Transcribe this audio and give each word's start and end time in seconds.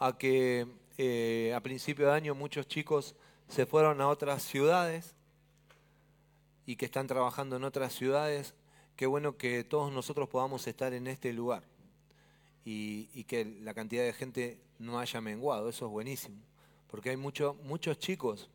a 0.00 0.18
que 0.18 0.66
eh, 0.98 1.52
a 1.54 1.60
principio 1.60 2.06
de 2.06 2.12
año 2.12 2.34
muchos 2.34 2.66
chicos 2.66 3.14
se 3.48 3.66
fueron 3.66 4.00
a 4.00 4.08
otras 4.08 4.42
ciudades 4.42 5.14
y 6.66 6.76
que 6.76 6.84
están 6.84 7.06
trabajando 7.06 7.56
en 7.56 7.64
otras 7.64 7.94
ciudades. 7.94 8.54
Qué 8.96 9.06
bueno 9.06 9.36
que 9.36 9.64
todos 9.64 9.92
nosotros 9.92 10.28
podamos 10.28 10.66
estar 10.66 10.92
en 10.92 11.06
este 11.06 11.32
lugar 11.32 11.62
y, 12.64 13.24
que 13.24 13.44
la 13.44 13.74
cantidad 13.74 14.04
de 14.04 14.12
gente 14.12 14.58
no 14.78 14.98
haya 14.98 15.20
menguado. 15.20 15.68
Eso 15.68 15.86
es 15.86 15.90
buenísimo. 15.90 16.36
Porque 16.86 17.10
hay 17.10 17.16
muchos 17.16 17.98
chicos 17.98 18.50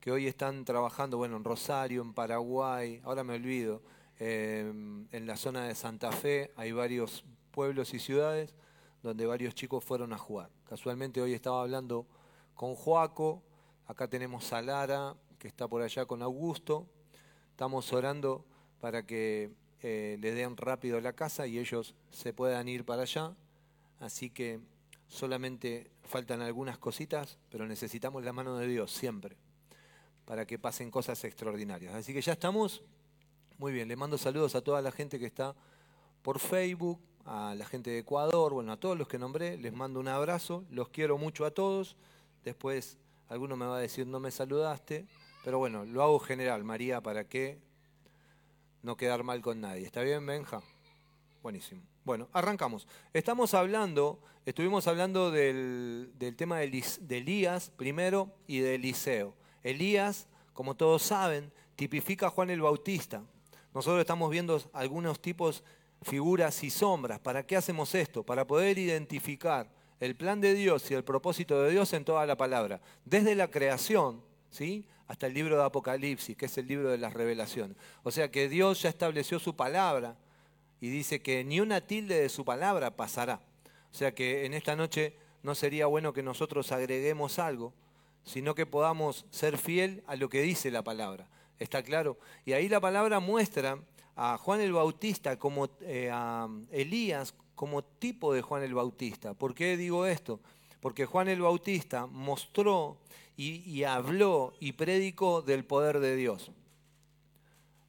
que 0.00 0.12
hoy 0.12 0.26
están 0.26 0.64
trabajando, 0.64 1.16
bueno, 1.16 1.36
en 1.36 1.44
Rosario, 1.44 2.02
en 2.02 2.12
Paraguay, 2.12 3.00
ahora 3.04 3.24
me 3.24 3.34
olvido, 3.34 3.82
eh, 4.20 4.70
en 5.10 5.26
la 5.26 5.36
zona 5.36 5.66
de 5.66 5.74
Santa 5.74 6.12
Fe 6.12 6.52
hay 6.56 6.72
varios 6.72 7.24
pueblos 7.50 7.94
y 7.94 7.98
ciudades 7.98 8.54
donde 9.04 9.26
varios 9.26 9.54
chicos 9.54 9.84
fueron 9.84 10.14
a 10.14 10.18
jugar. 10.18 10.48
Casualmente 10.66 11.20
hoy 11.20 11.34
estaba 11.34 11.60
hablando 11.60 12.06
con 12.54 12.74
Joaco, 12.74 13.42
acá 13.86 14.08
tenemos 14.08 14.50
a 14.54 14.62
Lara, 14.62 15.14
que 15.38 15.46
está 15.46 15.68
por 15.68 15.82
allá 15.82 16.06
con 16.06 16.22
Augusto. 16.22 16.86
Estamos 17.50 17.92
orando 17.92 18.46
para 18.80 19.04
que 19.04 19.50
eh, 19.82 20.16
le 20.20 20.32
den 20.32 20.56
rápido 20.56 21.02
la 21.02 21.12
casa 21.12 21.46
y 21.46 21.58
ellos 21.58 21.94
se 22.10 22.32
puedan 22.32 22.66
ir 22.66 22.86
para 22.86 23.02
allá. 23.02 23.34
Así 24.00 24.30
que 24.30 24.60
solamente 25.06 25.90
faltan 26.04 26.40
algunas 26.40 26.78
cositas, 26.78 27.36
pero 27.50 27.66
necesitamos 27.66 28.24
la 28.24 28.32
mano 28.32 28.56
de 28.56 28.66
Dios 28.66 28.90
siempre 28.90 29.36
para 30.24 30.46
que 30.46 30.58
pasen 30.58 30.90
cosas 30.90 31.22
extraordinarias. 31.24 31.94
Así 31.94 32.14
que 32.14 32.22
ya 32.22 32.32
estamos. 32.32 32.82
Muy 33.58 33.70
bien, 33.70 33.86
le 33.86 33.96
mando 33.96 34.16
saludos 34.16 34.54
a 34.54 34.62
toda 34.62 34.80
la 34.80 34.90
gente 34.90 35.18
que 35.18 35.26
está 35.26 35.54
por 36.22 36.38
Facebook, 36.38 36.98
a 37.24 37.54
la 37.54 37.64
gente 37.64 37.90
de 37.90 37.98
Ecuador, 37.98 38.52
bueno, 38.52 38.72
a 38.72 38.76
todos 38.76 38.98
los 38.98 39.08
que 39.08 39.18
nombré, 39.18 39.56
les 39.56 39.72
mando 39.72 40.00
un 40.00 40.08
abrazo, 40.08 40.64
los 40.70 40.88
quiero 40.88 41.18
mucho 41.18 41.44
a 41.44 41.50
todos. 41.50 41.96
Después 42.44 42.98
alguno 43.28 43.56
me 43.56 43.66
va 43.66 43.76
a 43.76 43.80
decir 43.80 44.06
no 44.06 44.20
me 44.20 44.30
saludaste, 44.30 45.06
pero 45.42 45.58
bueno, 45.58 45.84
lo 45.84 46.02
hago 46.02 46.18
general, 46.18 46.64
María, 46.64 47.00
para 47.00 47.24
que 47.24 47.58
no 48.82 48.96
quedar 48.96 49.22
mal 49.22 49.40
con 49.40 49.60
nadie. 49.60 49.86
¿Está 49.86 50.02
bien, 50.02 50.24
Benja? 50.26 50.62
Buenísimo. 51.42 51.82
Bueno, 52.04 52.28
arrancamos. 52.32 52.86
Estamos 53.14 53.54
hablando, 53.54 54.20
estuvimos 54.44 54.86
hablando 54.86 55.30
del, 55.30 56.12
tema 56.36 56.58
de, 56.58 56.84
de 57.00 57.18
Elías 57.18 57.70
primero 57.76 58.30
y 58.46 58.58
de 58.58 58.74
Eliseo. 58.74 59.34
Elías, 59.62 60.28
como 60.52 60.76
todos 60.76 61.02
saben, 61.02 61.50
tipifica 61.76 62.26
a 62.26 62.30
Juan 62.30 62.50
el 62.50 62.60
Bautista. 62.60 63.22
Nosotros 63.72 64.00
estamos 64.00 64.30
viendo 64.30 64.60
algunos 64.74 65.20
tipos 65.20 65.64
figuras 66.04 66.62
y 66.62 66.70
sombras. 66.70 67.18
¿Para 67.18 67.44
qué 67.44 67.56
hacemos 67.56 67.94
esto? 67.94 68.22
Para 68.22 68.46
poder 68.46 68.78
identificar 68.78 69.68
el 70.00 70.14
plan 70.14 70.40
de 70.40 70.54
Dios 70.54 70.90
y 70.90 70.94
el 70.94 71.04
propósito 71.04 71.62
de 71.62 71.70
Dios 71.70 71.92
en 71.92 72.04
toda 72.04 72.26
la 72.26 72.36
palabra, 72.36 72.80
desde 73.04 73.34
la 73.34 73.50
creación, 73.50 74.22
¿sí? 74.50 74.86
hasta 75.06 75.26
el 75.26 75.34
libro 75.34 75.56
de 75.56 75.64
Apocalipsis, 75.64 76.36
que 76.36 76.46
es 76.46 76.58
el 76.58 76.66
libro 76.66 76.90
de 76.90 76.98
las 76.98 77.14
revelaciones. 77.14 77.76
O 78.02 78.10
sea 78.10 78.30
que 78.30 78.48
Dios 78.48 78.82
ya 78.82 78.88
estableció 78.88 79.38
su 79.38 79.56
palabra 79.56 80.16
y 80.80 80.88
dice 80.88 81.20
que 81.20 81.44
ni 81.44 81.60
una 81.60 81.80
tilde 81.80 82.20
de 82.20 82.28
su 82.28 82.44
palabra 82.44 82.96
pasará. 82.96 83.40
O 83.92 83.96
sea 83.96 84.14
que 84.14 84.44
en 84.44 84.54
esta 84.54 84.76
noche 84.76 85.16
no 85.42 85.54
sería 85.54 85.86
bueno 85.86 86.12
que 86.12 86.22
nosotros 86.22 86.72
agreguemos 86.72 87.38
algo, 87.38 87.72
sino 88.24 88.54
que 88.54 88.66
podamos 88.66 89.26
ser 89.30 89.58
fiel 89.58 90.02
a 90.06 90.16
lo 90.16 90.28
que 90.28 90.42
dice 90.42 90.70
la 90.70 90.82
palabra. 90.82 91.28
¿Está 91.58 91.82
claro? 91.82 92.18
Y 92.44 92.52
ahí 92.52 92.68
la 92.68 92.80
palabra 92.80 93.20
muestra 93.20 93.78
a 94.16 94.38
Juan 94.38 94.60
el 94.60 94.72
Bautista 94.72 95.38
como 95.38 95.68
eh, 95.80 96.10
a 96.12 96.48
Elías 96.70 97.34
como 97.54 97.82
tipo 97.82 98.32
de 98.32 98.42
Juan 98.42 98.62
el 98.62 98.74
Bautista. 98.74 99.34
¿Por 99.34 99.54
qué 99.54 99.76
digo 99.76 100.06
esto? 100.06 100.40
Porque 100.80 101.06
Juan 101.06 101.28
el 101.28 101.40
Bautista 101.40 102.06
mostró 102.06 102.98
y, 103.36 103.82
habló 103.84 104.54
y 104.60 104.72
predicó 104.72 105.42
del 105.42 105.64
poder 105.64 106.00
de 106.00 106.16
Dios. 106.16 106.50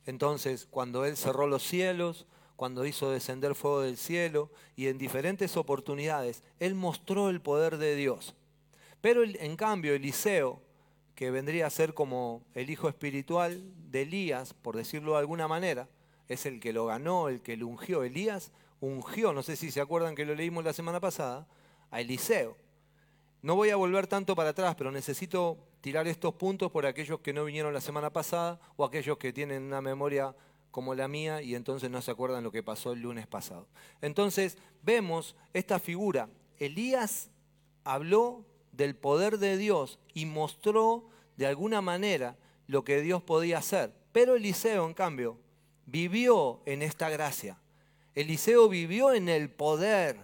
Entonces, 0.05 0.67
cuando 0.69 1.05
él 1.05 1.17
cerró 1.17 1.47
los 1.47 1.63
cielos, 1.63 2.25
cuando 2.55 2.85
hizo 2.85 3.11
descender 3.11 3.53
fuego 3.53 3.81
del 3.81 3.97
cielo 3.97 4.49
y 4.75 4.87
en 4.87 4.97
diferentes 4.97 5.57
oportunidades, 5.57 6.43
él 6.59 6.73
mostró 6.73 7.29
el 7.29 7.41
poder 7.41 7.77
de 7.77 7.95
Dios. 7.95 8.33
Pero 9.01 9.23
en 9.23 9.55
cambio, 9.55 9.93
Eliseo, 9.93 10.61
que 11.15 11.31
vendría 11.31 11.67
a 11.67 11.71
ser 11.71 11.93
como 11.93 12.43
el 12.53 12.69
hijo 12.69 12.87
espiritual 12.87 13.61
de 13.91 14.03
Elías, 14.03 14.53
por 14.53 14.75
decirlo 14.75 15.13
de 15.13 15.19
alguna 15.19 15.47
manera, 15.47 15.87
es 16.27 16.45
el 16.45 16.59
que 16.59 16.73
lo 16.73 16.85
ganó, 16.85 17.29
el 17.29 17.41
que 17.41 17.57
lo 17.57 17.67
ungió. 17.67 18.03
Elías 18.03 18.51
ungió, 18.79 19.33
no 19.33 19.43
sé 19.43 19.55
si 19.55 19.71
se 19.71 19.81
acuerdan 19.81 20.15
que 20.15 20.25
lo 20.25 20.35
leímos 20.35 20.63
la 20.63 20.73
semana 20.73 20.99
pasada, 20.99 21.47
a 21.91 22.01
Eliseo. 22.01 22.57
No 23.41 23.55
voy 23.55 23.69
a 23.69 23.75
volver 23.75 24.07
tanto 24.07 24.35
para 24.35 24.49
atrás, 24.49 24.75
pero 24.75 24.91
necesito 24.91 25.57
tirar 25.81 26.07
estos 26.07 26.33
puntos 26.33 26.71
por 26.71 26.85
aquellos 26.85 27.19
que 27.19 27.31
no 27.31 27.45
vinieron 27.45 27.73
la 27.73 27.81
semana 27.81 28.11
pasada 28.11 28.59
o 28.75 28.85
aquellos 28.85 29.17
que 29.17 29.31
tienen 29.31 29.63
una 29.63 29.81
memoria 29.81 30.35
como 30.71 30.95
la 30.95 31.07
mía 31.07 31.41
y 31.41 31.55
entonces 31.55 31.89
no 31.89 32.01
se 32.01 32.11
acuerdan 32.11 32.43
lo 32.43 32.51
que 32.51 32.63
pasó 32.63 32.91
el 32.91 33.01
lunes 33.01 33.27
pasado. 33.27 33.67
Entonces 34.01 34.57
vemos 34.81 35.35
esta 35.53 35.79
figura. 35.79 36.27
Elías 36.57 37.29
habló 37.83 38.43
del 38.71 38.95
poder 38.95 39.37
de 39.37 39.57
Dios 39.57 39.99
y 40.13 40.25
mostró 40.25 41.07
de 41.37 41.45
alguna 41.45 41.81
manera 41.81 42.35
lo 42.67 42.83
que 42.83 43.01
Dios 43.01 43.21
podía 43.23 43.59
hacer. 43.59 43.93
Pero 44.11 44.35
Eliseo, 44.35 44.85
en 44.85 44.93
cambio, 44.93 45.37
vivió 45.85 46.61
en 46.65 46.81
esta 46.81 47.09
gracia. 47.09 47.57
Eliseo 48.13 48.69
vivió 48.69 49.13
en 49.13 49.29
el 49.29 49.49
poder 49.49 50.17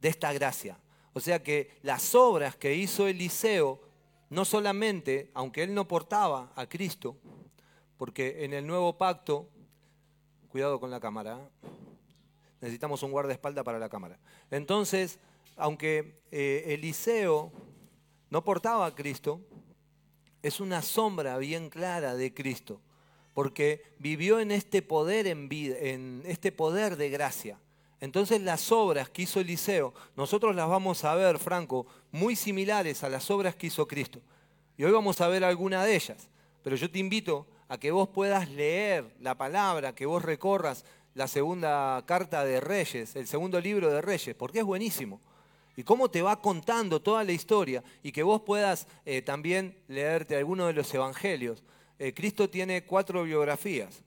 de 0.00 0.08
esta 0.08 0.32
gracia. 0.32 0.78
O 1.12 1.20
sea 1.20 1.42
que 1.42 1.78
las 1.82 2.14
obras 2.14 2.56
que 2.56 2.74
hizo 2.74 3.06
Eliseo, 3.06 3.80
no 4.30 4.44
solamente, 4.44 5.30
aunque 5.34 5.62
él 5.62 5.74
no 5.74 5.86
portaba 5.88 6.52
a 6.56 6.66
Cristo, 6.66 7.16
porque 7.96 8.44
en 8.44 8.52
el 8.52 8.66
nuevo 8.66 8.98
pacto, 8.98 9.48
cuidado 10.48 10.80
con 10.80 10.90
la 10.90 11.00
cámara, 11.00 11.38
¿eh? 11.38 11.68
necesitamos 12.60 13.02
un 13.02 13.12
guardaespaldas 13.12 13.64
para 13.64 13.78
la 13.78 13.88
cámara. 13.88 14.18
Entonces, 14.50 15.18
aunque 15.56 16.20
eh, 16.30 16.64
Eliseo 16.68 17.52
no 18.30 18.44
portaba 18.44 18.86
a 18.86 18.94
Cristo, 18.94 19.40
es 20.42 20.60
una 20.60 20.82
sombra 20.82 21.38
bien 21.38 21.70
clara 21.70 22.14
de 22.14 22.34
Cristo 22.34 22.80
porque 23.36 23.82
vivió 23.98 24.40
en 24.40 24.50
este 24.50 24.80
poder 24.80 25.26
en, 25.26 25.50
vida, 25.50 25.76
en 25.78 26.22
este 26.24 26.52
poder 26.52 26.96
de 26.96 27.10
gracia. 27.10 27.60
Entonces 28.00 28.40
las 28.40 28.72
obras 28.72 29.10
que 29.10 29.20
hizo 29.20 29.40
Eliseo, 29.40 29.92
nosotros 30.16 30.56
las 30.56 30.66
vamos 30.70 31.04
a 31.04 31.14
ver, 31.14 31.38
Franco, 31.38 31.86
muy 32.12 32.34
similares 32.34 33.04
a 33.04 33.10
las 33.10 33.30
obras 33.30 33.54
que 33.54 33.66
hizo 33.66 33.86
Cristo. 33.86 34.22
Y 34.78 34.84
hoy 34.84 34.92
vamos 34.92 35.20
a 35.20 35.28
ver 35.28 35.44
alguna 35.44 35.84
de 35.84 35.96
ellas. 35.96 36.30
Pero 36.62 36.76
yo 36.76 36.90
te 36.90 36.98
invito 36.98 37.46
a 37.68 37.76
que 37.76 37.90
vos 37.90 38.08
puedas 38.08 38.48
leer 38.48 39.14
la 39.20 39.36
palabra, 39.36 39.94
que 39.94 40.06
vos 40.06 40.22
recorras 40.22 40.86
la 41.12 41.28
segunda 41.28 42.02
carta 42.06 42.42
de 42.42 42.58
Reyes, 42.62 43.16
el 43.16 43.26
segundo 43.26 43.60
libro 43.60 43.90
de 43.90 44.00
Reyes, 44.00 44.34
porque 44.34 44.60
es 44.60 44.64
buenísimo. 44.64 45.20
Y 45.76 45.82
cómo 45.82 46.10
te 46.10 46.22
va 46.22 46.40
contando 46.40 47.02
toda 47.02 47.22
la 47.22 47.32
historia 47.32 47.84
y 48.02 48.12
que 48.12 48.22
vos 48.22 48.40
puedas 48.40 48.88
eh, 49.04 49.20
también 49.20 49.76
leerte 49.88 50.36
alguno 50.36 50.68
de 50.68 50.72
los 50.72 50.94
evangelios. 50.94 51.62
Eh, 51.98 52.12
Cristo 52.12 52.50
tiene 52.50 52.84
cuatro 52.84 53.22
biografías. 53.22 54.02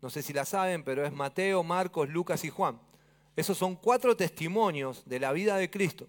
No 0.00 0.10
sé 0.10 0.22
si 0.22 0.32
la 0.32 0.44
saben, 0.44 0.82
pero 0.82 1.06
es 1.06 1.12
Mateo, 1.12 1.62
Marcos, 1.62 2.08
Lucas 2.08 2.44
y 2.44 2.50
Juan. 2.50 2.80
Esos 3.36 3.56
son 3.56 3.76
cuatro 3.76 4.16
testimonios 4.16 5.04
de 5.06 5.20
la 5.20 5.32
vida 5.32 5.56
de 5.56 5.70
Cristo. 5.70 6.08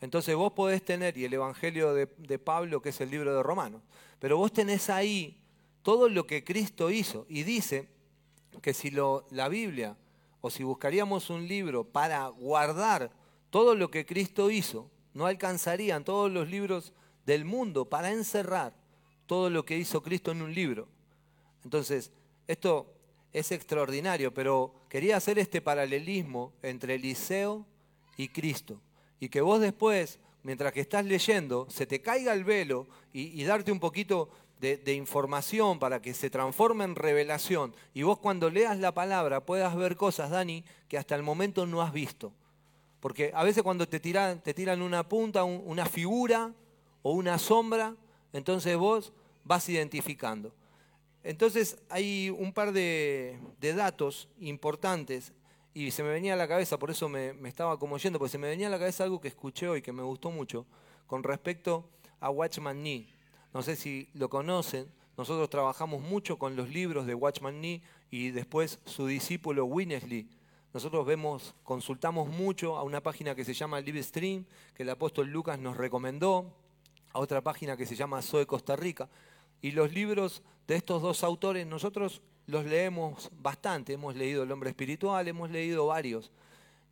Entonces 0.00 0.36
vos 0.36 0.52
podés 0.52 0.84
tener, 0.84 1.18
y 1.18 1.24
el 1.24 1.34
Evangelio 1.34 1.92
de, 1.92 2.38
Pablo, 2.38 2.80
que 2.80 2.90
es 2.90 3.00
el 3.00 3.10
libro 3.10 3.34
de 3.34 3.42
Romanos, 3.42 3.82
pero 4.20 4.36
vos 4.36 4.52
tenés 4.52 4.88
ahí 4.88 5.36
todo 5.82 6.08
lo 6.08 6.26
que 6.26 6.44
Cristo 6.44 6.90
hizo. 6.90 7.26
Y 7.28 7.42
dice 7.42 7.88
que 8.62 8.72
si 8.72 8.90
lo, 8.90 9.26
la 9.30 9.48
Biblia, 9.48 9.96
o 10.40 10.50
si 10.50 10.62
buscaríamos 10.62 11.30
un 11.30 11.48
libro 11.48 11.82
para 11.82 12.28
guardar 12.28 13.10
todo 13.50 13.74
lo 13.74 13.90
que 13.90 14.06
Cristo 14.06 14.52
hizo, 14.52 14.88
no 15.14 15.26
alcanzarían 15.26 16.04
todos 16.04 16.30
los 16.30 16.48
libros 16.48 16.92
del 17.26 17.44
mundo 17.44 17.86
para 17.86 18.12
encerrar 18.12 18.77
todo 19.28 19.50
lo 19.50 19.64
que 19.64 19.76
hizo 19.76 20.02
Cristo 20.02 20.32
en 20.32 20.42
un 20.42 20.52
libro. 20.52 20.88
Entonces, 21.62 22.10
esto 22.48 22.92
es 23.32 23.52
extraordinario, 23.52 24.32
pero 24.32 24.74
quería 24.88 25.18
hacer 25.18 25.38
este 25.38 25.60
paralelismo 25.60 26.54
entre 26.62 26.94
Eliseo 26.94 27.66
y 28.16 28.28
Cristo. 28.28 28.80
Y 29.20 29.28
que 29.28 29.42
vos 29.42 29.60
después, 29.60 30.18
mientras 30.42 30.72
que 30.72 30.80
estás 30.80 31.04
leyendo, 31.04 31.66
se 31.68 31.86
te 31.86 32.00
caiga 32.00 32.32
el 32.32 32.42
velo 32.42 32.88
y, 33.12 33.44
darte 33.44 33.70
un 33.70 33.80
poquito 33.80 34.30
de, 34.60 34.94
información 34.94 35.78
para 35.78 36.00
que 36.00 36.14
se 36.14 36.30
transforme 36.30 36.84
en 36.84 36.94
revelación. 36.94 37.76
Y 37.92 38.04
vos 38.04 38.18
cuando 38.18 38.48
leas 38.48 38.78
la 38.78 38.94
palabra 38.94 39.44
puedas 39.44 39.76
ver 39.76 39.94
cosas, 39.94 40.30
Dani, 40.30 40.64
que 40.88 40.96
hasta 40.96 41.14
el 41.14 41.22
momento 41.22 41.66
no 41.66 41.82
has 41.82 41.92
visto. 41.92 42.32
Porque 43.00 43.30
a 43.34 43.44
veces 43.44 43.62
cuando 43.62 43.86
te 43.86 44.00
tiran, 44.00 44.40
te 44.42 44.54
tiran 44.54 44.80
una 44.80 45.06
punta, 45.06 45.44
una 45.44 45.84
figura 45.84 46.50
o 47.02 47.12
una 47.12 47.38
sombra, 47.38 47.94
entonces 48.32 48.76
vos 48.76 49.12
vas 49.44 49.68
identificando. 49.68 50.52
Entonces 51.22 51.78
hay 51.88 52.30
un 52.30 52.52
par 52.52 52.72
de, 52.72 53.38
datos 53.60 54.28
importantes 54.40 55.32
y 55.74 55.90
se 55.90 56.02
me 56.02 56.10
venía 56.10 56.34
a 56.34 56.36
la 56.36 56.48
cabeza, 56.48 56.78
por 56.78 56.90
eso 56.90 57.08
me, 57.08 57.34
estaba 57.46 57.78
como 57.78 57.98
yendo, 57.98 58.18
porque 58.18 58.32
se 58.32 58.38
me 58.38 58.48
venía 58.48 58.68
a 58.68 58.70
la 58.70 58.78
cabeza 58.78 59.04
algo 59.04 59.20
que 59.20 59.28
escuché 59.28 59.68
hoy 59.68 59.82
que 59.82 59.92
me 59.92 60.02
gustó 60.02 60.30
mucho 60.30 60.66
con 61.06 61.22
respecto 61.22 61.88
a 62.20 62.30
Watchman 62.30 62.82
Nee. 62.82 63.08
No 63.52 63.62
sé 63.62 63.76
si 63.76 64.08
lo 64.14 64.28
conocen, 64.28 64.90
nosotros 65.16 65.50
trabajamos 65.50 66.00
mucho 66.02 66.38
con 66.38 66.56
los 66.56 66.68
libros 66.68 67.06
de 67.06 67.14
Watchman 67.14 67.60
Nee 67.60 67.82
y 68.10 68.30
después 68.30 68.78
su 68.84 69.06
discípulo 69.06 69.64
Winnesley. 69.64 70.28
Nosotros 70.72 71.06
vemos, 71.06 71.54
consultamos 71.64 72.28
mucho 72.28 72.76
a 72.76 72.82
una 72.82 73.02
página 73.02 73.34
que 73.34 73.44
se 73.44 73.54
llama 73.54 73.80
Livestream, 73.80 74.44
que 74.74 74.82
el 74.82 74.90
apóstol 74.90 75.28
Lucas 75.28 75.58
nos 75.58 75.76
recomendó, 75.76 76.54
a 77.12 77.18
otra 77.18 77.42
página 77.42 77.76
que 77.76 77.86
se 77.86 77.96
llama 77.96 78.22
Zoe 78.22 78.46
Costa 78.46 78.76
Rica. 78.76 79.08
Y 79.60 79.72
los 79.72 79.92
libros 79.92 80.42
de 80.66 80.76
estos 80.76 81.02
dos 81.02 81.24
autores 81.24 81.66
nosotros 81.66 82.22
los 82.46 82.64
leemos 82.64 83.30
bastante, 83.40 83.92
hemos 83.92 84.16
leído 84.16 84.42
El 84.42 84.52
hombre 84.52 84.70
espiritual, 84.70 85.26
hemos 85.28 85.50
leído 85.50 85.86
varios 85.86 86.30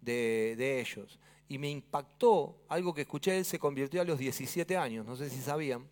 de, 0.01 0.81
ellos. 0.81 1.19
Y 1.49 1.59
me 1.59 1.71
impactó 1.71 2.57
algo 2.69 2.93
que 2.93 3.03
escuché, 3.03 3.39
él 3.39 3.45
se 3.45 3.59
convirtió 3.59 4.03
a 4.03 4.05
los 4.05 4.19
17 4.19 4.77
años, 4.77 5.07
no 5.07 5.17
sé 5.17 5.31
si 5.31 5.41
sabían, 5.41 5.87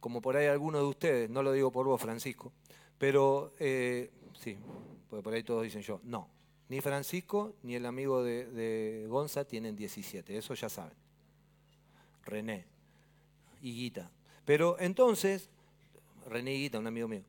como 0.00 0.20
por 0.20 0.36
ahí 0.36 0.46
algunos 0.46 0.80
de 0.80 0.86
ustedes, 0.88 1.30
no 1.30 1.42
lo 1.42 1.52
digo 1.52 1.70
por 1.70 1.86
vos 1.86 2.00
Francisco, 2.00 2.52
pero 2.98 3.52
eh, 3.58 4.10
sí, 4.38 4.56
porque 5.08 5.22
por 5.22 5.34
ahí 5.34 5.42
todos 5.42 5.62
dicen 5.62 5.82
yo, 5.82 6.00
no, 6.02 6.28
ni 6.68 6.80
Francisco 6.80 7.54
ni 7.62 7.74
el 7.74 7.86
amigo 7.86 8.22
de, 8.22 8.46
de 8.46 9.06
Gonza 9.08 9.44
tienen 9.44 9.76
17, 9.76 10.36
eso 10.36 10.54
ya 10.54 10.68
saben. 10.68 10.96
René 12.24 12.75
y 13.60 13.74
Guita. 13.74 14.10
Pero 14.44 14.76
entonces, 14.78 15.50
René 16.26 16.54
y 16.54 16.62
Guita, 16.62 16.78
un 16.78 16.86
amigo 16.86 17.08
mío. 17.08 17.22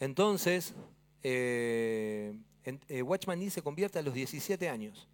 Entonces, 0.00 0.74
eh, 1.22 2.34
eh, 2.88 3.02
Watchman 3.02 3.38
Nee 3.38 3.50
se 3.50 3.62
convierte 3.62 3.98
a 3.98 4.02
los 4.02 4.14
17 4.14 4.68
años. 4.68 5.08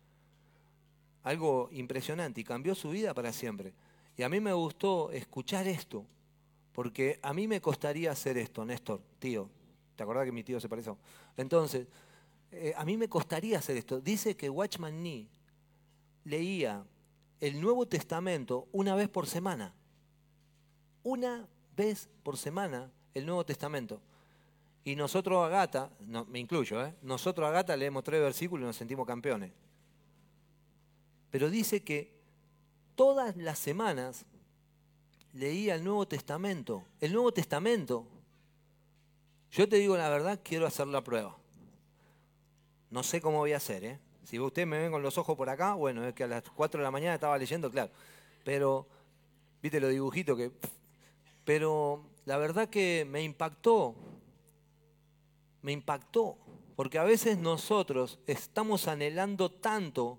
Algo 1.22 1.68
impresionante 1.72 2.40
y 2.40 2.44
cambió 2.44 2.74
su 2.74 2.90
vida 2.90 3.14
para 3.14 3.32
siempre. 3.32 3.72
Y 4.16 4.22
a 4.22 4.28
mí 4.28 4.40
me 4.40 4.52
gustó 4.52 5.10
escuchar 5.10 5.66
esto, 5.66 6.04
porque 6.72 7.18
a 7.22 7.32
mí 7.32 7.48
me 7.48 7.60
costaría 7.60 8.10
hacer 8.10 8.36
esto, 8.36 8.64
Néstor, 8.64 9.00
tío. 9.18 9.48
¿Te 9.96 10.02
acordás 10.02 10.24
que 10.24 10.32
mi 10.32 10.42
tío 10.42 10.60
se 10.60 10.68
pareció? 10.68 10.98
Entonces, 11.36 11.86
eh, 12.50 12.72
a 12.76 12.84
mí 12.84 12.96
me 12.96 13.08
costaría 13.08 13.58
hacer 13.58 13.76
esto. 13.76 14.00
Dice 14.00 14.36
que 14.36 14.50
Watchman 14.50 15.02
Nee 15.02 15.28
leía 16.24 16.84
el 17.40 17.60
Nuevo 17.60 17.86
Testamento 17.86 18.68
una 18.72 18.94
vez 18.94 19.08
por 19.08 19.26
semana. 19.26 19.74
Una 21.04 21.46
vez 21.76 22.08
por 22.22 22.36
semana 22.36 22.90
el 23.14 23.26
Nuevo 23.26 23.44
Testamento. 23.44 24.00
Y 24.84 24.96
nosotros 24.96 25.44
a 25.44 25.48
Gata, 25.48 25.90
no, 26.00 26.24
me 26.26 26.38
incluyo, 26.38 26.84
¿eh? 26.84 26.94
nosotros 27.02 27.46
a 27.48 27.50
Gata 27.50 27.76
leemos 27.76 28.02
tres 28.02 28.20
versículos 28.20 28.64
y 28.64 28.66
nos 28.66 28.76
sentimos 28.76 29.06
campeones. 29.06 29.52
Pero 31.30 31.48
dice 31.48 31.82
que 31.82 32.12
todas 32.94 33.36
las 33.36 33.58
semanas 33.58 34.26
leía 35.32 35.74
el 35.74 35.84
Nuevo 35.84 36.06
Testamento. 36.06 36.84
El 37.00 37.12
Nuevo 37.12 37.32
Testamento. 37.32 38.06
Yo 39.50 39.68
te 39.68 39.76
digo 39.76 39.96
la 39.96 40.08
verdad, 40.08 40.40
quiero 40.42 40.66
hacer 40.66 40.86
la 40.86 41.02
prueba. 41.02 41.36
No 42.90 43.02
sé 43.02 43.20
cómo 43.20 43.38
voy 43.38 43.52
a 43.52 43.58
hacer, 43.58 43.84
¿eh? 43.84 43.98
Si 44.24 44.38
ustedes 44.38 44.66
me 44.66 44.78
ven 44.78 44.90
con 44.90 45.02
los 45.02 45.18
ojos 45.18 45.36
por 45.36 45.50
acá, 45.50 45.74
bueno, 45.74 46.06
es 46.06 46.14
que 46.14 46.24
a 46.24 46.26
las 46.26 46.42
4 46.42 46.78
de 46.78 46.84
la 46.84 46.90
mañana 46.90 47.14
estaba 47.14 47.36
leyendo, 47.36 47.70
claro. 47.70 47.90
Pero, 48.42 48.86
viste 49.62 49.80
los 49.80 49.90
dibujitos 49.90 50.36
que... 50.36 50.50
Pero 51.44 52.04
la 52.24 52.36
verdad 52.38 52.68
que 52.68 53.06
me 53.08 53.22
impactó 53.22 53.94
me 55.64 55.72
impactó, 55.72 56.36
porque 56.76 56.98
a 56.98 57.04
veces 57.04 57.38
nosotros 57.38 58.18
estamos 58.26 58.86
anhelando 58.86 59.50
tanto 59.50 60.18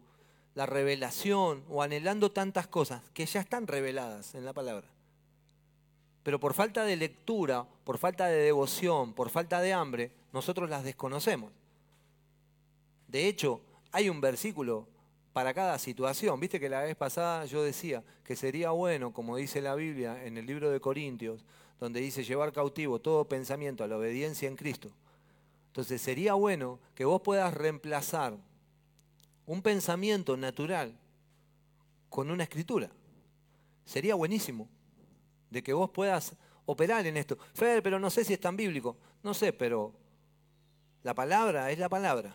la 0.55 0.65
revelación 0.65 1.63
o 1.69 1.83
anhelando 1.83 2.31
tantas 2.31 2.65
cosas 2.65 3.03
que 3.13 3.27
ya 3.27 3.41
están 3.41 3.67
reveladas 3.67 4.33
en 4.33 4.43
la 4.43 4.53
palabra. 4.53 4.87
Pero 6.23 6.39
por 6.39 6.55
falta 6.55 6.83
de 6.83 6.95
lectura, 6.95 7.63
por 7.83 7.99
falta 7.99 8.25
de 8.25 8.37
devoción, 8.37 9.13
por 9.13 9.29
falta 9.29 9.61
de 9.61 9.71
hambre, 9.71 10.11
nosotros 10.33 10.67
las 10.67 10.83
desconocemos. 10.83 11.51
De 13.07 13.27
hecho, 13.27 13.61
hay 13.91 14.09
un 14.09 14.19
versículo 14.19 14.87
para 15.35 15.53
cada 15.53 15.77
situación. 15.77 16.39
Viste 16.39 16.61
que 16.61 16.69
la 16.69 16.79
vez 16.79 16.95
pasada 16.95 17.43
yo 17.43 17.61
decía 17.61 18.05
que 18.23 18.37
sería 18.37 18.69
bueno, 18.69 19.11
como 19.11 19.35
dice 19.35 19.61
la 19.61 19.75
Biblia 19.75 20.23
en 20.23 20.37
el 20.37 20.45
libro 20.45 20.71
de 20.71 20.79
Corintios, 20.79 21.43
donde 21.77 21.99
dice 21.99 22.23
llevar 22.23 22.53
cautivo 22.53 23.01
todo 23.01 23.27
pensamiento 23.27 23.83
a 23.83 23.87
la 23.87 23.97
obediencia 23.97 24.47
en 24.47 24.55
Cristo. 24.55 24.93
Entonces 25.67 26.01
sería 26.01 26.35
bueno 26.35 26.79
que 26.95 27.03
vos 27.03 27.21
puedas 27.21 27.53
reemplazar 27.53 28.37
un 29.45 29.61
pensamiento 29.61 30.37
natural 30.37 30.97
con 32.07 32.31
una 32.31 32.43
escritura. 32.43 32.89
Sería 33.83 34.15
buenísimo 34.15 34.69
de 35.49 35.61
que 35.61 35.73
vos 35.73 35.89
puedas 35.89 36.33
operar 36.65 37.05
en 37.07 37.17
esto. 37.17 37.37
Fer, 37.53 37.83
pero 37.83 37.99
no 37.99 38.09
sé 38.09 38.23
si 38.23 38.31
es 38.31 38.39
tan 38.39 38.55
bíblico. 38.55 38.95
No 39.21 39.33
sé, 39.33 39.51
pero 39.51 39.91
la 41.03 41.13
palabra 41.13 41.71
es 41.71 41.77
la 41.77 41.89
palabra. 41.89 42.33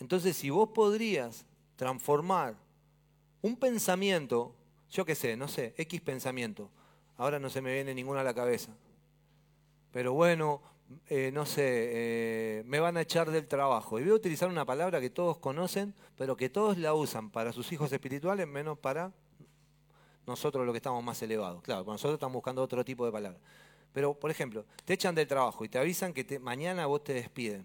Entonces, 0.00 0.36
si 0.36 0.50
vos 0.50 0.70
podrías 0.70 1.44
transformar 1.76 2.56
un 3.42 3.56
pensamiento, 3.56 4.54
yo 4.90 5.04
qué 5.04 5.14
sé, 5.14 5.36
no 5.36 5.48
sé, 5.48 5.74
X 5.76 6.00
pensamiento, 6.00 6.70
ahora 7.16 7.38
no 7.38 7.50
se 7.50 7.62
me 7.62 7.72
viene 7.72 7.94
ninguno 7.94 8.20
a 8.20 8.24
la 8.24 8.34
cabeza, 8.34 8.72
pero 9.92 10.12
bueno, 10.12 10.60
eh, 11.08 11.30
no 11.32 11.46
sé, 11.46 11.62
eh, 11.64 12.62
me 12.66 12.80
van 12.80 12.96
a 12.96 13.00
echar 13.00 13.30
del 13.30 13.48
trabajo. 13.48 13.98
Y 13.98 14.02
voy 14.02 14.12
a 14.12 14.14
utilizar 14.16 14.48
una 14.48 14.64
palabra 14.64 15.00
que 15.00 15.10
todos 15.10 15.38
conocen, 15.38 15.94
pero 16.16 16.36
que 16.36 16.48
todos 16.48 16.78
la 16.78 16.94
usan 16.94 17.30
para 17.30 17.52
sus 17.52 17.72
hijos 17.72 17.92
espirituales, 17.92 18.46
menos 18.46 18.78
para 18.78 19.12
nosotros 20.26 20.66
los 20.66 20.72
que 20.72 20.78
estamos 20.78 21.02
más 21.02 21.20
elevados. 21.22 21.62
Claro, 21.62 21.84
nosotros 21.84 22.14
estamos 22.14 22.34
buscando 22.34 22.62
otro 22.62 22.84
tipo 22.84 23.06
de 23.06 23.12
palabra. 23.12 23.38
Pero, 23.92 24.14
por 24.14 24.30
ejemplo, 24.30 24.66
te 24.84 24.92
echan 24.94 25.14
del 25.14 25.26
trabajo 25.26 25.64
y 25.64 25.68
te 25.68 25.78
avisan 25.78 26.12
que 26.12 26.38
mañana 26.38 26.86
vos 26.86 27.02
te 27.02 27.14
despiden. 27.14 27.64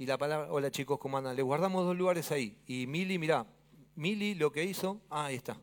Y 0.00 0.06
la 0.06 0.16
palabra, 0.16 0.50
hola 0.50 0.70
chicos, 0.70 0.98
¿cómo 0.98 1.18
andan? 1.18 1.36
Le 1.36 1.42
guardamos 1.42 1.84
dos 1.84 1.94
lugares 1.94 2.32
ahí. 2.32 2.56
Y 2.66 2.86
Mili, 2.86 3.18
mirá, 3.18 3.44
Mili 3.96 4.34
lo 4.34 4.50
que 4.50 4.64
hizo, 4.64 4.98
ah, 5.10 5.26
ahí 5.26 5.34
está. 5.34 5.60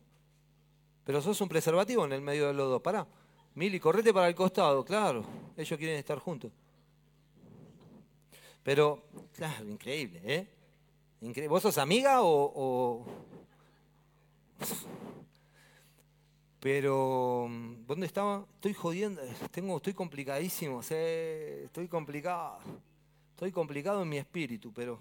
Pero 1.04 1.24
sos 1.24 1.42
un 1.42 1.50
preservativo 1.50 2.06
en 2.06 2.12
el 2.12 2.22
medio 2.22 2.46
de 2.46 2.54
los 2.54 2.70
dos, 2.70 2.80
pará. 2.80 3.08
Mili, 3.56 3.80
correte 3.80 4.14
para 4.14 4.28
el 4.28 4.36
costado, 4.36 4.86
claro, 4.86 5.26
ellos 5.58 5.80
quieren 5.80 5.98
estar 5.98 6.20
juntos. 6.20 6.52
Pero, 8.62 9.06
claro, 9.34 9.68
increíble, 9.68 10.22
¿eh? 10.24 11.48
¿Vos 11.50 11.64
sos 11.64 11.80
amiga 11.80 12.20
o, 12.22 13.08
Pero, 16.60 17.50
¿dónde 17.88 18.06
estaba? 18.06 18.46
Estoy 18.54 18.76
jodiendo, 18.76 19.20
tengo, 19.50 19.78
estoy 19.78 19.96
complicadísimo, 19.96 20.82
estoy 20.82 21.88
complicado, 21.88 22.60
estoy 23.38 23.52
complicado 23.52 24.02
en 24.02 24.10
mi 24.10 24.18
espíritu, 24.18 24.74
pero 24.74 25.00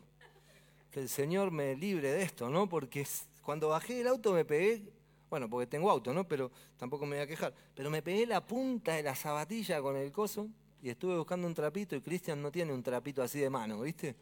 que 0.91 1.01
el 1.01 1.09
Señor 1.09 1.51
me 1.51 1.75
libre 1.75 2.13
de 2.13 2.23
esto, 2.23 2.51
¿no? 2.51 2.69
Porque 2.69 3.07
cuando 3.41 3.71
bajé 3.71 3.95
del 3.95 4.09
auto 4.09 4.35
me 4.35 4.45
pegué, 4.45 4.83
bueno, 5.31 5.49
porque 5.49 5.67
tengo 5.67 5.91
auto, 5.91 6.13
¿no? 6.13 6.29
Pero 6.29 6.51
tampoco 6.77 7.07
me 7.07 7.17
voy 7.17 7.23
a 7.25 7.27
quejar, 7.27 7.55
pero 7.75 7.89
me 7.89 8.03
pegué 8.03 8.27
la 8.27 8.47
punta 8.47 8.93
de 8.93 9.03
la 9.03 9.15
zapatilla 9.15 9.81
con 9.81 9.97
el 9.97 10.13
coso 10.13 10.49
y 10.83 10.91
estuve 10.91 11.17
buscando 11.17 11.47
un 11.47 11.55
trapito 11.55 11.97
y 11.97 12.03
Cristian 12.03 12.43
no 12.43 12.53
tiene 12.53 12.75
un 12.75 12.83
trapito 12.83 13.23
así 13.23 13.41
de 13.41 13.49
mano, 13.49 13.81
¿viste? 13.81 14.15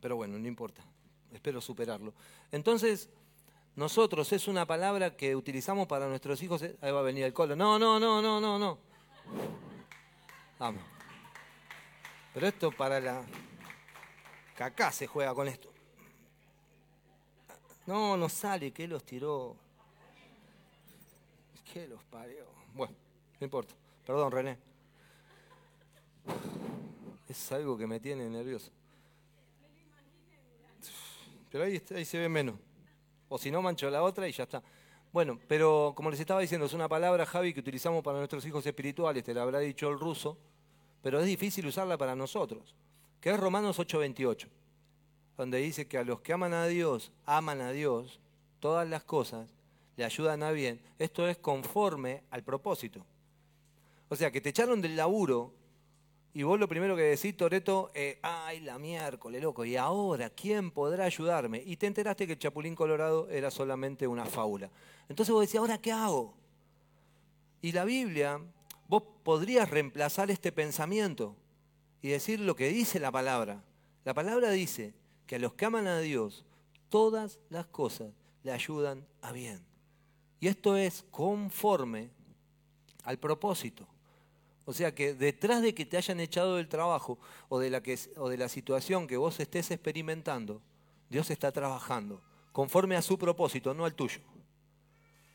Pero 0.00 0.16
bueno, 0.16 0.36
no 0.36 0.48
importa, 0.48 0.84
espero 1.32 1.60
superarlo. 1.60 2.14
Entonces, 2.50 3.10
nosotros 3.76 4.32
es 4.32 4.48
una 4.48 4.66
palabra 4.66 5.16
que 5.16 5.36
utilizamos 5.36 5.86
para 5.86 6.08
nuestros 6.08 6.42
hijos. 6.42 6.62
Eh, 6.62 6.76
ahí 6.80 6.90
va 6.90 6.98
a 6.98 7.02
venir 7.04 7.22
el 7.22 7.32
colo. 7.32 7.54
No, 7.54 7.78
no, 7.78 8.00
no, 8.00 8.20
no, 8.20 8.40
no, 8.40 8.58
no. 8.58 8.78
Vamos. 10.58 10.93
Pero 12.34 12.48
esto 12.48 12.72
para 12.72 13.00
la... 13.00 13.24
Cacá 14.56 14.90
se 14.90 15.06
juega 15.06 15.32
con 15.34 15.48
esto. 15.48 15.72
No, 17.86 18.16
no 18.16 18.28
sale, 18.28 18.72
¿qué 18.72 18.88
los 18.88 19.04
tiró? 19.04 19.56
¿Qué 21.72 21.86
los 21.86 22.02
parió? 22.04 22.44
Bueno, 22.74 22.94
no 23.40 23.44
importa. 23.44 23.74
Perdón, 24.04 24.32
René. 24.32 24.58
Es 27.28 27.52
algo 27.52 27.76
que 27.76 27.86
me 27.86 28.00
tiene 28.00 28.28
nervioso. 28.28 28.70
Pero 31.50 31.64
ahí, 31.64 31.80
ahí 31.94 32.04
se 32.04 32.18
ve 32.18 32.28
menos. 32.28 32.56
O 33.28 33.38
si 33.38 33.50
no, 33.50 33.62
mancho 33.62 33.88
la 33.90 34.02
otra 34.02 34.28
y 34.28 34.32
ya 34.32 34.42
está. 34.44 34.62
Bueno, 35.12 35.38
pero 35.46 35.92
como 35.96 36.10
les 36.10 36.18
estaba 36.18 36.40
diciendo, 36.40 36.66
es 36.66 36.72
una 36.72 36.88
palabra, 36.88 37.24
Javi, 37.26 37.54
que 37.54 37.60
utilizamos 37.60 38.02
para 38.02 38.18
nuestros 38.18 38.44
hijos 38.44 38.66
espirituales, 38.66 39.22
te 39.22 39.32
la 39.32 39.42
habrá 39.42 39.60
dicho 39.60 39.88
el 39.88 39.98
ruso, 39.98 40.36
pero 41.04 41.20
es 41.20 41.26
difícil 41.26 41.66
usarla 41.66 41.98
para 41.98 42.16
nosotros, 42.16 42.74
que 43.20 43.28
es 43.28 43.38
Romanos 43.38 43.78
8:28, 43.78 44.48
donde 45.36 45.58
dice 45.58 45.86
que 45.86 45.98
a 45.98 46.02
los 46.02 46.22
que 46.22 46.32
aman 46.32 46.54
a 46.54 46.66
Dios, 46.66 47.12
aman 47.26 47.60
a 47.60 47.72
Dios, 47.72 48.20
todas 48.58 48.88
las 48.88 49.04
cosas 49.04 49.50
le 49.98 50.06
ayudan 50.06 50.42
a 50.42 50.50
bien. 50.50 50.80
Esto 50.98 51.28
es 51.28 51.36
conforme 51.36 52.22
al 52.30 52.42
propósito. 52.42 53.04
O 54.08 54.16
sea, 54.16 54.30
que 54.30 54.40
te 54.40 54.48
echaron 54.48 54.80
del 54.80 54.96
laburo 54.96 55.52
y 56.32 56.42
vos 56.42 56.58
lo 56.58 56.68
primero 56.68 56.96
que 56.96 57.02
decís, 57.02 57.36
Toreto, 57.36 57.90
eh, 57.94 58.18
ay, 58.22 58.60
la 58.60 58.78
miércoles, 58.78 59.42
loco, 59.42 59.66
y 59.66 59.76
ahora, 59.76 60.30
¿quién 60.30 60.70
podrá 60.70 61.04
ayudarme? 61.04 61.62
Y 61.66 61.76
te 61.76 61.86
enteraste 61.86 62.26
que 62.26 62.32
el 62.32 62.38
Chapulín 62.38 62.74
Colorado 62.74 63.28
era 63.28 63.50
solamente 63.50 64.06
una 64.06 64.24
fábula. 64.24 64.70
Entonces 65.10 65.34
vos 65.34 65.42
decís, 65.42 65.60
¿ahora 65.60 65.76
qué 65.76 65.92
hago? 65.92 66.32
Y 67.60 67.72
la 67.72 67.84
Biblia, 67.84 68.40
vos 68.88 69.02
podrías 69.22 69.70
reemplazar 69.70 70.30
este 70.30 70.52
pensamiento 70.52 71.36
y 72.02 72.08
decir 72.08 72.40
lo 72.40 72.56
que 72.56 72.68
dice 72.68 73.00
la 73.00 73.10
palabra. 73.10 73.62
La 74.04 74.14
palabra 74.14 74.50
dice 74.50 74.94
que 75.26 75.36
a 75.36 75.38
los 75.38 75.54
que 75.54 75.64
aman 75.64 75.86
a 75.86 76.00
Dios, 76.00 76.44
todas 76.88 77.38
las 77.48 77.66
cosas 77.66 78.12
le 78.42 78.52
ayudan 78.52 79.06
a 79.22 79.32
bien. 79.32 79.64
Y 80.40 80.48
esto 80.48 80.76
es 80.76 81.04
conforme 81.10 82.10
al 83.04 83.18
propósito. 83.18 83.86
O 84.66 84.72
sea 84.72 84.94
que 84.94 85.14
detrás 85.14 85.62
de 85.62 85.74
que 85.74 85.86
te 85.86 85.96
hayan 85.96 86.20
echado 86.20 86.56
del 86.56 86.68
trabajo 86.68 87.18
o 87.48 87.58
de, 87.58 87.70
la 87.70 87.82
que, 87.82 87.98
o 88.16 88.28
de 88.28 88.36
la 88.36 88.48
situación 88.48 89.06
que 89.06 89.16
vos 89.16 89.40
estés 89.40 89.70
experimentando, 89.70 90.60
Dios 91.10 91.30
está 91.30 91.52
trabajando 91.52 92.20
conforme 92.54 92.94
a 92.94 93.02
su 93.02 93.18
propósito, 93.18 93.74
no 93.74 93.84
al 93.84 93.94
tuyo. 93.94 94.20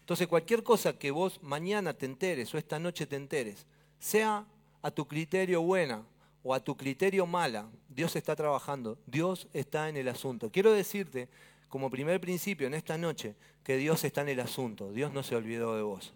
Entonces 0.10 0.28
cualquier 0.28 0.64
cosa 0.64 0.98
que 0.98 1.12
vos 1.12 1.40
mañana 1.44 1.94
te 1.94 2.08
enteres 2.08 2.52
o 2.56 2.58
esta 2.58 2.80
noche 2.80 3.06
te 3.06 3.16
enteres, 3.16 3.68
sea 4.00 4.44
a 4.82 4.90
tu 4.90 5.08
criterio 5.08 5.62
buena 5.62 6.04
o 6.42 6.56
a 6.56 6.64
tu 6.64 6.76
criterio 6.76 7.28
mala, 7.28 7.70
Dios 7.88 8.16
está 8.16 8.36
trabajando, 8.36 8.98
Dios 9.06 9.48
está 9.54 9.88
en 9.88 9.98
el 9.98 10.08
asunto. 10.08 10.52
Quiero 10.52 10.72
decirte, 10.72 11.30
como 11.68 11.92
primer 11.92 12.20
principio 12.20 12.66
en 12.66 12.74
esta 12.74 12.98
noche, 12.98 13.36
que 13.64 13.78
Dios 13.78 14.04
está 14.04 14.22
en 14.22 14.30
el 14.30 14.40
asunto, 14.40 14.92
Dios 14.92 15.14
no 15.14 15.22
se 15.22 15.36
olvidó 15.36 15.76
de 15.76 15.84
vos. 15.84 16.12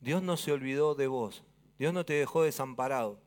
Dios 0.00 0.22
no 0.22 0.38
se 0.38 0.52
olvidó 0.52 0.94
de 0.94 1.06
vos. 1.06 1.42
Dios 1.78 1.92
no 1.92 2.06
te 2.06 2.14
dejó 2.14 2.44
desamparado. 2.44 3.20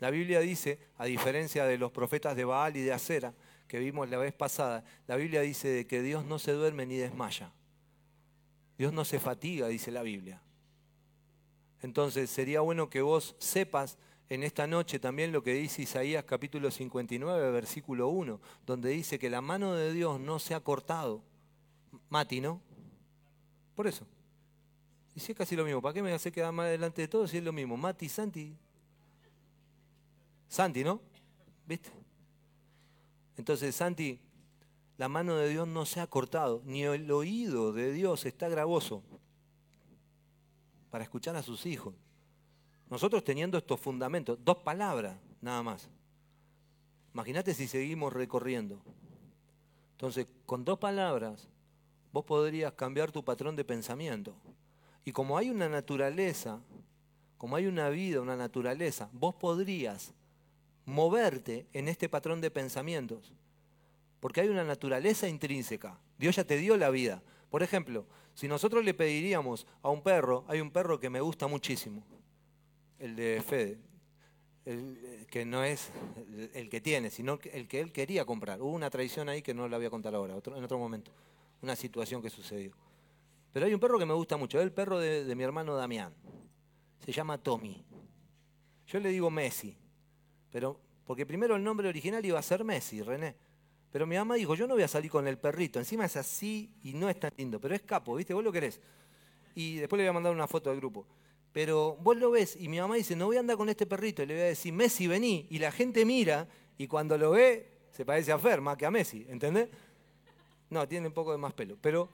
La 0.00 0.10
Biblia 0.10 0.40
dice, 0.40 0.80
a 0.98 1.04
diferencia 1.04 1.66
de 1.66 1.78
los 1.78 1.92
profetas 1.92 2.34
de 2.34 2.46
Baal 2.46 2.76
y 2.76 2.82
de 2.82 2.92
Acera, 2.92 3.32
que 3.68 3.78
vimos 3.78 4.10
la 4.10 4.18
vez 4.18 4.32
pasada, 4.32 4.82
la 5.06 5.14
Biblia 5.14 5.42
dice 5.42 5.68
de 5.68 5.86
que 5.86 6.02
Dios 6.02 6.24
no 6.24 6.40
se 6.40 6.50
duerme 6.50 6.84
ni 6.84 6.96
desmaya. 6.96 7.52
Dios 8.78 8.92
no 8.92 9.04
se 9.04 9.20
fatiga, 9.20 9.68
dice 9.68 9.90
la 9.90 10.02
Biblia. 10.02 10.40
Entonces 11.82 12.30
sería 12.30 12.60
bueno 12.60 12.88
que 12.88 13.02
vos 13.02 13.36
sepas 13.38 13.98
en 14.28 14.42
esta 14.42 14.66
noche 14.66 14.98
también 14.98 15.32
lo 15.32 15.42
que 15.42 15.52
dice 15.52 15.82
Isaías 15.82 16.24
capítulo 16.24 16.70
59, 16.70 17.50
versículo 17.50 18.08
1, 18.08 18.40
donde 18.66 18.90
dice 18.90 19.18
que 19.18 19.28
la 19.28 19.40
mano 19.40 19.74
de 19.74 19.92
Dios 19.92 20.18
no 20.18 20.38
se 20.38 20.54
ha 20.54 20.60
cortado. 20.60 21.22
Mati, 22.08 22.40
¿no? 22.40 22.60
Por 23.74 23.86
eso. 23.86 24.06
Y 25.14 25.20
si 25.20 25.32
es 25.32 25.38
casi 25.38 25.54
lo 25.54 25.64
mismo, 25.64 25.80
¿para 25.82 25.92
qué 25.92 26.02
me 26.02 26.12
hace 26.12 26.32
quedar 26.32 26.52
más 26.52 26.68
delante 26.70 27.02
de 27.02 27.08
todos 27.08 27.30
si 27.30 27.38
es 27.38 27.44
lo 27.44 27.52
mismo? 27.52 27.76
Mati, 27.76 28.08
Santi. 28.08 28.56
Santi, 30.48 30.82
¿no? 30.82 31.00
¿Viste? 31.66 31.90
Entonces, 33.36 33.74
Santi, 33.74 34.18
la 34.96 35.08
mano 35.08 35.36
de 35.36 35.48
Dios 35.48 35.66
no 35.66 35.86
se 35.86 36.00
ha 36.00 36.06
cortado, 36.06 36.62
ni 36.64 36.84
el 36.84 37.10
oído 37.10 37.72
de 37.72 37.92
Dios 37.92 38.26
está 38.26 38.48
gravoso 38.48 39.02
para 40.90 41.04
escuchar 41.04 41.34
a 41.36 41.42
sus 41.42 41.66
hijos. 41.66 41.94
Nosotros 42.88 43.24
teniendo 43.24 43.58
estos 43.58 43.80
fundamentos, 43.80 44.38
dos 44.44 44.58
palabras 44.58 45.16
nada 45.40 45.62
más. 45.62 45.88
Imagínate 47.12 47.54
si 47.54 47.66
seguimos 47.66 48.12
recorriendo. 48.12 48.80
Entonces, 49.92 50.26
con 50.46 50.64
dos 50.64 50.78
palabras, 50.78 51.48
vos 52.12 52.24
podrías 52.24 52.72
cambiar 52.74 53.10
tu 53.10 53.24
patrón 53.24 53.56
de 53.56 53.64
pensamiento. 53.64 54.34
Y 55.04 55.12
como 55.12 55.36
hay 55.36 55.50
una 55.50 55.68
naturaleza, 55.68 56.60
como 57.38 57.56
hay 57.56 57.66
una 57.66 57.88
vida, 57.88 58.20
una 58.20 58.36
naturaleza, 58.36 59.08
vos 59.12 59.34
podrías 59.34 60.14
moverte 60.86 61.66
en 61.72 61.88
este 61.88 62.08
patrón 62.08 62.40
de 62.40 62.50
pensamientos. 62.50 63.32
Porque 64.24 64.40
hay 64.40 64.48
una 64.48 64.64
naturaleza 64.64 65.28
intrínseca. 65.28 66.00
Dios 66.16 66.36
ya 66.36 66.44
te 66.44 66.56
dio 66.56 66.78
la 66.78 66.88
vida. 66.88 67.22
Por 67.50 67.62
ejemplo, 67.62 68.06
si 68.32 68.48
nosotros 68.48 68.82
le 68.82 68.94
pediríamos 68.94 69.66
a 69.82 69.90
un 69.90 70.00
perro, 70.00 70.46
hay 70.48 70.62
un 70.62 70.70
perro 70.70 70.98
que 70.98 71.10
me 71.10 71.20
gusta 71.20 71.46
muchísimo, 71.46 72.02
el 72.98 73.16
de 73.16 73.42
Fede, 73.46 73.78
el, 74.64 75.26
que 75.30 75.44
no 75.44 75.62
es 75.62 75.90
el, 76.54 76.70
que 76.70 76.80
tiene, 76.80 77.10
sino 77.10 77.38
el 77.52 77.68
que 77.68 77.80
él 77.80 77.92
quería 77.92 78.24
comprar. 78.24 78.62
Hubo 78.62 78.70
una 78.70 78.88
traición 78.88 79.28
ahí 79.28 79.42
que 79.42 79.52
no 79.52 79.68
la 79.68 79.76
voy 79.76 79.84
a 79.84 79.90
contar 79.90 80.14
ahora, 80.14 80.32
en 80.32 80.64
otro 80.64 80.78
momento, 80.78 81.12
una 81.60 81.76
situación 81.76 82.22
que 82.22 82.30
sucedió. 82.30 82.72
Pero 83.52 83.66
hay 83.66 83.74
un 83.74 83.80
perro 83.80 83.98
que 83.98 84.06
me 84.06 84.14
gusta 84.14 84.38
mucho, 84.38 84.56
es 84.58 84.64
el 84.64 84.72
perro 84.72 84.98
de, 85.00 85.34
mi 85.34 85.42
hermano 85.42 85.76
Damián. 85.76 86.14
Se 87.04 87.12
llama 87.12 87.36
Tommy. 87.36 87.84
Yo 88.86 89.00
le 89.00 89.10
digo 89.10 89.28
Messi, 89.30 89.76
pero 90.50 90.80
porque 91.04 91.26
primero 91.26 91.56
el 91.56 91.62
nombre 91.62 91.90
original 91.90 92.24
iba 92.24 92.38
a 92.38 92.42
ser 92.42 92.64
Messi, 92.64 93.02
René. 93.02 93.43
Pero 93.94 94.08
mi 94.08 94.16
mamá 94.16 94.34
dijo, 94.34 94.56
yo 94.56 94.66
no 94.66 94.74
voy 94.74 94.82
a 94.82 94.88
salir 94.88 95.08
con 95.08 95.28
el 95.28 95.38
perrito. 95.38 95.78
Encima 95.78 96.04
es 96.04 96.16
así 96.16 96.68
y 96.82 96.94
no 96.94 97.08
es 97.08 97.20
tan 97.20 97.30
lindo, 97.36 97.60
pero 97.60 97.76
es 97.76 97.82
capo, 97.82 98.16
¿viste? 98.16 98.34
Vos 98.34 98.42
lo 98.42 98.50
querés. 98.50 98.80
Y 99.54 99.76
después 99.76 99.98
le 99.98 100.02
voy 100.02 100.08
a 100.08 100.12
mandar 100.14 100.32
una 100.32 100.48
foto 100.48 100.70
del 100.70 100.80
grupo. 100.80 101.06
Pero 101.52 101.96
vos 102.00 102.16
lo 102.16 102.32
ves 102.32 102.56
y 102.58 102.66
mi 102.66 102.80
mamá 102.80 102.96
dice, 102.96 103.14
no 103.14 103.26
voy 103.26 103.36
a 103.36 103.38
andar 103.38 103.56
con 103.56 103.68
este 103.68 103.86
perrito. 103.86 104.24
Y 104.24 104.26
le 104.26 104.34
voy 104.34 104.42
a 104.42 104.46
decir, 104.46 104.72
Messi, 104.72 105.06
vení. 105.06 105.46
Y 105.48 105.60
la 105.60 105.70
gente 105.70 106.04
mira 106.04 106.48
y 106.76 106.88
cuando 106.88 107.16
lo 107.16 107.30
ve 107.30 107.68
se 107.92 108.04
parece 108.04 108.32
a 108.32 108.38
Fer 108.40 108.60
más 108.60 108.76
que 108.76 108.84
a 108.84 108.90
Messi, 108.90 109.26
¿entendés? 109.28 109.68
No, 110.70 110.88
tiene 110.88 111.06
un 111.06 111.14
poco 111.14 111.30
de 111.30 111.38
más 111.38 111.52
pelo. 111.52 111.78
Pero 111.80 112.08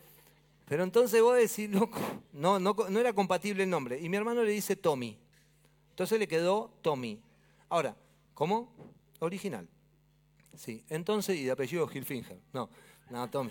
pero 0.68 0.84
entonces 0.84 1.22
vos 1.22 1.38
decís, 1.38 1.70
loco, 1.70 1.98
no, 2.34 2.58
no, 2.58 2.76
no 2.90 3.00
era 3.00 3.14
compatible 3.14 3.62
el 3.62 3.70
nombre. 3.70 3.98
Y 3.98 4.10
mi 4.10 4.18
hermano 4.18 4.44
le 4.44 4.52
dice 4.52 4.76
Tommy. 4.76 5.18
Entonces 5.88 6.18
le 6.18 6.28
quedó 6.28 6.74
Tommy. 6.82 7.22
Ahora, 7.70 7.96
¿cómo? 8.34 8.70
Original. 9.20 9.66
Sí, 10.60 10.84
entonces, 10.90 11.38
y 11.38 11.44
de 11.44 11.52
apellido 11.52 11.88
Hilfinger. 11.90 12.38
No, 12.52 12.68
no, 13.08 13.30
Tommy. 13.30 13.50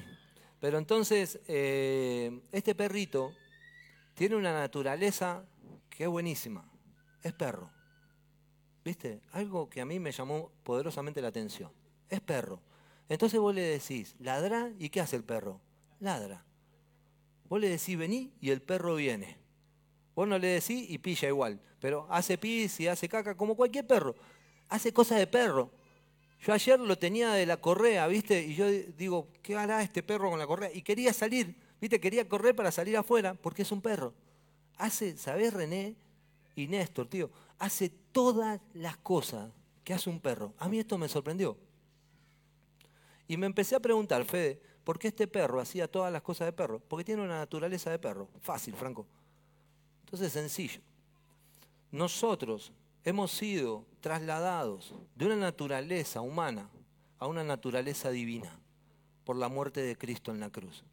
Pero 0.59 0.77
entonces, 0.77 1.39
eh, 1.47 2.39
este 2.51 2.75
perrito 2.75 3.33
tiene 4.13 4.35
una 4.35 4.53
naturaleza 4.53 5.43
que 5.89 6.03
es 6.03 6.09
buenísima. 6.09 6.69
Es 7.23 7.33
perro. 7.33 7.71
¿Viste? 8.85 9.21
Algo 9.31 9.67
que 9.71 9.81
a 9.81 9.85
mí 9.85 9.99
me 9.99 10.11
llamó 10.11 10.51
poderosamente 10.61 11.19
la 11.19 11.29
atención. 11.29 11.71
Es 12.09 12.21
perro. 12.21 12.61
Entonces 13.09 13.39
vos 13.39 13.55
le 13.55 13.63
decís, 13.63 14.15
ladra, 14.19 14.71
¿y 14.77 14.89
qué 14.89 15.01
hace 15.01 15.15
el 15.15 15.23
perro? 15.23 15.59
Ladra. 15.99 16.45
Vos 17.45 17.59
le 17.59 17.69
decís 17.69 17.97
vení 17.97 18.31
y 18.39 18.51
el 18.51 18.61
perro 18.61 18.93
viene. 18.93 19.35
Vos 20.13 20.27
no 20.27 20.37
le 20.37 20.49
decís 20.49 20.87
y 20.87 20.99
pilla 20.99 21.27
igual, 21.27 21.59
pero 21.79 22.05
hace 22.11 22.37
pis 22.37 22.79
y 22.79 22.87
hace 22.87 23.09
caca 23.09 23.35
como 23.35 23.55
cualquier 23.55 23.87
perro. 23.87 24.15
Hace 24.69 24.93
cosas 24.93 25.17
de 25.17 25.25
perro. 25.25 25.71
Yo 26.41 26.53
ayer 26.53 26.79
lo 26.79 26.97
tenía 26.97 27.31
de 27.31 27.45
la 27.45 27.57
correa, 27.57 28.07
¿viste? 28.07 28.41
Y 28.41 28.55
yo 28.55 28.67
digo, 28.69 29.27
¿qué 29.41 29.55
hará 29.55 29.81
este 29.81 30.03
perro 30.03 30.29
con 30.29 30.39
la 30.39 30.47
correa? 30.47 30.71
Y 30.73 30.81
quería 30.81 31.13
salir, 31.13 31.55
¿viste? 31.81 31.99
Quería 31.99 32.27
correr 32.27 32.55
para 32.55 32.71
salir 32.71 32.95
afuera 32.95 33.33
porque 33.33 33.63
es 33.63 33.71
un 33.71 33.81
perro. 33.81 34.13
Hace, 34.77 35.17
¿sabés, 35.17 35.53
René 35.53 35.95
y 36.55 36.67
Néstor, 36.67 37.07
tío? 37.07 37.29
Hace 37.57 37.89
todas 37.89 38.61
las 38.73 38.97
cosas 38.97 39.51
que 39.83 39.93
hace 39.93 40.09
un 40.09 40.21
perro. 40.21 40.53
A 40.59 40.69
mí 40.69 40.79
esto 40.79 40.97
me 40.97 41.09
sorprendió. 41.09 41.57
Y 43.27 43.35
me 43.35 43.45
empecé 43.45 43.75
a 43.75 43.79
preguntar, 43.79 44.23
Fede, 44.25 44.61
¿Por 44.89 44.97
qué 44.97 45.09
este 45.09 45.27
perro 45.27 45.61
hacía 45.61 45.87
todas 45.87 46.11
las 46.11 46.23
cosas 46.23 46.47
de 46.47 46.51
perro? 46.51 46.79
Porque 46.79 47.03
tiene 47.03 47.21
una 47.21 47.37
naturaleza 47.37 47.91
de 47.91 47.99
perro. 47.99 48.27
Fácil, 48.41 48.73
Franco. 48.73 49.05
Entonces, 50.03 50.33
sencillo. 50.33 50.81
Nosotros 51.91 52.71
hemos 53.03 53.29
sido 53.29 53.85
trasladados 54.01 54.93
de 55.15 55.25
una 55.25 55.35
naturaleza 55.35 56.21
humana 56.21 56.69
a 57.17 57.27
una 57.27 57.43
naturaleza 57.43 58.09
divina 58.09 58.59
por 59.23 59.35
la 59.35 59.49
muerte 59.49 59.81
de 59.81 59.97
Cristo 59.97 60.31
en 60.31 60.39
la 60.39 60.49
cruz. 60.49 60.83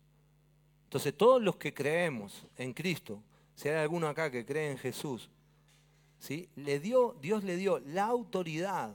Entonces, 0.85 1.17
todos 1.17 1.43
los 1.43 1.57
que 1.57 1.73
creemos 1.73 2.47
en 2.57 2.73
Cristo, 2.73 3.23
si 3.55 3.69
hay 3.69 3.77
alguno 3.77 4.09
acá 4.09 4.31
que 4.31 4.45
cree 4.45 4.71
en 4.71 4.79
Jesús, 4.79 5.31
¿sí? 6.19 6.49
le 6.57 6.81
dio, 6.81 7.17
Dios 7.21 7.45
le 7.45 7.57
dio 7.57 7.79
la 7.81 8.05
autoridad 8.05 8.95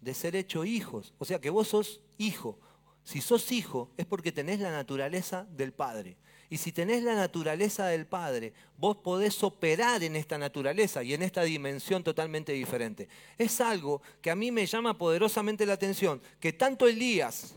de 0.00 0.14
ser 0.14 0.36
hecho 0.36 0.64
hijos. 0.64 1.14
O 1.18 1.24
sea 1.24 1.40
que 1.40 1.50
vos 1.50 1.68
sos 1.68 2.00
hijo. 2.16 2.58
Si 3.02 3.20
sos 3.20 3.50
hijo 3.52 3.90
es 3.96 4.06
porque 4.06 4.32
tenés 4.32 4.60
la 4.60 4.70
naturaleza 4.70 5.46
del 5.50 5.72
Padre. 5.72 6.16
Y 6.50 6.56
si 6.56 6.72
tenés 6.72 7.02
la 7.02 7.14
naturaleza 7.14 7.86
del 7.86 8.06
Padre, 8.06 8.54
vos 8.78 8.96
podés 8.96 9.42
operar 9.42 10.02
en 10.02 10.16
esta 10.16 10.38
naturaleza 10.38 11.02
y 11.02 11.12
en 11.12 11.22
esta 11.22 11.42
dimensión 11.42 12.02
totalmente 12.02 12.52
diferente. 12.52 13.08
Es 13.36 13.60
algo 13.60 14.00
que 14.22 14.30
a 14.30 14.34
mí 14.34 14.50
me 14.50 14.66
llama 14.66 14.96
poderosamente 14.96 15.66
la 15.66 15.74
atención, 15.74 16.22
que 16.40 16.52
tanto 16.52 16.88
Elías 16.88 17.54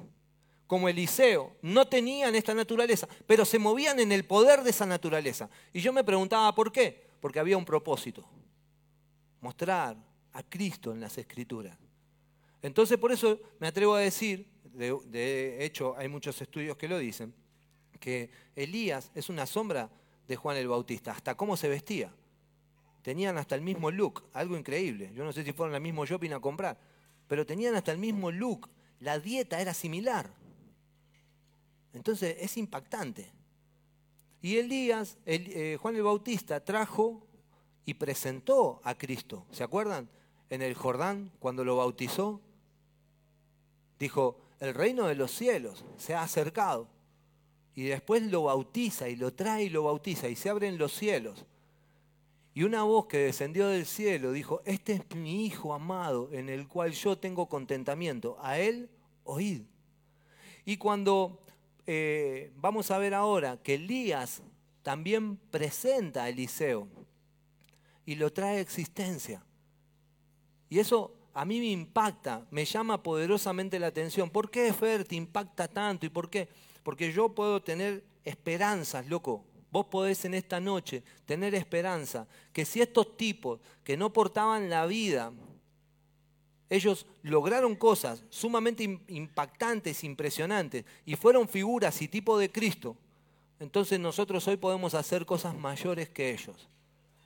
como 0.67 0.89
Eliseo 0.89 1.55
no 1.61 1.87
tenían 1.87 2.35
esta 2.35 2.53
naturaleza, 2.53 3.07
pero 3.27 3.45
se 3.45 3.59
movían 3.59 3.99
en 3.99 4.11
el 4.11 4.25
poder 4.25 4.63
de 4.63 4.69
esa 4.69 4.85
naturaleza. 4.85 5.49
Y 5.73 5.81
yo 5.81 5.91
me 5.93 6.03
preguntaba 6.03 6.53
por 6.55 6.71
qué, 6.71 7.07
porque 7.19 7.39
había 7.39 7.57
un 7.57 7.65
propósito, 7.65 8.25
mostrar 9.41 9.97
a 10.33 10.43
Cristo 10.43 10.93
en 10.93 11.01
las 11.01 11.17
escrituras. 11.17 11.77
Entonces 12.61 12.97
por 12.97 13.11
eso 13.11 13.39
me 13.59 13.67
atrevo 13.67 13.95
a 13.95 13.99
decir 13.99 14.47
de, 14.73 15.57
hecho 15.65 15.95
hay 15.97 16.07
muchos 16.07 16.41
estudios 16.41 16.77
que 16.77 16.87
lo 16.87 16.97
dicen, 16.97 17.33
que 18.01 18.29
Elías 18.57 19.11
es 19.15 19.29
una 19.29 19.45
sombra 19.45 19.89
de 20.27 20.35
Juan 20.35 20.57
el 20.57 20.67
Bautista, 20.67 21.13
hasta 21.13 21.35
cómo 21.35 21.55
se 21.55 21.69
vestía. 21.69 22.13
tenían 23.01 23.37
hasta 23.37 23.55
el 23.55 23.61
mismo 23.61 23.89
look, 23.89 24.23
algo 24.33 24.57
increíble. 24.57 25.11
Yo 25.15 25.23
no 25.23 25.31
sé 25.31 25.43
si 25.43 25.53
fueron 25.53 25.73
al 25.73 25.81
mismo 25.81 26.05
shopping 26.05 26.31
a 26.31 26.39
comprar, 26.39 26.77
pero 27.27 27.45
tenían 27.45 27.73
hasta 27.75 27.91
el 27.91 27.97
mismo 27.97 28.29
look. 28.29 28.69
La 28.99 29.17
dieta 29.19 29.59
era 29.59 29.73
similar. 29.73 30.29
Entonces 31.93 32.35
es 32.39 32.57
impactante. 32.57 33.31
Y 34.41 34.57
Elías, 34.57 35.17
eh, 35.25 35.77
Juan 35.81 35.95
el 35.95 36.03
Bautista, 36.03 36.63
trajo 36.63 37.25
y 37.85 37.95
presentó 37.95 38.81
a 38.83 38.95
Cristo. 38.95 39.45
¿Se 39.51 39.63
acuerdan? 39.63 40.09
En 40.49 40.61
el 40.61 40.73
Jordán, 40.75 41.31
cuando 41.39 41.63
lo 41.63 41.77
bautizó, 41.77 42.41
dijo, 43.97 44.37
el 44.59 44.73
reino 44.73 45.07
de 45.07 45.15
los 45.15 45.31
cielos 45.31 45.85
se 45.97 46.13
ha 46.13 46.23
acercado. 46.23 46.87
Y 47.75 47.83
después 47.83 48.23
lo 48.23 48.43
bautiza 48.43 49.09
y 49.09 49.15
lo 49.15 49.33
trae 49.33 49.65
y 49.65 49.69
lo 49.69 49.83
bautiza 49.83 50.27
y 50.29 50.35
se 50.35 50.49
abren 50.49 50.77
los 50.77 50.93
cielos. 50.93 51.45
Y 52.53 52.63
una 52.63 52.83
voz 52.83 53.05
que 53.05 53.17
descendió 53.17 53.67
del 53.67 53.85
cielo 53.85 54.33
dijo, 54.33 54.61
este 54.65 54.93
es 54.93 55.15
mi 55.15 55.45
Hijo 55.45 55.73
amado 55.73 56.29
en 56.33 56.49
el 56.49 56.67
cual 56.67 56.91
yo 56.91 57.17
tengo 57.17 57.47
contentamiento. 57.47 58.37
A 58.41 58.59
él 58.59 58.89
oíd. 59.23 59.61
Y 60.65 60.77
cuando 60.77 61.39
eh, 61.87 62.51
vamos 62.57 62.91
a 62.91 62.97
ver 62.97 63.13
ahora 63.13 63.57
que 63.63 63.75
Elías 63.75 64.41
también 64.83 65.37
presenta 65.37 66.23
a 66.23 66.29
Eliseo 66.29 66.87
y 68.05 68.15
lo 68.15 68.33
trae 68.33 68.57
a 68.57 68.61
existencia. 68.61 69.43
Y 70.69 70.79
eso 70.79 71.15
a 71.33 71.45
mí 71.45 71.59
me 71.59 71.67
impacta, 71.67 72.45
me 72.51 72.65
llama 72.65 73.01
poderosamente 73.01 73.79
la 73.79 73.87
atención. 73.87 74.29
¿Por 74.29 74.51
qué 74.51 74.73
Fer 74.73 75.05
te 75.05 75.15
impacta 75.15 75.67
tanto? 75.67 76.05
¿Y 76.05 76.09
por 76.09 76.29
qué? 76.29 76.49
Porque 76.83 77.11
yo 77.11 77.29
puedo 77.29 77.61
tener 77.61 78.03
esperanzas, 78.23 79.07
loco. 79.07 79.45
Vos 79.71 79.85
podés 79.85 80.25
en 80.25 80.33
esta 80.33 80.59
noche 80.59 81.01
tener 81.25 81.55
esperanza 81.55 82.27
que 82.51 82.65
si 82.65 82.81
estos 82.81 83.15
tipos 83.15 83.59
que 83.83 83.95
no 83.95 84.11
portaban 84.11 84.69
la 84.69 84.85
vida, 84.85 85.31
ellos 86.69 87.05
lograron 87.23 87.75
cosas 87.75 88.23
sumamente 88.29 88.83
impactantes, 89.07 90.03
impresionantes, 90.03 90.85
y 91.05 91.15
fueron 91.15 91.47
figuras 91.47 92.01
y 92.01 92.07
tipo 92.07 92.37
de 92.37 92.51
Cristo, 92.51 92.97
entonces 93.59 93.99
nosotros 93.99 94.47
hoy 94.47 94.57
podemos 94.57 94.93
hacer 94.93 95.25
cosas 95.25 95.55
mayores 95.55 96.09
que 96.09 96.31
ellos. 96.31 96.67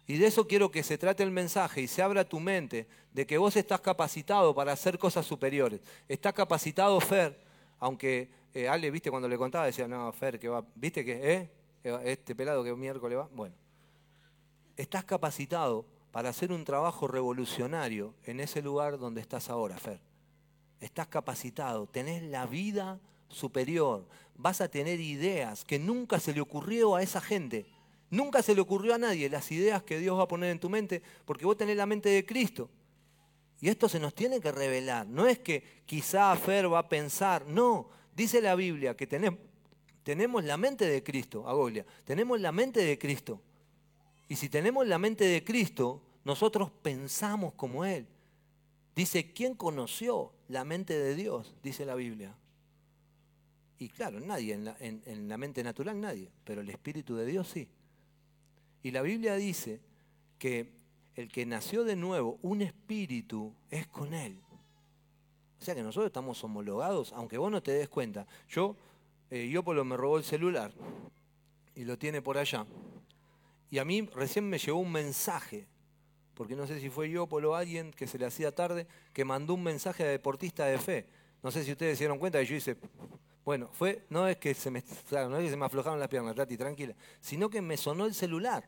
Y 0.07 0.17
de 0.17 0.27
eso 0.27 0.47
quiero 0.47 0.69
que 0.69 0.83
se 0.83 0.97
trate 0.97 1.23
el 1.23 1.31
mensaje 1.31 1.81
y 1.81 1.87
se 1.87 2.01
abra 2.01 2.27
tu 2.27 2.39
mente 2.39 2.87
de 3.13 3.25
que 3.25 3.37
vos 3.37 3.55
estás 3.55 3.81
capacitado 3.81 4.53
para 4.53 4.73
hacer 4.73 4.99
cosas 4.99 5.25
superiores. 5.25 5.79
Estás 6.07 6.33
capacitado, 6.33 6.99
Fer, 6.99 7.39
aunque 7.79 8.29
eh, 8.55 8.67
Ale, 8.67 8.89
viste, 8.89 9.11
cuando 9.11 9.27
le 9.27 9.37
contaba, 9.37 9.65
decía, 9.65 9.87
no, 9.87 10.11
Fer, 10.11 10.39
que 10.39 10.49
va, 10.49 10.65
viste 10.75 11.05
que, 11.05 11.33
¿eh? 11.33 11.51
Este 12.03 12.33
pelado 12.33 12.63
que 12.63 12.73
miércoles 12.73 13.19
va. 13.19 13.29
Bueno, 13.31 13.53
estás 14.75 15.03
capacitado 15.03 15.85
para 16.11 16.29
hacer 16.29 16.51
un 16.51 16.65
trabajo 16.65 17.07
revolucionario 17.07 18.15
en 18.23 18.39
ese 18.39 18.63
lugar 18.63 18.97
donde 18.97 19.21
estás 19.21 19.51
ahora, 19.51 19.77
Fer. 19.77 19.99
Estás 20.79 21.07
capacitado, 21.07 21.85
tenés 21.85 22.23
la 22.23 22.47
vida 22.47 22.99
superior, 23.27 24.07
vas 24.35 24.61
a 24.61 24.67
tener 24.67 24.99
ideas 24.99 25.63
que 25.63 25.77
nunca 25.77 26.19
se 26.19 26.33
le 26.33 26.41
ocurrió 26.41 26.95
a 26.95 27.03
esa 27.03 27.21
gente 27.21 27.67
Nunca 28.09 28.43
se 28.43 28.53
le 28.53 28.61
ocurrió 28.61 28.93
a 28.93 28.97
nadie 28.97 29.29
las 29.29 29.51
ideas 29.51 29.83
que 29.83 29.99
Dios 29.99 30.17
va 30.17 30.23
a 30.23 30.27
poner 30.27 30.51
en 30.51 30.59
tu 30.59 30.69
mente, 30.69 31.01
porque 31.25 31.45
vos 31.45 31.57
tenés 31.57 31.75
la 31.75 31.85
mente 31.85 32.09
de 32.09 32.25
Cristo. 32.25 32.69
Y 33.59 33.69
esto 33.69 33.89
se 33.89 33.99
nos 33.99 34.13
tiene 34.13 34.39
que 34.39 34.51
revelar. 34.51 35.07
No 35.07 35.25
es 35.25 35.39
que 35.39 35.81
quizá 35.85 36.35
Fer 36.35 36.71
va 36.71 36.79
a 36.79 36.89
pensar, 36.89 37.47
no, 37.47 37.89
dice 38.15 38.41
la 38.41 38.55
Biblia 38.55 38.95
que 38.95 39.07
tenemos, 39.07 39.39
tenemos 40.03 40.43
la 40.43 40.57
mente 40.57 40.85
de 40.85 41.03
Cristo, 41.03 41.47
Agolia, 41.47 41.85
tenemos 42.03 42.39
la 42.39 42.51
mente 42.51 42.81
de 42.81 42.97
Cristo. 42.97 43.41
Y 44.27 44.35
si 44.35 44.49
tenemos 44.49 44.87
la 44.87 44.97
mente 44.97 45.25
de 45.25 45.43
Cristo, 45.43 46.01
nosotros 46.23 46.71
pensamos 46.81 47.53
como 47.53 47.85
Él. 47.85 48.07
Dice, 48.95 49.33
¿quién 49.33 49.55
conoció 49.55 50.31
la 50.47 50.63
mente 50.63 50.97
de 50.97 51.15
Dios? 51.15 51.55
Dice 51.61 51.85
la 51.85 51.95
Biblia. 51.95 52.35
Y 53.77 53.89
claro, 53.89 54.19
nadie, 54.19 54.53
en 54.53 54.65
la, 54.65 54.77
en 54.79 55.27
la 55.27 55.37
mente 55.37 55.63
natural 55.63 55.99
nadie, 55.99 56.31
pero 56.43 56.61
el 56.61 56.69
Espíritu 56.69 57.15
de 57.15 57.25
Dios 57.25 57.49
sí. 57.49 57.67
Y 58.83 58.91
la 58.91 59.01
Biblia 59.01 59.35
dice 59.35 59.81
que 60.39 60.71
el 61.15 61.29
que 61.29 61.45
nació 61.45 61.83
de 61.83 61.95
nuevo, 61.95 62.37
un 62.41 62.61
espíritu, 62.61 63.53
es 63.69 63.87
con 63.87 64.13
él. 64.13 64.37
O 65.59 65.63
sea 65.63 65.75
que 65.75 65.83
nosotros 65.83 66.07
estamos 66.07 66.43
homologados, 66.43 67.13
aunque 67.13 67.37
vos 67.37 67.51
no 67.51 67.61
te 67.61 67.71
des 67.71 67.89
cuenta. 67.89 68.27
Yo, 68.49 68.75
eh, 69.29 69.61
me 69.83 69.97
robó 69.97 70.17
el 70.17 70.23
celular 70.23 70.71
y 71.75 71.83
lo 71.83 71.97
tiene 71.97 72.21
por 72.21 72.37
allá. 72.37 72.65
Y 73.69 73.79
a 73.79 73.85
mí 73.85 74.01
recién 74.13 74.49
me 74.49 74.57
llegó 74.57 74.77
un 74.77 74.91
mensaje, 74.91 75.67
porque 76.33 76.55
no 76.55 76.67
sé 76.67 76.79
si 76.79 76.89
fue 76.89 77.09
Iópolo 77.09 77.51
o 77.51 77.55
alguien 77.55 77.91
que 77.91 78.07
se 78.07 78.17
le 78.17 78.25
hacía 78.25 78.53
tarde, 78.53 78.87
que 79.13 79.25
mandó 79.25 79.53
un 79.53 79.63
mensaje 79.63 80.03
a 80.03 80.07
deportista 80.07 80.65
de 80.65 80.77
fe. 80.77 81.07
No 81.41 81.51
sé 81.51 81.63
si 81.63 81.71
ustedes 81.71 81.97
se 81.97 82.03
dieron 82.03 82.19
cuenta 82.19 82.41
y 82.41 82.45
yo 82.45 82.55
hice, 82.55 82.77
bueno, 83.43 83.69
fue, 83.71 84.05
no 84.09 84.27
es 84.27 84.37
que 84.37 84.53
se 84.53 84.71
me, 84.71 84.83
no 85.11 85.37
es 85.37 85.43
que 85.43 85.49
se 85.51 85.57
me 85.57 85.65
aflojaron 85.65 85.99
las 85.99 86.09
piernas, 86.09 86.35
Tati, 86.35 86.57
tranquila, 86.57 86.95
sino 87.21 87.49
que 87.49 87.61
me 87.61 87.77
sonó 87.77 88.05
el 88.05 88.15
celular. 88.15 88.67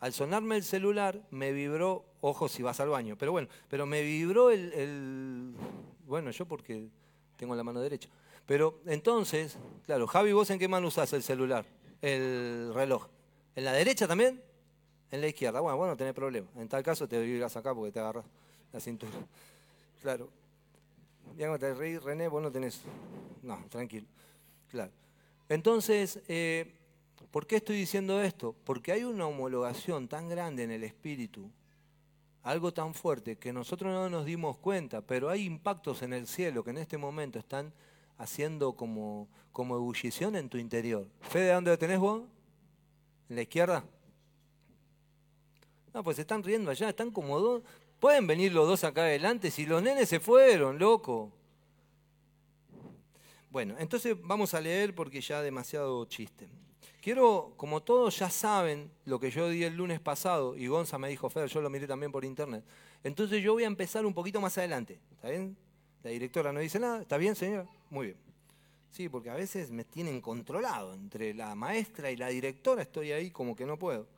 Al 0.00 0.12
sonarme 0.12 0.56
el 0.56 0.62
celular, 0.62 1.22
me 1.30 1.52
vibró, 1.52 2.04
ojo 2.20 2.48
si 2.48 2.62
vas 2.62 2.80
al 2.80 2.90
baño, 2.90 3.16
pero 3.16 3.32
bueno, 3.32 3.48
pero 3.68 3.86
me 3.86 4.02
vibró 4.02 4.50
el, 4.50 5.54
bueno, 6.06 6.30
yo 6.30 6.46
porque 6.46 6.88
tengo 7.36 7.54
la 7.54 7.62
mano 7.62 7.80
derecha. 7.80 8.08
Pero 8.46 8.80
entonces, 8.86 9.58
claro, 9.84 10.06
Javi, 10.06 10.32
¿vos 10.32 10.48
en 10.50 10.58
qué 10.58 10.68
mano 10.68 10.88
usás 10.88 11.12
el 11.12 11.22
celular? 11.22 11.66
El 12.00 12.72
reloj. 12.74 13.08
¿En 13.54 13.64
la 13.64 13.72
derecha 13.72 14.06
también? 14.06 14.42
En 15.10 15.20
la 15.20 15.28
izquierda. 15.28 15.60
Bueno, 15.60 15.76
bueno, 15.76 15.92
no 15.92 15.96
tenés 15.96 16.14
problema. 16.14 16.48
En 16.56 16.68
tal 16.68 16.82
caso 16.82 17.08
te 17.08 17.20
vibras 17.20 17.56
acá 17.56 17.74
porque 17.74 17.92
te 17.92 18.00
agarras 18.00 18.24
la 18.72 18.80
cintura. 18.80 19.12
Claro. 20.02 20.30
Ya 21.36 21.58
te 21.58 21.74
reí, 21.74 21.98
René, 21.98 22.28
vos 22.28 22.40
no 22.40 22.52
tenés. 22.52 22.82
No, 23.42 23.64
tranquilo. 23.68 24.06
Claro. 24.70 24.92
Entonces, 25.48 26.20
eh, 26.28 26.76
¿Por 27.30 27.46
qué 27.46 27.56
estoy 27.56 27.76
diciendo 27.76 28.22
esto? 28.22 28.54
Porque 28.64 28.92
hay 28.92 29.04
una 29.04 29.26
homologación 29.26 30.08
tan 30.08 30.28
grande 30.28 30.62
en 30.62 30.70
el 30.70 30.84
espíritu, 30.84 31.50
algo 32.46 32.72
tan 32.72 32.94
fuerte 32.94 33.36
que 33.36 33.52
nosotros 33.52 33.92
no 33.92 34.08
nos 34.08 34.24
dimos 34.24 34.56
cuenta, 34.56 35.00
pero 35.00 35.28
hay 35.28 35.44
impactos 35.44 36.02
en 36.02 36.12
el 36.12 36.28
cielo 36.28 36.62
que 36.62 36.70
en 36.70 36.78
este 36.78 36.96
momento 36.96 37.40
están 37.40 37.72
haciendo 38.18 38.74
como, 38.74 39.28
como 39.50 39.74
ebullición 39.74 40.36
en 40.36 40.48
tu 40.48 40.56
interior. 40.56 41.08
¿Fede, 41.22 41.52
dónde 41.52 41.72
lo 41.72 41.78
tenés 41.78 41.98
vos? 41.98 42.22
¿En 43.28 43.34
la 43.34 43.42
izquierda? 43.42 43.84
No, 45.92 46.04
pues 46.04 46.20
están 46.20 46.44
riendo 46.44 46.70
allá, 46.70 46.88
están 46.88 47.10
como 47.10 47.40
dos. 47.40 47.62
Pueden 47.98 48.28
venir 48.28 48.52
los 48.52 48.68
dos 48.68 48.84
acá 48.84 49.02
adelante 49.02 49.50
si 49.50 49.66
los 49.66 49.82
nenes 49.82 50.08
se 50.08 50.20
fueron, 50.20 50.78
loco. 50.78 51.32
Bueno, 53.50 53.74
entonces 53.80 54.16
vamos 54.22 54.54
a 54.54 54.60
leer 54.60 54.94
porque 54.94 55.20
ya 55.20 55.42
demasiado 55.42 56.04
chiste. 56.04 56.46
Quiero, 57.06 57.52
como 57.56 57.84
todos 57.84 58.18
ya 58.18 58.28
saben 58.28 58.90
lo 59.04 59.20
que 59.20 59.30
yo 59.30 59.48
di 59.48 59.62
el 59.62 59.76
lunes 59.76 60.00
pasado, 60.00 60.56
y 60.56 60.66
Gonza 60.66 60.98
me 60.98 61.08
dijo, 61.08 61.30
Fer, 61.30 61.48
yo 61.48 61.60
lo 61.60 61.70
miré 61.70 61.86
también 61.86 62.10
por 62.10 62.24
internet, 62.24 62.64
entonces 63.04 63.40
yo 63.44 63.52
voy 63.52 63.62
a 63.62 63.68
empezar 63.68 64.04
un 64.04 64.12
poquito 64.12 64.40
más 64.40 64.58
adelante. 64.58 64.98
¿Está 65.12 65.30
bien? 65.30 65.56
La 66.02 66.10
directora 66.10 66.52
no 66.52 66.58
dice 66.58 66.80
nada. 66.80 67.00
¿Está 67.02 67.16
bien, 67.16 67.36
señora? 67.36 67.64
Muy 67.90 68.06
bien. 68.06 68.18
Sí, 68.90 69.08
porque 69.08 69.30
a 69.30 69.34
veces 69.34 69.70
me 69.70 69.84
tienen 69.84 70.20
controlado. 70.20 70.94
Entre 70.94 71.32
la 71.32 71.54
maestra 71.54 72.10
y 72.10 72.16
la 72.16 72.26
directora 72.26 72.82
estoy 72.82 73.12
ahí 73.12 73.30
como 73.30 73.54
que 73.54 73.66
no 73.66 73.78
puedo. 73.78 74.08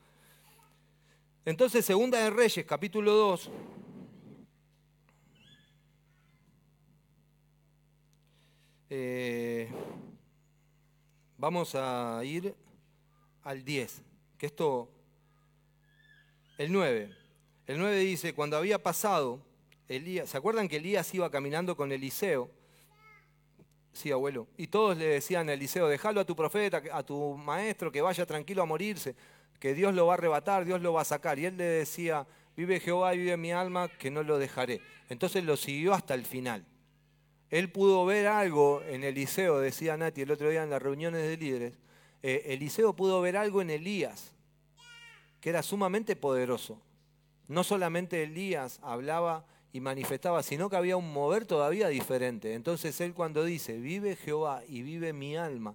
Entonces, 1.44 1.84
Segunda 1.84 2.18
de 2.18 2.30
Reyes, 2.30 2.64
capítulo 2.64 3.12
2. 3.12 3.50
Eh, 8.88 9.68
vamos 11.36 11.74
a 11.74 12.22
ir 12.24 12.54
al 13.48 13.64
10, 13.64 14.02
que 14.36 14.44
esto, 14.44 14.90
el 16.58 16.70
9. 16.70 17.16
El 17.66 17.78
9 17.78 17.98
dice, 18.00 18.34
cuando 18.34 18.58
había 18.58 18.82
pasado, 18.82 19.40
Elías, 19.88 20.28
¿se 20.28 20.36
acuerdan 20.36 20.68
que 20.68 20.76
Elías 20.76 21.14
iba 21.14 21.30
caminando 21.30 21.74
con 21.74 21.90
Eliseo? 21.90 22.50
Sí, 23.94 24.12
abuelo. 24.12 24.48
Y 24.58 24.66
todos 24.66 24.98
le 24.98 25.06
decían 25.06 25.48
a 25.48 25.54
Eliseo, 25.54 25.88
déjalo 25.88 26.20
a 26.20 26.26
tu 26.26 26.36
profeta, 26.36 26.82
a 26.92 27.02
tu 27.02 27.38
maestro, 27.38 27.90
que 27.90 28.02
vaya 28.02 28.26
tranquilo 28.26 28.60
a 28.60 28.66
morirse, 28.66 29.16
que 29.58 29.72
Dios 29.72 29.94
lo 29.94 30.04
va 30.04 30.12
a 30.12 30.16
arrebatar, 30.18 30.66
Dios 30.66 30.82
lo 30.82 30.92
va 30.92 31.00
a 31.00 31.06
sacar. 31.06 31.38
Y 31.38 31.46
él 31.46 31.56
le 31.56 31.64
decía, 31.64 32.26
vive 32.54 32.80
Jehová 32.80 33.14
y 33.14 33.18
vive 33.18 33.38
mi 33.38 33.52
alma, 33.52 33.88
que 33.88 34.10
no 34.10 34.22
lo 34.22 34.38
dejaré. 34.38 34.82
Entonces 35.08 35.42
lo 35.42 35.56
siguió 35.56 35.94
hasta 35.94 36.12
el 36.12 36.26
final. 36.26 36.66
Él 37.48 37.72
pudo 37.72 38.04
ver 38.04 38.26
algo 38.26 38.82
en 38.82 39.04
Eliseo, 39.04 39.58
decía 39.58 39.96
Nati 39.96 40.20
el 40.20 40.32
otro 40.32 40.50
día 40.50 40.64
en 40.64 40.68
las 40.68 40.82
reuniones 40.82 41.22
de 41.22 41.38
líderes, 41.38 41.78
eh, 42.22 42.42
Eliseo 42.46 42.94
pudo 42.94 43.20
ver 43.20 43.36
algo 43.36 43.62
en 43.62 43.70
Elías, 43.70 44.32
que 45.40 45.50
era 45.50 45.62
sumamente 45.62 46.16
poderoso. 46.16 46.80
No 47.46 47.64
solamente 47.64 48.22
Elías 48.22 48.80
hablaba 48.82 49.46
y 49.72 49.80
manifestaba, 49.80 50.42
sino 50.42 50.68
que 50.68 50.76
había 50.76 50.96
un 50.96 51.12
mover 51.12 51.46
todavía 51.46 51.88
diferente. 51.88 52.54
Entonces 52.54 53.00
él 53.00 53.14
cuando 53.14 53.44
dice, 53.44 53.78
vive 53.78 54.16
Jehová 54.16 54.62
y 54.66 54.82
vive 54.82 55.12
mi 55.12 55.36
alma, 55.36 55.74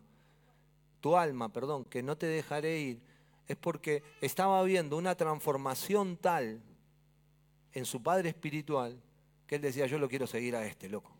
tu 0.99 1.15
alma, 1.15 1.49
perdón, 1.49 1.85
que 1.85 2.03
no 2.03 2.17
te 2.17 2.25
dejaré 2.25 2.79
ir, 2.79 3.01
es 3.47 3.57
porque 3.57 4.03
estaba 4.21 4.61
viendo 4.63 4.97
una 4.97 5.15
transformación 5.15 6.17
tal 6.17 6.61
en 7.73 7.85
su 7.85 8.01
padre 8.01 8.29
espiritual 8.29 9.01
que 9.47 9.55
él 9.55 9.61
decía, 9.61 9.85
yo 9.85 9.99
lo 9.99 10.09
quiero 10.09 10.27
seguir 10.27 10.55
a 10.55 10.65
este, 10.65 10.89
loco. 10.89 11.11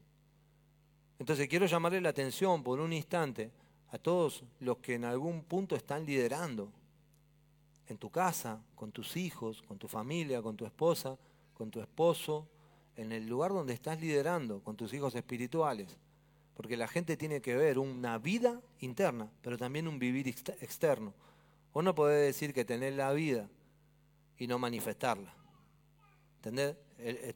Entonces 1.19 1.47
quiero 1.47 1.65
llamarle 1.65 2.01
la 2.01 2.09
atención 2.09 2.63
por 2.63 2.79
un 2.79 2.93
instante 2.93 3.51
a 3.93 3.99
todos 3.99 4.43
los 4.59 4.79
que 4.79 4.95
en 4.95 5.05
algún 5.05 5.43
punto 5.43 5.75
están 5.75 6.03
liderando 6.03 6.71
en 7.87 7.99
tu 7.99 8.09
casa, 8.09 8.59
con 8.73 8.91
tus 8.91 9.15
hijos, 9.15 9.61
con 9.61 9.77
tu 9.77 9.87
familia, 9.87 10.41
con 10.41 10.57
tu 10.57 10.65
esposa, 10.65 11.15
con 11.53 11.69
tu 11.69 11.79
esposo, 11.79 12.47
en 12.95 13.11
el 13.11 13.27
lugar 13.27 13.51
donde 13.51 13.73
estás 13.73 14.01
liderando, 14.01 14.63
con 14.63 14.75
tus 14.75 14.91
hijos 14.95 15.13
espirituales. 15.13 15.95
Porque 16.55 16.75
la 16.75 16.87
gente 16.87 17.17
tiene 17.17 17.39
que 17.39 17.55
ver 17.55 17.77
una 17.77 18.17
vida 18.17 18.59
interna, 18.79 19.31
pero 19.43 19.59
también 19.59 19.87
un 19.87 19.99
vivir 19.99 20.27
externo. 20.27 21.13
Vos 21.71 21.83
no 21.83 21.93
podés 21.93 22.25
decir 22.25 22.51
que 22.51 22.65
tenés 22.65 22.95
la 22.95 23.13
vida 23.13 23.47
y 24.39 24.47
no 24.47 24.57
manifestarla. 24.57 25.35
¿Entendés? 26.37 26.77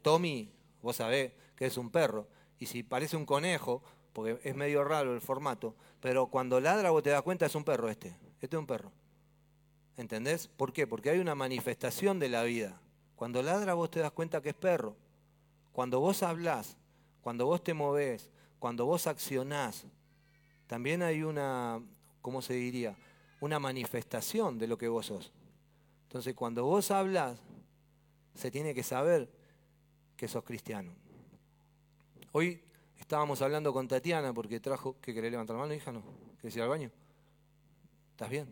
Tommy, 0.02 0.52
vos 0.82 0.96
sabés 0.96 1.34
que 1.56 1.68
es 1.68 1.78
un 1.78 1.92
perro. 1.92 2.28
Y 2.58 2.66
si 2.66 2.82
parece 2.82 3.16
un 3.16 3.28
conejo, 3.28 3.84
porque 4.18 4.40
es 4.44 4.56
medio 4.56 4.84
raro 4.84 5.14
el 5.14 5.22
formato, 5.22 5.76
pero 6.02 6.26
cuando 6.26 6.60
ladra 6.60 6.90
vos 6.90 7.04
te 7.04 7.12
das 7.12 7.22
cuenta 7.22 7.46
es 7.46 7.54
un 7.54 7.64
perro 7.64 7.88
este. 7.88 8.18
Este 8.42 8.56
es 8.56 8.60
un 8.60 8.66
perro. 8.66 8.92
¿Entendés? 9.96 10.48
¿Por 10.48 10.74
qué? 10.74 10.88
Porque 10.88 11.12
hay 11.12 11.20
una 11.20 11.36
manifestación 11.36 12.18
de 12.18 12.28
la 12.28 12.42
vida. 12.42 12.82
Cuando 13.16 13.44
ladra 13.44 13.76
vos 13.76 13.92
te 13.92 14.00
das 14.00 14.10
cuenta 14.10 14.42
que 14.42 14.50
es 14.50 14.56
perro. 14.56 14.96
Cuando 15.72 16.00
vos 16.00 16.24
hablás, 16.24 16.78
cuando 17.22 17.46
vos 17.46 17.64
te 17.64 17.76
movés, 17.76 18.32
cuando 18.58 18.88
vos 18.88 19.06
accionás, 19.06 19.86
también 20.66 21.04
hay 21.04 21.22
una, 21.22 21.80
¿cómo 22.24 22.42
se 22.42 22.56
diría? 22.56 22.98
Una 23.40 23.60
manifestación 23.60 24.58
de 24.58 24.66
lo 24.66 24.80
que 24.80 24.88
vos 24.88 25.06
sos. 25.06 25.32
Entonces, 26.08 26.34
cuando 26.34 26.66
vos 26.66 26.90
hablas, 26.90 27.40
se 28.34 28.50
tiene 28.50 28.74
que 28.74 28.82
saber 28.82 29.30
que 30.16 30.28
sos 30.28 30.44
cristiano. 30.44 30.92
Hoy 32.32 32.64
estábamos 33.00 33.42
hablando 33.42 33.74
con 33.74 33.88
Tatiana 33.88 34.34
porque 34.34 34.60
trajo, 34.60 34.96
¿qué 35.02 35.14
querés 35.14 35.32
levantar 35.32 35.56
la 35.56 35.62
mano, 35.62 35.74
hija? 35.74 35.92
¿No? 35.92 36.04
¿Querés 36.42 36.56
ir 36.56 36.62
al 36.62 36.70
baño? 36.70 36.92
¿Estás 38.12 38.30
bien? 38.30 38.48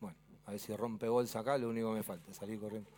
Bueno, 0.00 0.16
a 0.44 0.50
ver 0.50 0.60
si 0.60 0.74
rompe 0.76 1.08
bolsa 1.08 1.40
acá, 1.40 1.58
lo 1.58 1.68
único 1.68 1.90
que 1.90 1.96
me 1.96 2.02
falta, 2.02 2.32
salir 2.32 2.60
corriendo. 2.60 2.90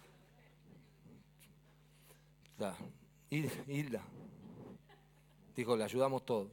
Hilda, 3.31 4.03
Dijo, 5.55 5.77
le 5.77 5.85
ayudamos 5.85 6.25
todos. 6.25 6.49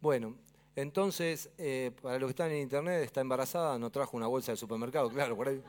Bueno, 0.00 0.34
entonces, 0.76 1.50
eh, 1.58 1.90
para 2.00 2.18
los 2.18 2.28
que 2.28 2.32
están 2.32 2.50
en 2.50 2.62
internet, 2.62 3.02
está 3.02 3.20
embarazada, 3.20 3.78
no 3.78 3.90
trajo 3.90 4.16
una 4.16 4.26
bolsa 4.26 4.52
de 4.52 4.56
supermercado, 4.56 5.08
claro, 5.10 5.36
por 5.36 5.48
ahí. 5.48 5.62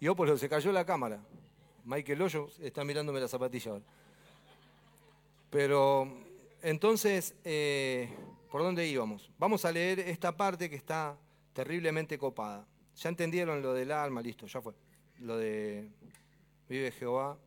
Y 0.00 0.08
pues 0.10 0.38
se 0.40 0.48
cayó 0.48 0.72
la 0.72 0.84
cámara. 0.84 1.20
Michael 1.84 2.22
Hoyo 2.22 2.48
está 2.60 2.84
mirándome 2.84 3.20
la 3.20 3.28
zapatilla 3.28 3.72
ahora. 3.72 3.84
Pero, 5.50 6.06
entonces, 6.62 7.34
eh, 7.44 8.08
¿por 8.50 8.62
dónde 8.62 8.86
íbamos? 8.86 9.30
Vamos 9.38 9.64
a 9.64 9.72
leer 9.72 10.00
esta 10.00 10.36
parte 10.36 10.68
que 10.68 10.76
está 10.76 11.16
terriblemente 11.52 12.18
copada. 12.18 12.66
Ya 12.96 13.08
entendieron 13.08 13.62
lo 13.62 13.72
del 13.72 13.92
alma, 13.92 14.20
listo, 14.20 14.46
ya 14.46 14.60
fue. 14.60 14.74
Lo 15.20 15.36
de 15.36 15.88
vive 16.68 16.90
Jehová 16.92 17.38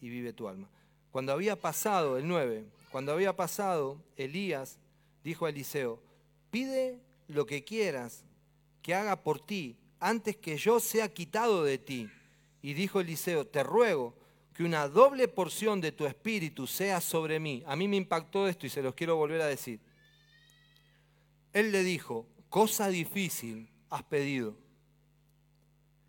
y 0.00 0.08
vive 0.08 0.32
tu 0.32 0.48
alma. 0.48 0.68
Cuando 1.10 1.32
había 1.32 1.56
pasado, 1.56 2.16
el 2.16 2.26
9, 2.26 2.64
cuando 2.90 3.12
había 3.12 3.36
pasado, 3.36 4.02
Elías 4.16 4.78
dijo 5.22 5.46
a 5.46 5.50
Eliseo, 5.50 6.00
pide 6.50 7.00
lo 7.28 7.46
que 7.46 7.64
quieras 7.64 8.24
que 8.80 8.94
haga 8.94 9.22
por 9.22 9.40
ti 9.40 9.76
antes 10.00 10.36
que 10.36 10.56
yo 10.56 10.80
sea 10.80 11.12
quitado 11.12 11.64
de 11.64 11.78
ti. 11.78 12.10
Y 12.62 12.74
dijo 12.74 13.00
Eliseo, 13.00 13.46
te 13.46 13.62
ruego 13.62 14.14
que 14.54 14.64
una 14.64 14.88
doble 14.88 15.28
porción 15.28 15.80
de 15.80 15.92
tu 15.92 16.06
espíritu 16.06 16.66
sea 16.66 17.00
sobre 17.00 17.40
mí. 17.40 17.62
A 17.66 17.76
mí 17.76 17.88
me 17.88 17.96
impactó 17.96 18.46
esto 18.46 18.66
y 18.66 18.70
se 18.70 18.82
los 18.82 18.94
quiero 18.94 19.16
volver 19.16 19.40
a 19.40 19.46
decir. 19.46 19.80
Él 21.52 21.72
le 21.72 21.82
dijo, 21.82 22.26
cosa 22.48 22.88
difícil 22.88 23.68
has 23.90 24.02
pedido. 24.02 24.56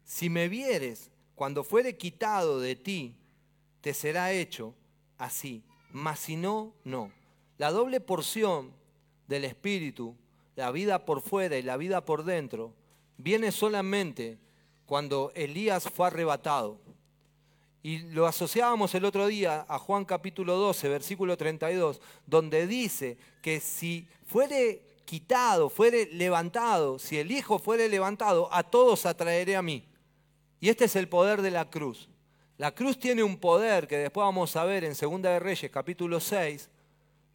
Si 0.04 0.30
me 0.30 0.50
vieres 0.50 1.12
cuando 1.36 1.64
fuere 1.64 1.98
quitado 1.98 2.60
de 2.60 2.76
ti, 2.76 3.16
te 3.82 3.94
será 3.94 4.32
hecho 4.32 4.76
así 5.18 5.64
mas 5.94 6.20
si 6.20 6.36
no, 6.36 6.74
no. 6.84 7.12
La 7.58 7.72
doble 7.72 8.02
porción 8.02 8.74
del 9.28 9.46
Espíritu, 9.46 10.18
la 10.56 10.72
vida 10.72 11.06
por 11.06 11.22
fuera 11.22 11.58
y 11.58 11.62
la 11.62 11.78
vida 11.78 12.04
por 12.04 12.26
dentro, 12.26 12.74
viene 13.18 13.52
solamente 13.52 14.40
cuando 14.88 15.32
Elías 15.36 15.88
fue 15.90 16.08
arrebatado. 16.08 16.82
Y 17.86 18.00
lo 18.14 18.26
asociábamos 18.26 18.96
el 18.96 19.04
otro 19.04 19.28
día 19.28 19.66
a 19.68 19.78
Juan 19.78 20.06
capítulo 20.06 20.56
12, 20.56 20.88
versículo 20.88 21.36
32, 21.36 22.00
donde 22.26 22.66
dice 22.66 23.18
que 23.42 23.60
si 23.60 24.08
fuere 24.26 24.82
quitado, 25.04 25.70
fuere 25.70 26.06
levantado, 26.14 26.98
si 26.98 27.18
el 27.18 27.30
Hijo 27.30 27.60
fuere 27.60 27.90
levantado, 27.90 28.48
a 28.54 28.64
todos 28.64 29.06
atraeré 29.06 29.58
a 29.58 29.62
mí. 29.62 29.86
Y 30.62 30.70
este 30.70 30.86
es 30.86 30.96
el 30.96 31.10
poder 31.10 31.42
de 31.42 31.52
la 31.52 31.70
cruz. 31.70 32.08
La 32.58 32.74
cruz 32.74 32.98
tiene 32.98 33.22
un 33.22 33.38
poder 33.38 33.86
que 33.86 33.98
después 33.98 34.24
vamos 34.24 34.56
a 34.56 34.64
ver 34.64 34.86
en 34.86 34.96
Segunda 34.96 35.32
de 35.32 35.40
Reyes, 35.40 35.70
capítulo 35.70 36.22
6, 36.22 36.70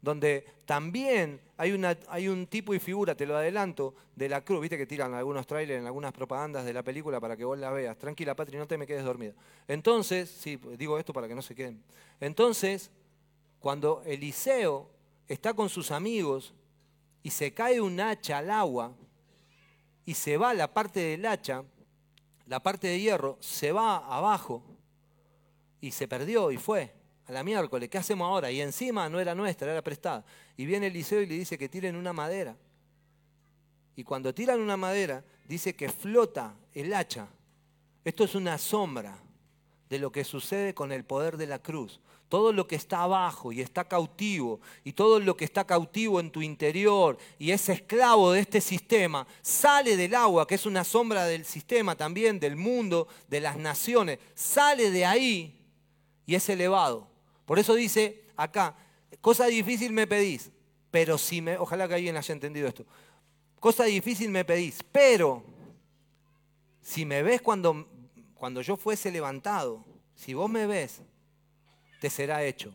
donde 0.00 0.44
también 0.64 1.40
hay, 1.56 2.28
un 2.28 2.46
tipo 2.46 2.72
y 2.72 2.78
figura, 2.78 3.14
te 3.14 3.26
lo 3.26 3.36
adelanto, 3.36 3.94
de 4.14 4.28
la 4.28 4.44
cruz. 4.44 4.60
Viste 4.60 4.78
que 4.78 4.86
tiran 4.86 5.14
algunos 5.14 5.46
trailers 5.46 5.80
en 5.80 5.86
algunas 5.86 6.12
propagandas 6.12 6.64
de 6.64 6.72
la 6.72 6.82
película 6.82 7.20
para 7.20 7.36
que 7.36 7.44
vos 7.44 7.58
la 7.58 7.70
veas. 7.70 7.98
Tranquila, 7.98 8.36
Patri, 8.36 8.58
no 8.58 8.66
te 8.66 8.78
me 8.78 8.86
quedes 8.86 9.04
dormida. 9.04 9.32
Entonces, 9.66 10.30
sí, 10.30 10.58
digo 10.76 10.98
esto 10.98 11.12
para 11.12 11.26
que 11.26 11.34
no 11.34 11.42
se 11.42 11.54
queden. 11.54 11.82
Entonces, 12.20 12.90
cuando 13.58 14.02
Eliseo 14.06 14.88
está 15.26 15.54
con 15.54 15.68
sus 15.68 15.90
amigos 15.90 16.54
y 17.22 17.30
se 17.30 17.52
cae 17.52 17.80
un 17.80 18.00
hacha 18.00 18.38
al 18.38 18.50
agua 18.50 18.94
y 20.04 20.14
se 20.14 20.36
va 20.36 20.54
la 20.54 20.72
parte 20.72 21.00
del 21.00 21.26
hacha, 21.26 21.64
la 22.46 22.60
parte 22.60 22.86
de 22.86 23.00
hierro, 23.00 23.36
se 23.40 23.72
va 23.72 23.96
abajo 23.96 24.62
y 25.80 25.90
se 25.90 26.08
perdió 26.08 26.50
y 26.50 26.56
fue 26.56 26.97
a 27.28 27.32
la 27.32 27.44
miércoles, 27.44 27.90
¿qué 27.90 27.98
hacemos 27.98 28.26
ahora? 28.26 28.50
Y 28.50 28.62
encima 28.62 29.06
no 29.10 29.20
era 29.20 29.34
nuestra, 29.34 29.70
era 29.70 29.82
prestada. 29.82 30.24
Y 30.56 30.64
viene 30.64 30.86
Eliseo 30.86 31.20
y 31.20 31.26
le 31.26 31.34
dice 31.34 31.58
que 31.58 31.68
tiren 31.68 31.94
una 31.94 32.14
madera. 32.14 32.56
Y 33.96 34.02
cuando 34.02 34.32
tiran 34.32 34.60
una 34.60 34.78
madera, 34.78 35.22
dice 35.46 35.76
que 35.76 35.90
flota 35.90 36.54
el 36.72 36.94
hacha. 36.94 37.28
Esto 38.02 38.24
es 38.24 38.34
una 38.34 38.56
sombra 38.56 39.18
de 39.90 39.98
lo 39.98 40.10
que 40.10 40.24
sucede 40.24 40.72
con 40.72 40.90
el 40.90 41.04
poder 41.04 41.36
de 41.36 41.46
la 41.46 41.58
cruz. 41.58 42.00
Todo 42.30 42.50
lo 42.50 42.66
que 42.66 42.76
está 42.76 43.02
abajo 43.02 43.52
y 43.52 43.60
está 43.60 43.84
cautivo, 43.84 44.60
y 44.82 44.92
todo 44.92 45.20
lo 45.20 45.36
que 45.36 45.44
está 45.44 45.66
cautivo 45.66 46.20
en 46.20 46.30
tu 46.30 46.40
interior 46.40 47.18
y 47.38 47.50
es 47.50 47.68
esclavo 47.68 48.32
de 48.32 48.40
este 48.40 48.62
sistema, 48.62 49.26
sale 49.42 49.96
del 49.96 50.14
agua, 50.14 50.46
que 50.46 50.54
es 50.54 50.64
una 50.64 50.84
sombra 50.84 51.26
del 51.26 51.44
sistema 51.44 51.94
también, 51.94 52.40
del 52.40 52.56
mundo, 52.56 53.06
de 53.28 53.40
las 53.40 53.58
naciones, 53.58 54.18
sale 54.34 54.90
de 54.90 55.04
ahí 55.04 55.58
y 56.24 56.34
es 56.34 56.48
elevado. 56.48 57.17
Por 57.48 57.58
eso 57.58 57.74
dice 57.74 58.24
acá, 58.36 58.76
cosa 59.22 59.46
difícil 59.46 59.90
me 59.90 60.06
pedís, 60.06 60.50
pero 60.90 61.16
si 61.16 61.40
me, 61.40 61.56
ojalá 61.56 61.88
que 61.88 61.94
alguien 61.94 62.14
haya 62.14 62.34
entendido 62.34 62.68
esto, 62.68 62.84
cosa 63.58 63.84
difícil 63.84 64.28
me 64.28 64.44
pedís, 64.44 64.84
pero 64.92 65.42
si 66.82 67.06
me 67.06 67.22
ves 67.22 67.40
cuando, 67.40 67.88
cuando 68.34 68.60
yo 68.60 68.76
fuese 68.76 69.10
levantado, 69.10 69.82
si 70.14 70.34
vos 70.34 70.50
me 70.50 70.66
ves, 70.66 71.00
te 72.02 72.10
será 72.10 72.44
hecho. 72.44 72.74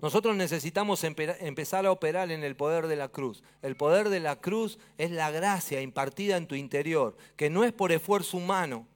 Nosotros 0.00 0.34
necesitamos 0.34 1.04
empezar 1.04 1.86
a 1.86 1.92
operar 1.92 2.32
en 2.32 2.42
el 2.42 2.56
poder 2.56 2.88
de 2.88 2.96
la 2.96 3.06
cruz. 3.06 3.44
El 3.62 3.76
poder 3.76 4.08
de 4.08 4.18
la 4.18 4.34
cruz 4.34 4.80
es 4.98 5.12
la 5.12 5.30
gracia 5.30 5.80
impartida 5.80 6.36
en 6.38 6.48
tu 6.48 6.56
interior, 6.56 7.16
que 7.36 7.50
no 7.50 7.62
es 7.62 7.72
por 7.72 7.92
esfuerzo 7.92 8.36
humano, 8.36 8.88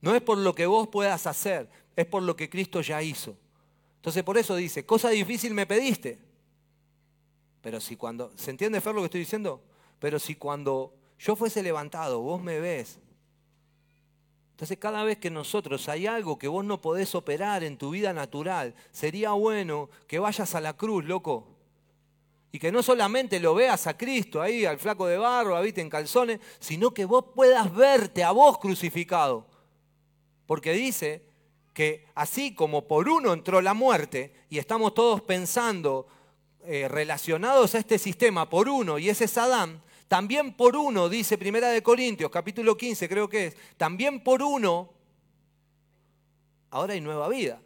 no 0.00 0.14
es 0.14 0.22
por 0.22 0.38
lo 0.38 0.54
que 0.54 0.64
vos 0.64 0.88
puedas 0.88 1.26
hacer, 1.26 1.68
es 1.96 2.06
por 2.06 2.22
lo 2.22 2.34
que 2.34 2.48
Cristo 2.48 2.80
ya 2.80 3.02
hizo. 3.02 3.36
Entonces 4.06 4.22
por 4.22 4.38
eso 4.38 4.54
dice, 4.54 4.86
cosa 4.86 5.10
difícil 5.10 5.52
me 5.52 5.66
pediste. 5.66 6.20
Pero 7.60 7.80
si 7.80 7.96
cuando, 7.96 8.30
¿se 8.36 8.52
entiende 8.52 8.80
Fer 8.80 8.94
lo 8.94 9.00
que 9.00 9.06
estoy 9.06 9.18
diciendo? 9.18 9.64
Pero 9.98 10.20
si 10.20 10.36
cuando 10.36 10.94
yo 11.18 11.34
fuese 11.34 11.60
levantado, 11.60 12.20
vos 12.20 12.40
me 12.40 12.60
ves. 12.60 13.00
Entonces 14.52 14.78
cada 14.78 15.02
vez 15.02 15.18
que 15.18 15.28
nosotros 15.28 15.88
hay 15.88 16.06
algo 16.06 16.38
que 16.38 16.46
vos 16.46 16.64
no 16.64 16.80
podés 16.80 17.16
operar 17.16 17.64
en 17.64 17.76
tu 17.76 17.90
vida 17.90 18.12
natural, 18.12 18.76
sería 18.92 19.32
bueno 19.32 19.90
que 20.06 20.20
vayas 20.20 20.54
a 20.54 20.60
la 20.60 20.76
cruz, 20.76 21.04
loco. 21.04 21.48
Y 22.52 22.60
que 22.60 22.70
no 22.70 22.84
solamente 22.84 23.40
lo 23.40 23.56
veas 23.56 23.88
a 23.88 23.96
Cristo 23.98 24.40
ahí, 24.40 24.66
al 24.66 24.78
flaco 24.78 25.08
de 25.08 25.16
barro, 25.16 25.56
a 25.56 25.60
viste 25.62 25.80
en 25.80 25.90
calzones, 25.90 26.38
sino 26.60 26.94
que 26.94 27.06
vos 27.06 27.24
puedas 27.34 27.74
verte 27.74 28.22
a 28.22 28.30
vos 28.30 28.58
crucificado. 28.58 29.48
Porque 30.46 30.74
dice 30.74 31.25
que 31.76 32.06
así 32.14 32.54
como 32.54 32.88
por 32.88 33.06
uno 33.06 33.34
entró 33.34 33.60
la 33.60 33.74
muerte 33.74 34.32
y 34.48 34.56
estamos 34.56 34.94
todos 34.94 35.20
pensando 35.20 36.06
eh, 36.64 36.88
relacionados 36.88 37.74
a 37.74 37.78
este 37.78 37.98
sistema 37.98 38.48
por 38.48 38.66
uno 38.66 38.98
y 38.98 39.10
ese 39.10 39.26
es 39.26 39.36
Adán, 39.36 39.82
también 40.08 40.54
por 40.54 40.74
uno, 40.74 41.10
dice 41.10 41.36
Primera 41.36 41.68
de 41.68 41.82
Corintios, 41.82 42.30
capítulo 42.30 42.78
15 42.78 43.10
creo 43.10 43.28
que 43.28 43.48
es, 43.48 43.56
también 43.76 44.24
por 44.24 44.42
uno, 44.42 44.90
ahora 46.70 46.94
hay 46.94 47.02
nueva 47.02 47.28
vida. 47.28 47.60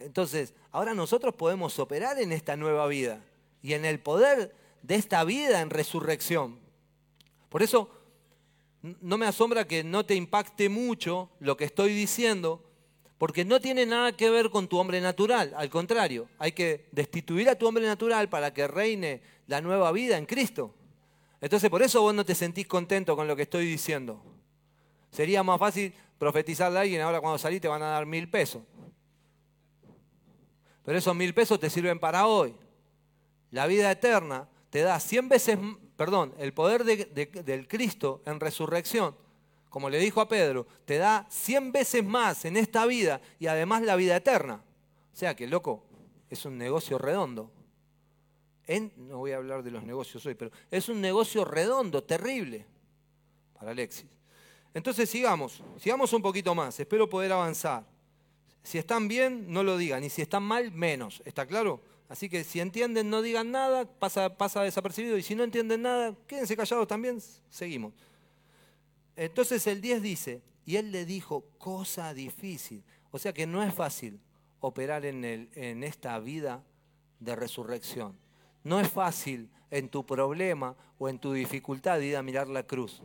Entonces, 0.00 0.54
ahora 0.72 0.94
nosotros 0.94 1.36
podemos 1.36 1.78
operar 1.78 2.18
en 2.18 2.32
esta 2.32 2.56
nueva 2.56 2.88
vida 2.88 3.24
y 3.62 3.74
en 3.74 3.84
el 3.84 4.00
poder 4.00 4.56
de 4.82 4.96
esta 4.96 5.22
vida 5.22 5.60
en 5.60 5.70
resurrección. 5.70 6.58
Por 7.48 7.62
eso, 7.62 7.90
no 8.82 9.16
me 9.16 9.26
asombra 9.26 9.66
que 9.66 9.84
no 9.84 10.04
te 10.04 10.14
impacte 10.14 10.68
mucho 10.68 11.30
lo 11.40 11.56
que 11.56 11.64
estoy 11.64 11.92
diciendo, 11.92 12.64
porque 13.18 13.44
no 13.44 13.60
tiene 13.60 13.86
nada 13.86 14.16
que 14.16 14.30
ver 14.30 14.50
con 14.50 14.66
tu 14.66 14.78
hombre 14.78 15.00
natural, 15.00 15.52
al 15.56 15.70
contrario, 15.70 16.28
hay 16.38 16.52
que 16.52 16.88
destituir 16.90 17.48
a 17.48 17.54
tu 17.54 17.68
hombre 17.68 17.86
natural 17.86 18.28
para 18.28 18.52
que 18.52 18.66
reine 18.66 19.22
la 19.46 19.60
nueva 19.60 19.92
vida 19.92 20.18
en 20.18 20.26
Cristo. 20.26 20.74
Entonces 21.40 21.70
por 21.70 21.82
eso 21.82 22.02
vos 22.02 22.14
no 22.14 22.24
te 22.24 22.34
sentís 22.34 22.66
contento 22.66 23.14
con 23.14 23.28
lo 23.28 23.36
que 23.36 23.42
estoy 23.42 23.66
diciendo. 23.66 24.20
Sería 25.10 25.42
más 25.42 25.60
fácil 25.60 25.92
profetizarle 26.18 26.78
a 26.78 26.82
alguien, 26.82 27.00
ahora 27.02 27.20
cuando 27.20 27.38
salís 27.38 27.60
te 27.60 27.68
van 27.68 27.82
a 27.82 27.90
dar 27.90 28.06
mil 28.06 28.28
pesos. 28.28 28.62
Pero 30.84 30.98
esos 30.98 31.14
mil 31.14 31.32
pesos 31.34 31.60
te 31.60 31.70
sirven 31.70 31.98
para 31.98 32.26
hoy. 32.26 32.54
La 33.50 33.66
vida 33.66 33.90
eterna 33.90 34.48
te 34.70 34.80
da 34.80 34.98
cien 34.98 35.28
veces, 35.28 35.58
perdón, 35.96 36.34
el 36.38 36.52
poder 36.52 36.84
del 36.84 37.68
Cristo 37.68 38.22
en 38.26 38.40
resurrección 38.40 39.14
como 39.72 39.88
le 39.88 39.98
dijo 39.98 40.20
a 40.20 40.28
Pedro, 40.28 40.66
te 40.84 40.98
da 40.98 41.26
cien 41.30 41.72
veces 41.72 42.04
más 42.04 42.44
en 42.44 42.58
esta 42.58 42.84
vida 42.84 43.22
y 43.38 43.46
además 43.46 43.80
la 43.80 43.96
vida 43.96 44.14
eterna. 44.14 44.62
O 45.10 45.16
sea 45.16 45.34
que, 45.34 45.46
loco, 45.46 45.82
es 46.28 46.44
un 46.44 46.58
negocio 46.58 46.98
redondo. 46.98 47.50
no 48.98 49.16
voy 49.16 49.32
a 49.32 49.38
hablar 49.38 49.62
de 49.62 49.70
los 49.70 49.82
negocios 49.82 50.26
hoy, 50.26 50.34
pero 50.34 50.50
es 50.70 50.90
un 50.90 51.00
negocio 51.00 51.46
redondo, 51.46 52.04
terrible 52.04 52.66
para 53.54 53.70
Alexis. 53.70 54.04
Entonces 54.74 55.08
sigamos, 55.08 55.62
sigamos 55.78 56.12
un 56.12 56.20
poquito 56.20 56.54
más, 56.54 56.78
espero 56.78 57.08
poder 57.08 57.32
avanzar. 57.32 57.86
Si 58.62 58.76
están 58.76 59.08
bien, 59.08 59.50
no 59.50 59.62
lo 59.62 59.78
digan, 59.78 60.04
y 60.04 60.10
si 60.10 60.20
están 60.20 60.42
mal, 60.42 60.70
menos, 60.70 61.22
¿está 61.24 61.46
claro? 61.46 61.80
Así 62.12 62.28
que 62.28 62.44
si 62.44 62.60
entienden, 62.60 63.08
no 63.08 63.22
digan 63.22 63.50
nada, 63.50 63.86
pasa, 63.86 64.36
pasa 64.36 64.60
desapercibido, 64.60 65.16
y 65.16 65.22
si 65.22 65.34
no 65.34 65.44
entienden 65.44 65.80
nada, 65.80 66.14
quédense 66.26 66.54
callados 66.54 66.86
también, 66.86 67.18
seguimos. 67.48 67.94
Entonces 69.16 69.66
el 69.66 69.80
10 69.80 70.02
dice, 70.02 70.42
y 70.66 70.76
él 70.76 70.92
le 70.92 71.06
dijo, 71.06 71.42
cosa 71.56 72.12
difícil. 72.12 72.84
O 73.12 73.18
sea 73.18 73.32
que 73.32 73.46
no 73.46 73.62
es 73.62 73.72
fácil 73.72 74.20
operar 74.60 75.06
en, 75.06 75.24
el, 75.24 75.48
en 75.54 75.82
esta 75.82 76.18
vida 76.18 76.62
de 77.18 77.34
resurrección. 77.34 78.14
No 78.62 78.78
es 78.78 78.90
fácil 78.90 79.48
en 79.70 79.88
tu 79.88 80.04
problema 80.04 80.76
o 80.98 81.08
en 81.08 81.18
tu 81.18 81.32
dificultad 81.32 81.98
ir 82.00 82.18
a 82.18 82.22
mirar 82.22 82.46
la 82.46 82.64
cruz. 82.64 83.02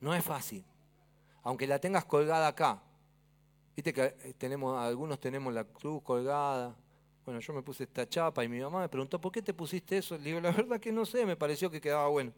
No 0.00 0.14
es 0.14 0.24
fácil. 0.24 0.64
Aunque 1.42 1.66
la 1.66 1.80
tengas 1.80 2.04
colgada 2.04 2.46
acá. 2.46 2.80
Viste 3.74 3.92
que 3.92 4.04
eh, 4.04 4.34
tenemos, 4.38 4.80
algunos 4.80 5.18
tenemos 5.18 5.52
la 5.52 5.64
cruz 5.64 6.00
colgada. 6.04 6.76
Bueno, 7.24 7.40
yo 7.40 7.52
me 7.52 7.62
puse 7.62 7.84
esta 7.84 8.08
chapa 8.08 8.44
y 8.44 8.48
mi 8.48 8.60
mamá 8.60 8.80
me 8.80 8.88
preguntó, 8.88 9.20
¿por 9.20 9.30
qué 9.30 9.42
te 9.42 9.54
pusiste 9.54 9.98
eso? 9.98 10.16
Le 10.18 10.24
digo, 10.24 10.40
la 10.40 10.50
verdad 10.50 10.80
que 10.80 10.92
no 10.92 11.04
sé, 11.06 11.24
me 11.24 11.36
pareció 11.36 11.70
que 11.70 11.80
quedaba 11.80 12.08
bueno 12.08 12.32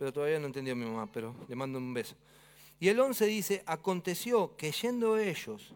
pero 0.00 0.14
todavía 0.14 0.38
no 0.38 0.46
entendió 0.46 0.74
mi 0.74 0.86
mamá, 0.86 1.12
pero 1.12 1.36
le 1.46 1.54
mando 1.54 1.76
un 1.76 1.92
beso. 1.92 2.16
Y 2.78 2.88
el 2.88 2.98
11 2.98 3.26
dice, 3.26 3.62
aconteció 3.66 4.56
que 4.56 4.72
yendo 4.72 5.18
ellos 5.18 5.74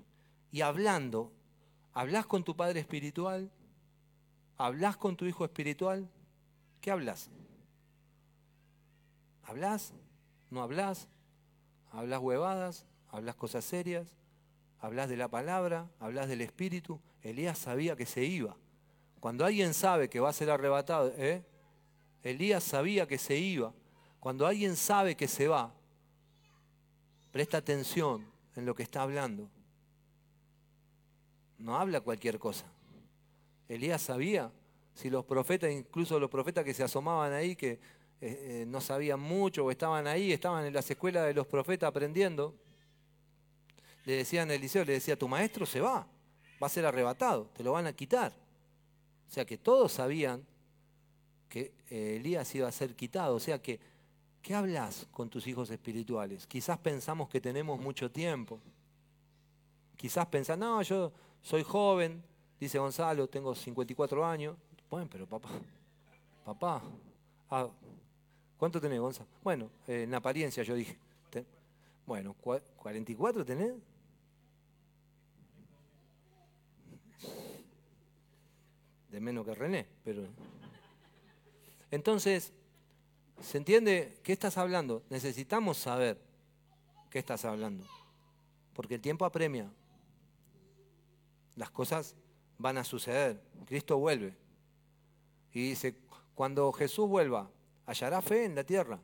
y 0.50 0.62
hablando, 0.62 1.30
¿hablas 1.92 2.24
con 2.24 2.42
tu 2.42 2.56
padre 2.56 2.80
espiritual? 2.80 3.50
¿Hablas 4.56 4.96
con 4.96 5.14
tu 5.14 5.26
hijo 5.26 5.44
espiritual? 5.44 6.08
¿Qué 6.80 6.90
hablas? 6.90 7.28
¿Hablas? 9.42 9.92
¿No 10.50 10.62
hablas? 10.62 11.06
¿Hablas 11.92 12.20
huevadas? 12.20 12.86
¿Hablas 13.10 13.34
cosas 13.34 13.62
serias? 13.62 14.16
¿Hablas 14.80 15.10
de 15.10 15.18
la 15.18 15.28
palabra? 15.28 15.90
¿Hablas 16.00 16.28
del 16.28 16.40
espíritu? 16.40 16.98
Elías 17.24 17.58
sabía 17.58 17.96
que 17.96 18.06
se 18.06 18.22
iba. 18.22 18.54
Cuando 19.18 19.44
alguien 19.46 19.72
sabe 19.72 20.08
que 20.10 20.20
va 20.20 20.28
a 20.28 20.32
ser 20.32 20.50
arrebatado, 20.50 21.12
¿eh? 21.16 21.42
Elías 22.22 22.62
sabía 22.62 23.08
que 23.08 23.18
se 23.18 23.36
iba. 23.36 23.72
Cuando 24.20 24.46
alguien 24.46 24.76
sabe 24.76 25.16
que 25.16 25.26
se 25.26 25.48
va, 25.48 25.74
presta 27.32 27.56
atención 27.56 28.26
en 28.54 28.66
lo 28.66 28.74
que 28.74 28.82
está 28.82 29.02
hablando. 29.02 29.48
No 31.58 31.76
habla 31.76 32.02
cualquier 32.02 32.38
cosa. 32.38 32.66
Elías 33.68 34.02
sabía, 34.02 34.52
si 34.94 35.08
los 35.08 35.24
profetas, 35.24 35.70
incluso 35.70 36.20
los 36.20 36.30
profetas 36.30 36.62
que 36.62 36.74
se 36.74 36.82
asomaban 36.82 37.32
ahí, 37.32 37.56
que 37.56 37.72
eh, 37.72 37.80
eh, 38.20 38.64
no 38.68 38.82
sabían 38.82 39.20
mucho 39.20 39.64
o 39.64 39.70
estaban 39.70 40.06
ahí, 40.06 40.30
estaban 40.32 40.66
en 40.66 40.74
las 40.74 40.90
escuelas 40.90 41.26
de 41.26 41.32
los 41.32 41.46
profetas 41.46 41.88
aprendiendo, 41.88 42.54
le 44.04 44.16
decían 44.16 44.50
a 44.50 44.54
Eliseo, 44.54 44.84
le 44.84 44.92
decía, 44.92 45.18
tu 45.18 45.26
maestro 45.26 45.64
se 45.64 45.80
va, 45.80 46.06
va 46.62 46.66
a 46.66 46.70
ser 46.70 46.86
arrebatado, 46.86 47.50
te 47.56 47.62
lo 47.62 47.72
van 47.72 47.86
a 47.86 47.92
quitar. 47.92 48.32
O 49.28 49.32
sea 49.32 49.44
que 49.44 49.58
todos 49.58 49.92
sabían 49.92 50.44
que 51.48 51.72
eh, 51.90 52.16
Elías 52.16 52.54
iba 52.54 52.68
a 52.68 52.72
ser 52.72 52.94
quitado, 52.94 53.36
o 53.36 53.40
sea 53.40 53.60
que 53.60 53.80
¿Qué 54.44 54.54
hablas 54.54 55.06
con 55.10 55.30
tus 55.30 55.46
hijos 55.46 55.70
espirituales? 55.70 56.46
Quizás 56.46 56.76
pensamos 56.76 57.30
que 57.30 57.40
tenemos 57.40 57.80
mucho 57.80 58.10
tiempo. 58.10 58.60
Quizás 59.96 60.26
pensás, 60.26 60.58
no, 60.58 60.82
yo 60.82 61.10
soy 61.40 61.62
joven, 61.62 62.22
dice 62.60 62.78
Gonzalo, 62.78 63.26
tengo 63.26 63.54
54 63.54 64.22
años. 64.22 64.54
Bueno, 64.90 65.08
pero 65.10 65.26
papá, 65.26 65.48
papá, 66.44 66.82
ah, 67.48 67.70
¿cuánto 68.58 68.82
tenés, 68.82 69.00
Gonzalo? 69.00 69.30
Bueno, 69.42 69.70
eh, 69.88 70.02
en 70.02 70.14
apariencia 70.14 70.62
yo 70.62 70.74
dije. 70.74 70.98
bueno, 72.04 72.36
¿44 72.44 73.46
tenés? 73.46 73.72
De 79.14 79.20
menos 79.20 79.46
que 79.46 79.54
René, 79.54 79.86
pero... 80.02 80.26
Entonces, 81.92 82.52
¿Se 83.40 83.58
entiende 83.58 84.18
qué 84.22 84.32
estás 84.32 84.56
hablando? 84.58 85.02
Necesitamos 85.10 85.76
saber 85.76 86.20
qué 87.10 87.18
estás 87.18 87.44
hablando. 87.44 87.84
Porque 88.72 88.94
el 88.94 89.00
tiempo 89.00 89.24
apremia. 89.24 89.70
Las 91.56 91.70
cosas 91.70 92.14
van 92.58 92.78
a 92.78 92.84
suceder. 92.84 93.40
Cristo 93.66 93.98
vuelve. 93.98 94.36
Y 95.52 95.68
dice, 95.68 95.96
cuando 96.34 96.72
Jesús 96.72 97.08
vuelva, 97.08 97.50
hallará 97.86 98.22
fe 98.22 98.44
en 98.44 98.54
la 98.54 98.64
tierra. 98.64 99.00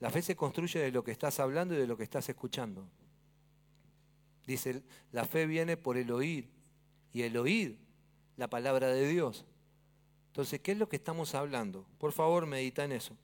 La 0.00 0.10
fe 0.10 0.20
se 0.20 0.36
construye 0.36 0.80
de 0.80 0.92
lo 0.92 1.02
que 1.02 1.12
estás 1.12 1.40
hablando 1.40 1.74
y 1.74 1.78
de 1.78 1.86
lo 1.86 1.96
que 1.96 2.02
estás 2.02 2.28
escuchando. 2.28 2.86
Dice, 4.46 4.82
la 5.12 5.24
fe 5.24 5.46
viene 5.46 5.78
por 5.78 5.96
el 5.96 6.10
oír 6.10 6.50
y 7.12 7.22
el 7.22 7.36
oír 7.38 7.78
la 8.36 8.48
palabra 8.48 8.88
de 8.88 9.08
Dios. 9.08 9.44
Entonces, 10.28 10.60
¿qué 10.60 10.72
es 10.72 10.78
lo 10.78 10.88
que 10.88 10.96
estamos 10.96 11.34
hablando? 11.34 11.86
Por 11.98 12.12
favor, 12.12 12.46
medita 12.46 12.84
en 12.84 12.92
eso. 12.92 13.16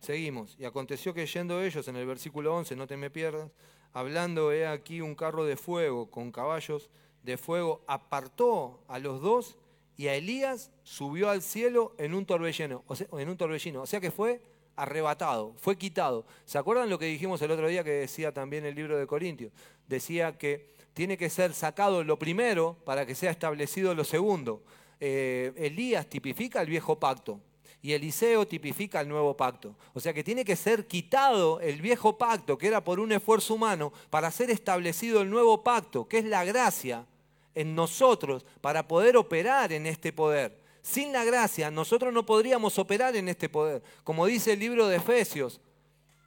Seguimos. 0.00 0.56
Y 0.58 0.64
aconteció 0.64 1.12
que 1.12 1.26
yendo 1.26 1.62
ellos, 1.62 1.86
en 1.88 1.96
el 1.96 2.06
versículo 2.06 2.54
11, 2.54 2.76
no 2.76 2.86
te 2.86 2.96
me 2.96 3.10
pierdas, 3.10 3.50
hablando, 3.92 4.52
he 4.52 4.66
aquí 4.66 5.00
un 5.00 5.14
carro 5.14 5.44
de 5.44 5.56
fuego 5.56 6.10
con 6.10 6.30
caballos 6.32 6.90
de 7.22 7.36
fuego, 7.36 7.82
apartó 7.86 8.80
a 8.88 8.98
los 8.98 9.20
dos 9.20 9.56
y 9.96 10.08
a 10.08 10.14
Elías 10.14 10.70
subió 10.82 11.28
al 11.28 11.42
cielo 11.42 11.94
en 11.98 12.14
un 12.14 12.24
torbellino, 12.24 12.82
o 12.86 12.96
sea, 12.96 13.06
en 13.12 13.28
un 13.28 13.36
torbellino, 13.36 13.82
o 13.82 13.86
sea 13.86 14.00
que 14.00 14.10
fue 14.10 14.40
arrebatado, 14.76 15.52
fue 15.58 15.76
quitado. 15.76 16.24
¿Se 16.46 16.56
acuerdan 16.56 16.88
lo 16.88 16.98
que 16.98 17.04
dijimos 17.04 17.42
el 17.42 17.50
otro 17.50 17.68
día 17.68 17.84
que 17.84 17.90
decía 17.90 18.32
también 18.32 18.64
el 18.64 18.74
libro 18.74 18.96
de 18.96 19.06
Corintios? 19.06 19.52
Decía 19.86 20.38
que 20.38 20.72
tiene 20.94 21.16
que 21.16 21.30
ser 21.30 21.52
sacado 21.54 22.04
lo 22.04 22.18
primero 22.18 22.76
para 22.84 23.06
que 23.06 23.14
sea 23.14 23.30
establecido 23.30 23.94
lo 23.94 24.04
segundo. 24.04 24.62
Eh, 25.00 25.52
Elías 25.56 26.06
tipifica 26.08 26.60
el 26.60 26.68
viejo 26.68 26.98
pacto 26.98 27.40
y 27.82 27.92
Eliseo 27.92 28.46
tipifica 28.46 29.00
el 29.00 29.08
nuevo 29.08 29.36
pacto. 29.36 29.74
O 29.94 30.00
sea 30.00 30.12
que 30.12 30.24
tiene 30.24 30.44
que 30.44 30.56
ser 30.56 30.86
quitado 30.86 31.60
el 31.60 31.80
viejo 31.80 32.18
pacto, 32.18 32.58
que 32.58 32.66
era 32.66 32.84
por 32.84 33.00
un 33.00 33.12
esfuerzo 33.12 33.54
humano, 33.54 33.92
para 34.10 34.30
ser 34.30 34.50
establecido 34.50 35.22
el 35.22 35.30
nuevo 35.30 35.62
pacto, 35.62 36.06
que 36.06 36.18
es 36.18 36.24
la 36.24 36.44
gracia 36.44 37.06
en 37.54 37.74
nosotros, 37.74 38.44
para 38.60 38.86
poder 38.86 39.16
operar 39.16 39.72
en 39.72 39.86
este 39.86 40.12
poder. 40.12 40.60
Sin 40.82 41.12
la 41.12 41.24
gracia 41.24 41.70
nosotros 41.70 42.12
no 42.12 42.24
podríamos 42.24 42.78
operar 42.78 43.16
en 43.16 43.28
este 43.28 43.48
poder. 43.48 43.82
Como 44.04 44.26
dice 44.26 44.52
el 44.52 44.60
libro 44.60 44.86
de 44.86 44.96
Efesios, 44.96 45.60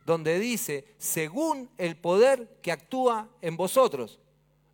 donde 0.06 0.40
dice, 0.40 0.86
según 0.98 1.70
el 1.78 1.96
poder 1.96 2.58
que 2.62 2.72
actúa 2.72 3.30
en 3.42 3.56
vosotros. 3.56 4.20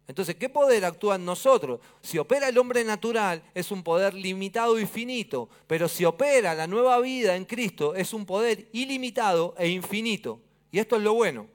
Entonces, 0.09 0.33
¿qué 0.37 0.49
poder 0.49 0.85
actúa 0.85 1.17
en 1.17 1.23
nosotros? 1.23 1.79
Si 2.01 2.17
opera 2.17 2.49
el 2.49 2.57
hombre 2.57 2.83
natural, 2.83 3.43
es 3.53 3.69
un 3.69 3.83
poder 3.83 4.15
limitado 4.15 4.79
y 4.79 4.87
finito, 4.87 5.47
pero 5.67 5.87
si 5.87 6.03
opera 6.03 6.55
la 6.55 6.65
nueva 6.65 6.99
vida 6.99 7.35
en 7.35 7.45
Cristo, 7.45 7.93
es 7.93 8.11
un 8.11 8.25
poder 8.25 8.69
ilimitado 8.71 9.53
e 9.55 9.67
infinito. 9.67 10.41
Y 10.71 10.79
esto 10.79 10.95
es 10.95 11.03
lo 11.03 11.13
bueno. 11.13 11.45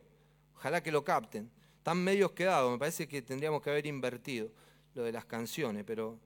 Ojalá 0.54 0.80
que 0.84 0.92
lo 0.92 1.02
capten. 1.02 1.50
Están 1.78 1.98
medios 1.98 2.30
quedados, 2.30 2.70
me 2.70 2.78
parece 2.78 3.08
que 3.08 3.22
tendríamos 3.22 3.60
que 3.60 3.70
haber 3.70 3.86
invertido 3.86 4.48
lo 4.94 5.02
de 5.02 5.10
las 5.10 5.24
canciones, 5.24 5.82
pero 5.84 6.16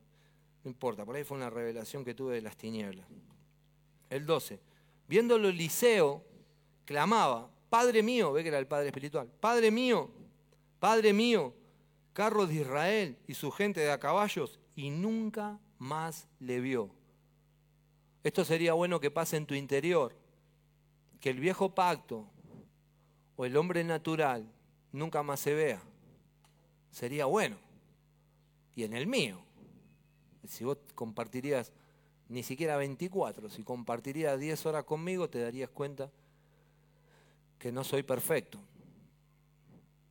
no 0.64 0.70
importa, 0.70 1.06
por 1.06 1.16
ahí 1.16 1.24
fue 1.24 1.38
una 1.38 1.48
revelación 1.48 2.04
que 2.04 2.12
tuve 2.12 2.34
de 2.34 2.42
las 2.42 2.58
tinieblas. 2.58 3.06
El 4.10 4.26
12. 4.26 4.60
Viéndolo 5.08 5.48
Eliseo, 5.48 6.22
clamaba, 6.84 7.50
Padre 7.70 8.02
mío, 8.02 8.32
ve 8.32 8.42
que 8.42 8.50
era 8.50 8.58
el 8.58 8.66
Padre 8.66 8.88
espiritual, 8.88 9.26
Padre 9.40 9.70
mío, 9.70 10.10
Padre 10.78 11.14
mío, 11.14 11.54
carros 12.18 12.48
de 12.48 12.56
Israel 12.56 13.16
y 13.28 13.34
su 13.34 13.52
gente 13.52 13.78
de 13.78 13.92
a 13.92 14.00
caballos, 14.00 14.58
y 14.74 14.90
nunca 14.90 15.60
más 15.78 16.26
le 16.40 16.58
vio. 16.58 16.90
Esto 18.24 18.44
sería 18.44 18.72
bueno 18.72 18.98
que 18.98 19.12
pase 19.12 19.36
en 19.36 19.46
tu 19.46 19.54
interior, 19.54 20.16
que 21.20 21.30
el 21.30 21.38
viejo 21.38 21.76
pacto 21.76 22.28
o 23.36 23.44
el 23.44 23.56
hombre 23.56 23.84
natural 23.84 24.50
nunca 24.90 25.22
más 25.22 25.38
se 25.38 25.54
vea. 25.54 25.80
Sería 26.90 27.26
bueno. 27.26 27.56
Y 28.74 28.82
en 28.82 28.94
el 28.94 29.06
mío, 29.06 29.38
si 30.44 30.64
vos 30.64 30.78
compartirías 30.96 31.72
ni 32.28 32.42
siquiera 32.42 32.76
24, 32.76 33.48
si 33.48 33.62
compartirías 33.62 34.40
10 34.40 34.66
horas 34.66 34.82
conmigo, 34.82 35.30
te 35.30 35.38
darías 35.38 35.70
cuenta 35.70 36.10
que 37.60 37.70
no 37.70 37.84
soy 37.84 38.02
perfecto. 38.02 38.58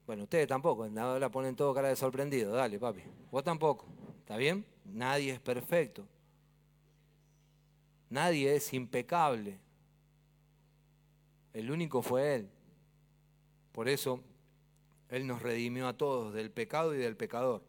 Bueno, 0.07 0.23
ustedes 0.23 0.47
tampoco, 0.47 0.85
ahora 0.97 1.29
ponen 1.29 1.53
todo 1.55 1.73
cara 1.73 1.89
de 1.89 1.97
sorprendido, 1.97 2.53
dale 2.53 2.79
papi, 2.79 3.01
vos 3.29 3.43
tampoco, 3.43 3.85
¿está 4.19 4.37
bien? 4.37 4.65
Nadie 4.85 5.33
es 5.33 5.39
perfecto, 5.41 6.07
nadie 8.09 8.55
es 8.55 8.73
impecable, 8.73 9.59
el 11.53 11.69
único 11.69 12.01
fue 12.01 12.35
Él. 12.35 12.49
Por 13.73 13.89
eso 13.89 14.21
Él 15.09 15.27
nos 15.27 15.41
redimió 15.41 15.89
a 15.89 15.97
todos 15.97 16.33
del 16.33 16.51
pecado 16.51 16.95
y 16.95 16.99
del 16.99 17.17
pecador. 17.17 17.61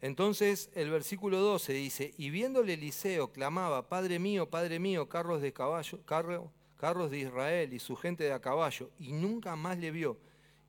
Entonces 0.00 0.70
el 0.74 0.90
versículo 0.90 1.40
12 1.40 1.74
dice, 1.74 2.14
y 2.16 2.30
viéndole 2.30 2.72
Eliseo 2.72 3.32
clamaba, 3.32 3.86
Padre 3.90 4.18
mío, 4.18 4.48
Padre 4.48 4.78
mío, 4.78 5.10
carros 5.10 5.42
de 5.42 5.52
caballo, 5.52 6.00
carros 6.06 7.10
de 7.10 7.18
Israel 7.18 7.74
y 7.74 7.78
su 7.80 7.96
gente 7.96 8.24
de 8.24 8.32
a 8.32 8.40
caballo, 8.40 8.88
y 8.98 9.12
nunca 9.12 9.56
más 9.56 9.76
le 9.76 9.90
vio. 9.90 10.16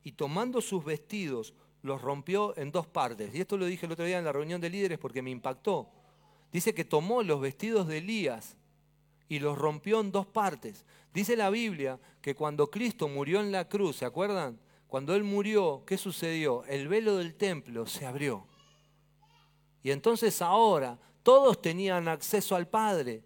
Y 0.05 0.13
tomando 0.13 0.61
sus 0.61 0.85
vestidos, 0.85 1.55
los 1.81 2.01
rompió 2.01 2.55
en 2.57 2.71
dos 2.71 2.87
partes. 2.87 3.35
Y 3.35 3.41
esto 3.41 3.57
lo 3.57 3.65
dije 3.65 3.87
el 3.87 3.91
otro 3.91 4.05
día 4.05 4.19
en 4.19 4.23
la 4.23 4.31
reunión 4.31 4.61
de 4.61 4.69
líderes 4.69 4.99
porque 4.99 5.21
me 5.21 5.31
impactó. 5.31 5.89
Dice 6.51 6.73
que 6.73 6.85
tomó 6.85 7.23
los 7.23 7.41
vestidos 7.41 7.87
de 7.87 7.97
Elías 7.97 8.55
y 9.27 9.39
los 9.39 9.57
rompió 9.57 9.99
en 9.99 10.11
dos 10.11 10.27
partes. 10.27 10.85
Dice 11.11 11.35
la 11.35 11.49
Biblia 11.49 11.99
que 12.21 12.35
cuando 12.35 12.69
Cristo 12.69 13.07
murió 13.07 13.41
en 13.41 13.51
la 13.51 13.67
cruz, 13.67 13.97
¿se 13.97 14.05
acuerdan? 14.05 14.59
Cuando 14.87 15.15
Él 15.15 15.23
murió, 15.23 15.83
¿qué 15.87 15.97
sucedió? 15.97 16.63
El 16.65 16.87
velo 16.87 17.17
del 17.17 17.33
templo 17.35 17.87
se 17.87 18.05
abrió. 18.05 18.45
Y 19.81 19.89
entonces 19.89 20.39
ahora 20.41 20.99
todos 21.23 21.61
tenían 21.61 22.07
acceso 22.07 22.55
al 22.55 22.67
Padre. 22.67 23.23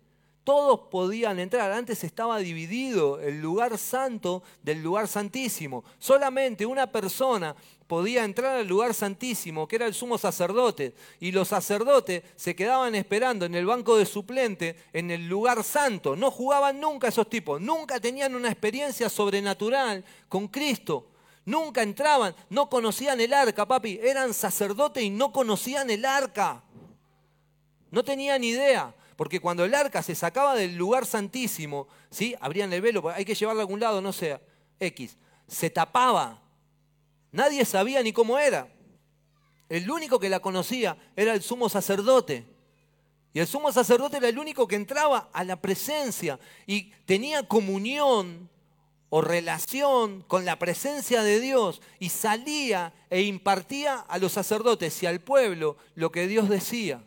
Todos 0.50 0.80
podían 0.90 1.38
entrar. 1.38 1.72
Antes 1.72 2.04
estaba 2.04 2.40
dividido 2.40 3.20
el 3.20 3.40
lugar 3.40 3.78
santo 3.78 4.42
del 4.64 4.82
lugar 4.82 5.08
santísimo. 5.08 5.84
Solamente 6.00 6.66
una 6.66 6.92
persona 6.92 7.56
podía 7.86 8.24
entrar 8.24 8.58
al 8.58 8.68
lugar 8.68 8.96
santísimo, 8.96 9.68
que 9.68 9.76
era 9.76 9.86
el 9.86 9.94
sumo 9.94 10.18
sacerdote. 10.18 10.96
Y 11.20 11.32
los 11.32 11.50
sacerdotes 11.50 12.24
se 12.36 12.56
quedaban 12.56 12.96
esperando 12.96 13.46
en 13.46 13.54
el 13.54 13.68
banco 13.68 13.96
de 13.96 14.08
suplente, 14.08 14.76
en 14.92 15.12
el 15.12 15.28
lugar 15.30 15.64
santo. 15.64 16.16
No 16.16 16.32
jugaban 16.32 16.80
nunca 16.80 17.10
esos 17.10 17.30
tipos. 17.30 17.62
Nunca 17.62 18.00
tenían 18.00 18.34
una 18.34 18.50
experiencia 18.50 19.08
sobrenatural 19.08 20.04
con 20.28 20.48
Cristo. 20.48 21.12
Nunca 21.46 21.84
entraban, 21.84 22.34
no 22.50 22.72
conocían 22.72 23.22
el 23.22 23.36
arca, 23.36 23.68
papi. 23.68 24.00
Eran 24.02 24.34
sacerdotes 24.34 25.04
y 25.04 25.12
no 25.12 25.32
conocían 25.32 25.92
el 25.92 26.04
arca. 26.06 26.64
No 27.92 28.04
tenían 28.04 28.44
idea. 28.44 28.96
Porque 29.20 29.42
cuando 29.42 29.66
el 29.66 29.76
arca 29.76 30.02
se 30.02 30.16
sacaba 30.16 30.56
del 30.56 30.78
lugar 30.78 31.06
santísimo, 31.06 31.90
¿sí? 32.10 32.38
abrían 32.40 32.72
el 32.72 32.80
velo, 32.80 33.10
hay 33.10 33.26
que 33.26 33.36
llevarlo 33.36 33.60
a 33.60 33.64
algún 33.64 33.82
lado, 33.82 34.00
no 34.00 34.14
sé, 34.14 34.40
X. 34.80 35.18
Se 35.46 35.70
tapaba. 35.70 36.42
Nadie 37.34 37.66
sabía 37.66 38.02
ni 38.02 38.14
cómo 38.14 38.40
era. 38.40 38.70
El 39.68 39.92
único 39.92 40.22
que 40.22 40.30
la 40.30 40.40
conocía 40.40 40.96
era 41.18 41.34
el 41.34 41.42
sumo 41.42 41.68
sacerdote. 41.68 42.46
Y 43.34 43.42
el 43.42 43.48
sumo 43.48 43.74
sacerdote 43.74 44.16
era 44.16 44.30
el 44.30 44.40
único 44.40 44.66
que 44.70 44.78
entraba 44.78 45.30
a 45.34 45.44
la 45.44 45.58
presencia 45.58 46.40
y 46.66 46.92
tenía 47.06 47.46
comunión 47.46 48.50
o 49.10 49.20
relación 49.20 50.22
con 50.30 50.46
la 50.46 50.58
presencia 50.60 51.24
de 51.24 51.42
Dios 51.42 51.82
y 52.00 52.08
salía 52.08 52.94
e 53.10 53.24
impartía 53.24 53.96
a 53.96 54.18
los 54.18 54.32
sacerdotes 54.32 55.04
y 55.04 55.08
al 55.08 55.20
pueblo 55.20 55.76
lo 55.96 56.10
que 56.10 56.26
Dios 56.26 56.48
decía. 56.48 57.04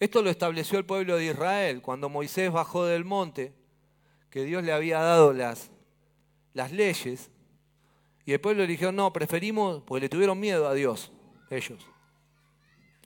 Esto 0.00 0.22
lo 0.22 0.30
estableció 0.30 0.78
el 0.78 0.86
pueblo 0.86 1.16
de 1.16 1.26
Israel 1.26 1.82
cuando 1.82 2.08
Moisés 2.08 2.50
bajó 2.50 2.86
del 2.86 3.04
monte, 3.04 3.52
que 4.30 4.44
Dios 4.44 4.64
le 4.64 4.72
había 4.72 4.98
dado 4.98 5.34
las, 5.34 5.70
las 6.54 6.72
leyes, 6.72 7.30
y 8.24 8.32
el 8.32 8.40
pueblo 8.40 8.66
dijo, 8.66 8.92
no, 8.92 9.12
preferimos, 9.12 9.82
porque 9.82 10.00
le 10.00 10.08
tuvieron 10.08 10.40
miedo 10.40 10.66
a 10.68 10.74
Dios, 10.74 11.12
ellos. 11.50 11.86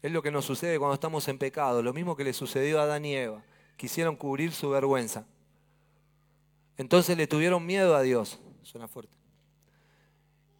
Es 0.02 0.12
lo 0.12 0.22
que 0.22 0.30
nos 0.30 0.44
sucede 0.44 0.78
cuando 0.78 0.94
estamos 0.94 1.26
en 1.28 1.38
pecado, 1.38 1.82
lo 1.82 1.92
mismo 1.92 2.14
que 2.14 2.24
le 2.24 2.32
sucedió 2.32 2.78
a 2.78 2.84
Adán 2.84 3.04
y 3.04 3.16
Eva, 3.16 3.42
quisieron 3.76 4.14
cubrir 4.14 4.52
su 4.52 4.70
vergüenza. 4.70 5.26
Entonces 6.76 7.16
le 7.16 7.26
tuvieron 7.26 7.64
miedo 7.66 7.96
a 7.96 8.02
Dios. 8.02 8.38
Suena 8.62 8.86
fuerte. 8.86 9.16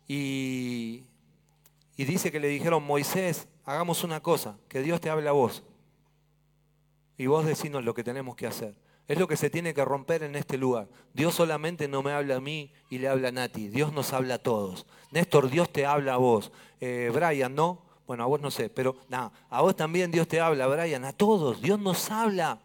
Y, 0.09 1.05
y 1.97 2.05
dice 2.05 2.33
que 2.33 2.41
le 2.41 2.49
dijeron, 2.49 2.83
Moisés, 2.83 3.49
hagamos 3.65 4.03
una 4.03 4.21
cosa, 4.21 4.59
que 4.69 4.81
Dios 4.81 5.01
te 5.01 5.11
hable 5.11 5.29
a 5.29 5.33
vos. 5.33 5.63
Y 7.17 7.27
vos 7.27 7.47
decinos 7.47 7.85
lo 7.85 7.95
que 7.95 8.05
tenemos 8.05 8.37
que 8.37 8.47
hacer. 8.47 8.75
Es 9.07 9.19
lo 9.19 9.29
que 9.29 9.37
se 9.37 9.51
tiene 9.51 9.75
que 9.75 9.85
romper 9.85 10.23
en 10.23 10.35
este 10.35 10.57
lugar. 10.57 10.89
Dios 11.13 11.35
solamente 11.35 11.89
no 11.89 12.03
me 12.03 12.13
habla 12.13 12.37
a 12.37 12.41
mí 12.41 12.73
y 12.89 12.99
le 12.99 13.09
habla 13.09 13.29
a 13.29 13.33
Nati. 13.33 13.69
Dios 13.69 13.93
nos 13.93 14.13
habla 14.13 14.35
a 14.35 14.39
todos. 14.39 14.87
Néstor, 15.11 15.51
Dios 15.51 15.71
te 15.71 15.85
habla 15.85 16.15
a 16.15 16.17
vos. 16.17 16.51
Eh, 16.81 17.11
Brian, 17.13 17.55
¿no? 17.55 17.83
Bueno, 18.07 18.25
a 18.25 18.27
vos 18.27 18.41
no 18.41 18.51
sé, 18.51 18.69
pero 18.69 18.97
nada, 19.09 19.33
a 19.49 19.63
vos 19.63 19.75
también 19.77 20.11
Dios 20.11 20.29
te 20.29 20.41
habla, 20.41 20.67
Brian, 20.67 21.05
a 21.05 21.13
todos. 21.13 21.61
Dios 21.61 21.79
nos 21.79 22.11
habla. 22.11 22.61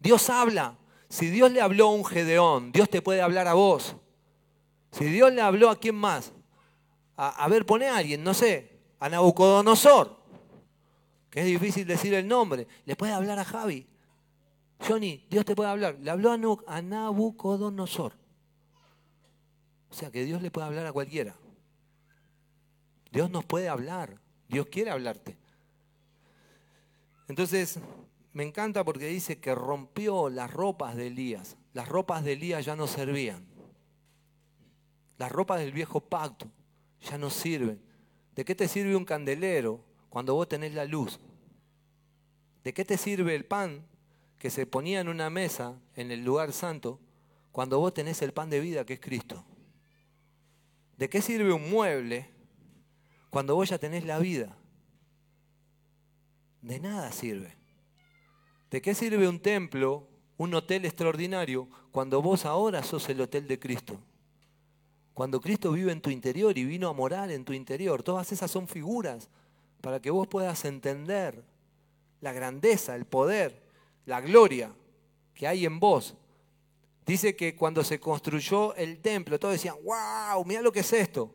Dios 0.00 0.30
habla. 0.30 0.76
Si 1.08 1.30
Dios 1.30 1.52
le 1.52 1.60
habló 1.60 1.88
a 1.88 1.92
un 1.92 2.04
Gedeón, 2.04 2.72
Dios 2.72 2.88
te 2.88 3.02
puede 3.02 3.22
hablar 3.22 3.46
a 3.46 3.54
vos. 3.54 3.96
Si 4.90 5.04
Dios 5.04 5.32
le 5.32 5.40
habló 5.40 5.70
a 5.70 5.76
quién 5.76 5.94
más, 5.94 6.32
a, 7.16 7.48
ver, 7.48 7.64
pone 7.64 7.86
a 7.88 7.96
alguien, 7.96 8.22
no 8.22 8.34
sé, 8.34 8.78
a 8.98 9.08
Nabucodonosor, 9.08 10.15
es 11.36 11.44
difícil 11.44 11.86
decir 11.86 12.14
el 12.14 12.26
nombre, 12.26 12.66
le 12.86 12.96
puede 12.96 13.12
hablar 13.12 13.38
a 13.38 13.44
Javi. 13.44 13.86
Johnny, 14.80 15.26
Dios 15.28 15.44
te 15.44 15.54
puede 15.54 15.68
hablar. 15.68 15.98
Le 16.00 16.10
habló 16.10 16.32
a 16.66 16.82
Nabucodonosor. 16.82 18.14
O 19.90 19.94
sea 19.94 20.10
que 20.10 20.24
Dios 20.24 20.40
le 20.40 20.50
puede 20.50 20.66
hablar 20.66 20.86
a 20.86 20.92
cualquiera. 20.92 21.36
Dios 23.12 23.30
nos 23.30 23.44
puede 23.44 23.68
hablar. 23.68 24.18
Dios 24.48 24.66
quiere 24.66 24.90
hablarte. 24.90 25.36
Entonces, 27.28 27.80
me 28.32 28.42
encanta 28.42 28.82
porque 28.82 29.06
dice 29.08 29.38
que 29.38 29.54
rompió 29.54 30.30
las 30.30 30.50
ropas 30.50 30.96
de 30.96 31.08
Elías. 31.08 31.58
Las 31.74 31.86
ropas 31.86 32.24
de 32.24 32.32
Elías 32.32 32.64
ya 32.64 32.76
no 32.76 32.86
servían. 32.86 33.44
Las 35.18 35.32
ropas 35.32 35.60
del 35.60 35.72
viejo 35.72 36.00
pacto 36.00 36.46
ya 37.02 37.18
no 37.18 37.28
sirven. 37.28 37.80
¿De 38.34 38.44
qué 38.44 38.54
te 38.54 38.68
sirve 38.68 38.96
un 38.96 39.04
candelero 39.04 39.84
cuando 40.08 40.34
vos 40.34 40.48
tenés 40.48 40.74
la 40.74 40.84
luz? 40.84 41.18
¿De 42.66 42.74
qué 42.74 42.84
te 42.84 42.98
sirve 42.98 43.36
el 43.36 43.44
pan 43.44 43.86
que 44.40 44.50
se 44.50 44.66
ponía 44.66 44.98
en 44.98 45.06
una 45.06 45.30
mesa 45.30 45.78
en 45.94 46.10
el 46.10 46.24
lugar 46.24 46.52
santo 46.52 46.98
cuando 47.52 47.78
vos 47.78 47.94
tenés 47.94 48.22
el 48.22 48.32
pan 48.32 48.50
de 48.50 48.58
vida 48.58 48.84
que 48.84 48.94
es 48.94 48.98
Cristo? 48.98 49.44
¿De 50.96 51.08
qué 51.08 51.22
sirve 51.22 51.52
un 51.52 51.70
mueble 51.70 52.28
cuando 53.30 53.54
vos 53.54 53.68
ya 53.68 53.78
tenés 53.78 54.04
la 54.04 54.18
vida? 54.18 54.58
De 56.60 56.80
nada 56.80 57.12
sirve. 57.12 57.54
¿De 58.68 58.82
qué 58.82 58.96
sirve 58.96 59.28
un 59.28 59.38
templo, 59.38 60.08
un 60.36 60.52
hotel 60.52 60.86
extraordinario, 60.86 61.68
cuando 61.92 62.20
vos 62.20 62.44
ahora 62.44 62.82
sos 62.82 63.08
el 63.08 63.20
hotel 63.20 63.46
de 63.46 63.60
Cristo? 63.60 64.00
Cuando 65.14 65.40
Cristo 65.40 65.70
vive 65.70 65.92
en 65.92 66.00
tu 66.00 66.10
interior 66.10 66.58
y 66.58 66.64
vino 66.64 66.88
a 66.88 66.92
morar 66.92 67.30
en 67.30 67.44
tu 67.44 67.52
interior. 67.52 68.02
Todas 68.02 68.32
esas 68.32 68.50
son 68.50 68.66
figuras 68.66 69.28
para 69.80 70.02
que 70.02 70.10
vos 70.10 70.26
puedas 70.26 70.64
entender 70.64 71.44
la 72.26 72.32
grandeza, 72.32 72.96
el 72.96 73.04
poder, 73.04 73.62
la 74.04 74.20
gloria 74.20 74.72
que 75.32 75.46
hay 75.46 75.64
en 75.64 75.78
vos. 75.78 76.16
Dice 77.06 77.36
que 77.36 77.54
cuando 77.54 77.84
se 77.84 78.00
construyó 78.00 78.74
el 78.74 78.98
templo, 78.98 79.38
todos 79.38 79.54
decían, 79.54 79.76
wow, 79.84 80.44
mira 80.44 80.60
lo 80.60 80.72
que 80.72 80.80
es 80.80 80.92
esto. 80.92 81.32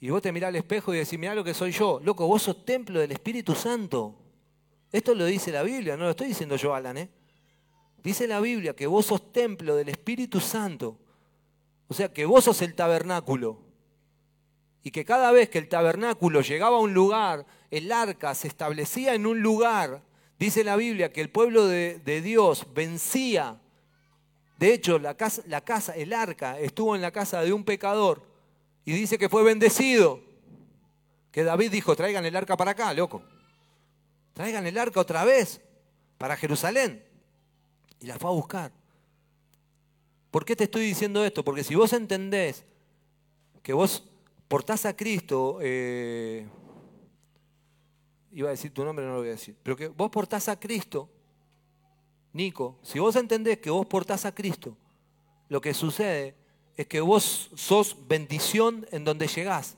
Y 0.00 0.10
vos 0.10 0.20
te 0.20 0.32
mirás 0.32 0.48
al 0.48 0.56
espejo 0.56 0.92
y 0.92 0.98
decís, 0.98 1.16
mira 1.16 1.32
lo 1.36 1.44
que 1.44 1.54
soy 1.54 1.70
yo. 1.70 2.00
Loco, 2.02 2.26
vos 2.26 2.42
sos 2.42 2.64
templo 2.64 2.98
del 2.98 3.12
Espíritu 3.12 3.54
Santo. 3.54 4.16
Esto 4.90 5.14
lo 5.14 5.26
dice 5.26 5.52
la 5.52 5.62
Biblia, 5.62 5.96
no 5.96 6.04
lo 6.04 6.10
estoy 6.10 6.26
diciendo 6.26 6.56
yo, 6.56 6.74
Alan. 6.74 6.98
¿eh? 6.98 7.08
Dice 8.02 8.26
la 8.26 8.40
Biblia 8.40 8.74
que 8.74 8.88
vos 8.88 9.06
sos 9.06 9.32
templo 9.32 9.76
del 9.76 9.90
Espíritu 9.90 10.40
Santo. 10.40 10.98
O 11.86 11.94
sea, 11.94 12.12
que 12.12 12.26
vos 12.26 12.42
sos 12.42 12.62
el 12.62 12.74
tabernáculo. 12.74 13.60
Y 14.82 14.90
que 14.90 15.04
cada 15.04 15.30
vez 15.30 15.50
que 15.50 15.58
el 15.58 15.68
tabernáculo 15.68 16.40
llegaba 16.40 16.78
a 16.78 16.80
un 16.80 16.94
lugar, 16.94 17.46
el 17.70 17.92
arca 17.92 18.34
se 18.34 18.48
establecía 18.48 19.14
en 19.14 19.26
un 19.26 19.40
lugar 19.40 20.02
Dice 20.38 20.62
la 20.62 20.76
Biblia 20.76 21.12
que 21.12 21.20
el 21.20 21.30
pueblo 21.30 21.66
de, 21.66 22.20
Dios 22.22 22.66
vencía. 22.72 23.60
De 24.58 24.72
hecho, 24.72 24.98
la 24.98 25.16
casa, 25.16 25.42
la 25.46 25.60
casa, 25.62 25.94
el 25.96 26.12
arca, 26.12 26.58
estuvo 26.60 26.94
en 26.94 27.02
la 27.02 27.10
casa 27.10 27.42
de 27.42 27.52
un 27.52 27.64
pecador 27.64 28.22
y 28.84 28.92
dice 28.92 29.18
que 29.18 29.28
fue 29.28 29.42
bendecido. 29.42 30.20
Que 31.32 31.42
David 31.42 31.72
dijo, 31.72 31.94
traigan 31.96 32.24
el 32.24 32.36
arca 32.36 32.56
para 32.56 32.70
acá, 32.70 32.94
loco. 32.94 33.22
Traigan 34.32 34.66
el 34.66 34.78
arca 34.78 35.00
otra 35.00 35.24
vez 35.24 35.60
para 36.18 36.36
Jerusalén. 36.36 37.04
Y 38.00 38.06
la 38.06 38.18
fue 38.18 38.30
a 38.30 38.34
buscar. 38.34 38.72
¿Por 40.30 40.44
qué 40.44 40.54
te 40.54 40.64
estoy 40.64 40.86
diciendo 40.86 41.24
esto? 41.24 41.44
Porque 41.44 41.64
si 41.64 41.74
vos 41.74 41.92
entendés 41.92 42.64
que 43.62 43.72
vos 43.72 44.08
portás 44.46 44.86
a 44.86 44.96
Cristo, 44.96 45.58
eh, 45.60 46.46
iba 48.32 48.48
a 48.48 48.52
decir 48.52 48.72
tu 48.72 48.84
nombre, 48.84 49.04
no 49.04 49.12
lo 49.12 49.18
voy 49.18 49.28
a 49.28 49.32
decir, 49.32 49.56
pero 49.62 49.76
que 49.76 49.88
vos 49.88 50.10
portás 50.10 50.48
a 50.48 50.58
Cristo, 50.58 51.08
Nico, 52.32 52.78
si 52.82 52.98
vos 52.98 53.16
entendés 53.16 53.58
que 53.58 53.70
vos 53.70 53.86
portás 53.86 54.24
a 54.24 54.34
Cristo, 54.34 54.76
lo 55.48 55.60
que 55.60 55.74
sucede 55.74 56.34
es 56.76 56.86
que 56.86 57.00
vos 57.00 57.50
sos 57.54 57.96
bendición 58.06 58.86
en 58.92 59.04
donde 59.04 59.26
llegás. 59.26 59.76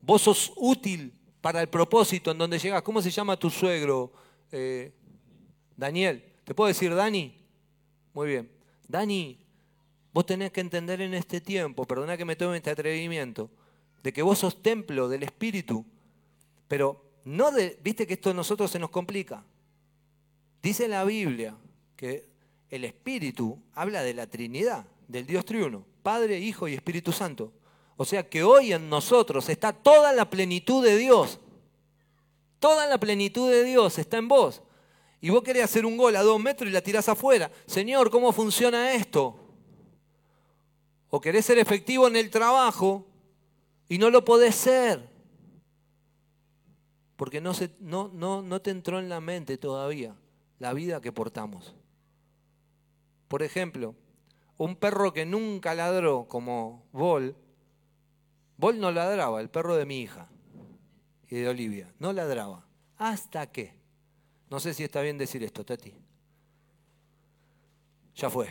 Vos 0.00 0.22
sos 0.22 0.52
útil 0.56 1.14
para 1.40 1.60
el 1.60 1.68
propósito 1.68 2.32
en 2.32 2.38
donde 2.38 2.58
llegás. 2.58 2.82
¿Cómo 2.82 3.00
se 3.00 3.10
llama 3.10 3.36
tu 3.36 3.48
suegro? 3.48 4.12
Eh, 4.50 4.92
Daniel. 5.76 6.24
¿Te 6.44 6.54
puedo 6.54 6.68
decir 6.68 6.94
Dani? 6.94 7.34
Muy 8.12 8.28
bien. 8.28 8.50
Dani, 8.86 9.38
vos 10.12 10.26
tenés 10.26 10.52
que 10.52 10.60
entender 10.60 11.00
en 11.00 11.14
este 11.14 11.40
tiempo, 11.40 11.86
perdona 11.86 12.16
que 12.16 12.24
me 12.24 12.36
tome 12.36 12.58
este 12.58 12.70
atrevimiento, 12.70 13.50
de 14.02 14.12
que 14.12 14.22
vos 14.22 14.38
sos 14.38 14.62
templo 14.62 15.08
del 15.08 15.22
Espíritu, 15.22 15.84
pero 16.68 17.04
no 17.24 17.50
de, 17.52 17.78
viste 17.82 18.06
que 18.06 18.14
esto 18.14 18.30
a 18.30 18.34
nosotros 18.34 18.70
se 18.70 18.78
nos 18.78 18.90
complica. 18.90 19.44
Dice 20.62 20.88
la 20.88 21.04
Biblia 21.04 21.56
que 21.96 22.28
el 22.70 22.84
Espíritu 22.84 23.58
habla 23.74 24.02
de 24.02 24.14
la 24.14 24.26
Trinidad, 24.26 24.86
del 25.06 25.26
Dios 25.26 25.44
triuno, 25.44 25.84
Padre, 26.02 26.38
Hijo 26.38 26.66
y 26.68 26.74
Espíritu 26.74 27.12
Santo. 27.12 27.52
O 27.96 28.04
sea 28.04 28.28
que 28.28 28.42
hoy 28.42 28.72
en 28.72 28.88
nosotros 28.88 29.48
está 29.48 29.72
toda 29.72 30.12
la 30.12 30.28
plenitud 30.28 30.84
de 30.84 30.96
Dios. 30.96 31.38
Toda 32.58 32.86
la 32.86 32.98
plenitud 32.98 33.50
de 33.50 33.64
Dios 33.64 33.98
está 33.98 34.16
en 34.16 34.28
vos. 34.28 34.62
Y 35.20 35.30
vos 35.30 35.42
querés 35.42 35.64
hacer 35.64 35.86
un 35.86 35.96
gol 35.96 36.16
a 36.16 36.22
dos 36.22 36.40
metros 36.40 36.68
y 36.68 36.72
la 36.72 36.80
tirás 36.80 37.08
afuera. 37.08 37.50
Señor, 37.66 38.10
¿cómo 38.10 38.32
funciona 38.32 38.94
esto? 38.94 39.38
O 41.10 41.20
querés 41.20 41.44
ser 41.44 41.58
efectivo 41.58 42.08
en 42.08 42.16
el 42.16 42.30
trabajo 42.30 43.06
y 43.88 43.98
no 43.98 44.10
lo 44.10 44.24
podés 44.24 44.54
ser. 44.54 45.08
Porque 47.16 47.40
no, 47.40 47.54
se, 47.54 47.70
no, 47.78 48.08
no, 48.08 48.42
no 48.42 48.60
te 48.60 48.70
entró 48.70 48.98
en 48.98 49.08
la 49.08 49.20
mente 49.20 49.58
todavía 49.58 50.16
la 50.58 50.72
vida 50.72 51.00
que 51.00 51.12
portamos. 51.12 51.74
Por 53.28 53.42
ejemplo, 53.42 53.94
un 54.58 54.76
perro 54.76 55.12
que 55.12 55.26
nunca 55.26 55.74
ladró 55.74 56.26
como 56.28 56.84
Bol, 56.92 57.34
Bol 58.56 58.78
no 58.78 58.90
ladraba, 58.90 59.40
el 59.40 59.50
perro 59.50 59.74
de 59.74 59.86
mi 59.86 60.00
hija 60.00 60.28
y 61.28 61.36
de 61.36 61.48
Olivia, 61.48 61.92
no 61.98 62.12
ladraba. 62.12 62.64
¿Hasta 62.98 63.50
qué? 63.50 63.74
No 64.50 64.60
sé 64.60 64.74
si 64.74 64.84
está 64.84 65.00
bien 65.00 65.18
decir 65.18 65.42
esto, 65.42 65.64
Tati. 65.64 65.94
Ya 68.14 68.30
fue. 68.30 68.48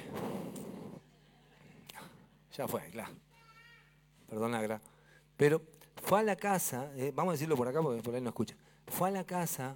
Ya 2.57 2.67
fue, 2.67 2.81
claro. 2.89 3.13
Perdona, 4.27 4.61
Gra. 4.61 4.81
Pero 5.41 5.59
fue 6.03 6.19
a 6.19 6.23
la 6.23 6.35
casa, 6.35 6.91
eh, 6.95 7.11
vamos 7.15 7.31
a 7.31 7.33
decirlo 7.33 7.57
por 7.57 7.67
acá 7.67 7.81
porque 7.81 8.03
por 8.03 8.13
ahí 8.13 8.21
no 8.21 8.29
escucha. 8.29 8.55
Fue 8.85 9.07
a 9.07 9.11
la 9.11 9.23
casa 9.23 9.75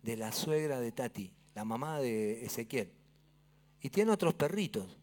de 0.00 0.16
la 0.16 0.30
suegra 0.30 0.78
de 0.78 0.92
Tati, 0.92 1.34
la 1.56 1.64
mamá 1.64 1.98
de 1.98 2.44
Ezequiel. 2.44 2.92
Y 3.80 3.90
tiene 3.90 4.12
otros 4.12 4.34
perritos. 4.34 4.96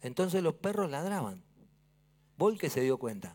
Entonces 0.00 0.44
los 0.44 0.54
perros 0.54 0.92
ladraban. 0.92 1.42
Vol 2.38 2.56
que 2.56 2.70
se 2.70 2.82
dio 2.82 2.96
cuenta. 2.96 3.34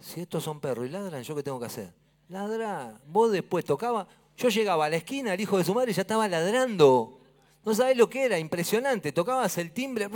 Si 0.00 0.20
estos 0.20 0.42
son 0.42 0.58
perros 0.58 0.86
y 0.86 0.88
ladran, 0.88 1.22
¿yo 1.22 1.36
qué 1.36 1.44
tengo 1.44 1.60
que 1.60 1.66
hacer? 1.66 1.94
Ladrar. 2.28 3.00
Vos 3.06 3.30
después 3.30 3.64
tocaba, 3.64 4.08
yo 4.36 4.48
llegaba 4.48 4.86
a 4.86 4.88
la 4.88 4.96
esquina, 4.96 5.34
el 5.34 5.40
hijo 5.40 5.56
de 5.56 5.62
su 5.62 5.72
madre 5.72 5.92
ya 5.92 6.02
estaba 6.02 6.26
ladrando. 6.26 7.20
No 7.64 7.76
sabés 7.76 7.96
lo 7.96 8.10
que 8.10 8.24
era, 8.24 8.40
impresionante. 8.40 9.12
Tocabas 9.12 9.56
el 9.56 9.70
timbre. 9.70 10.08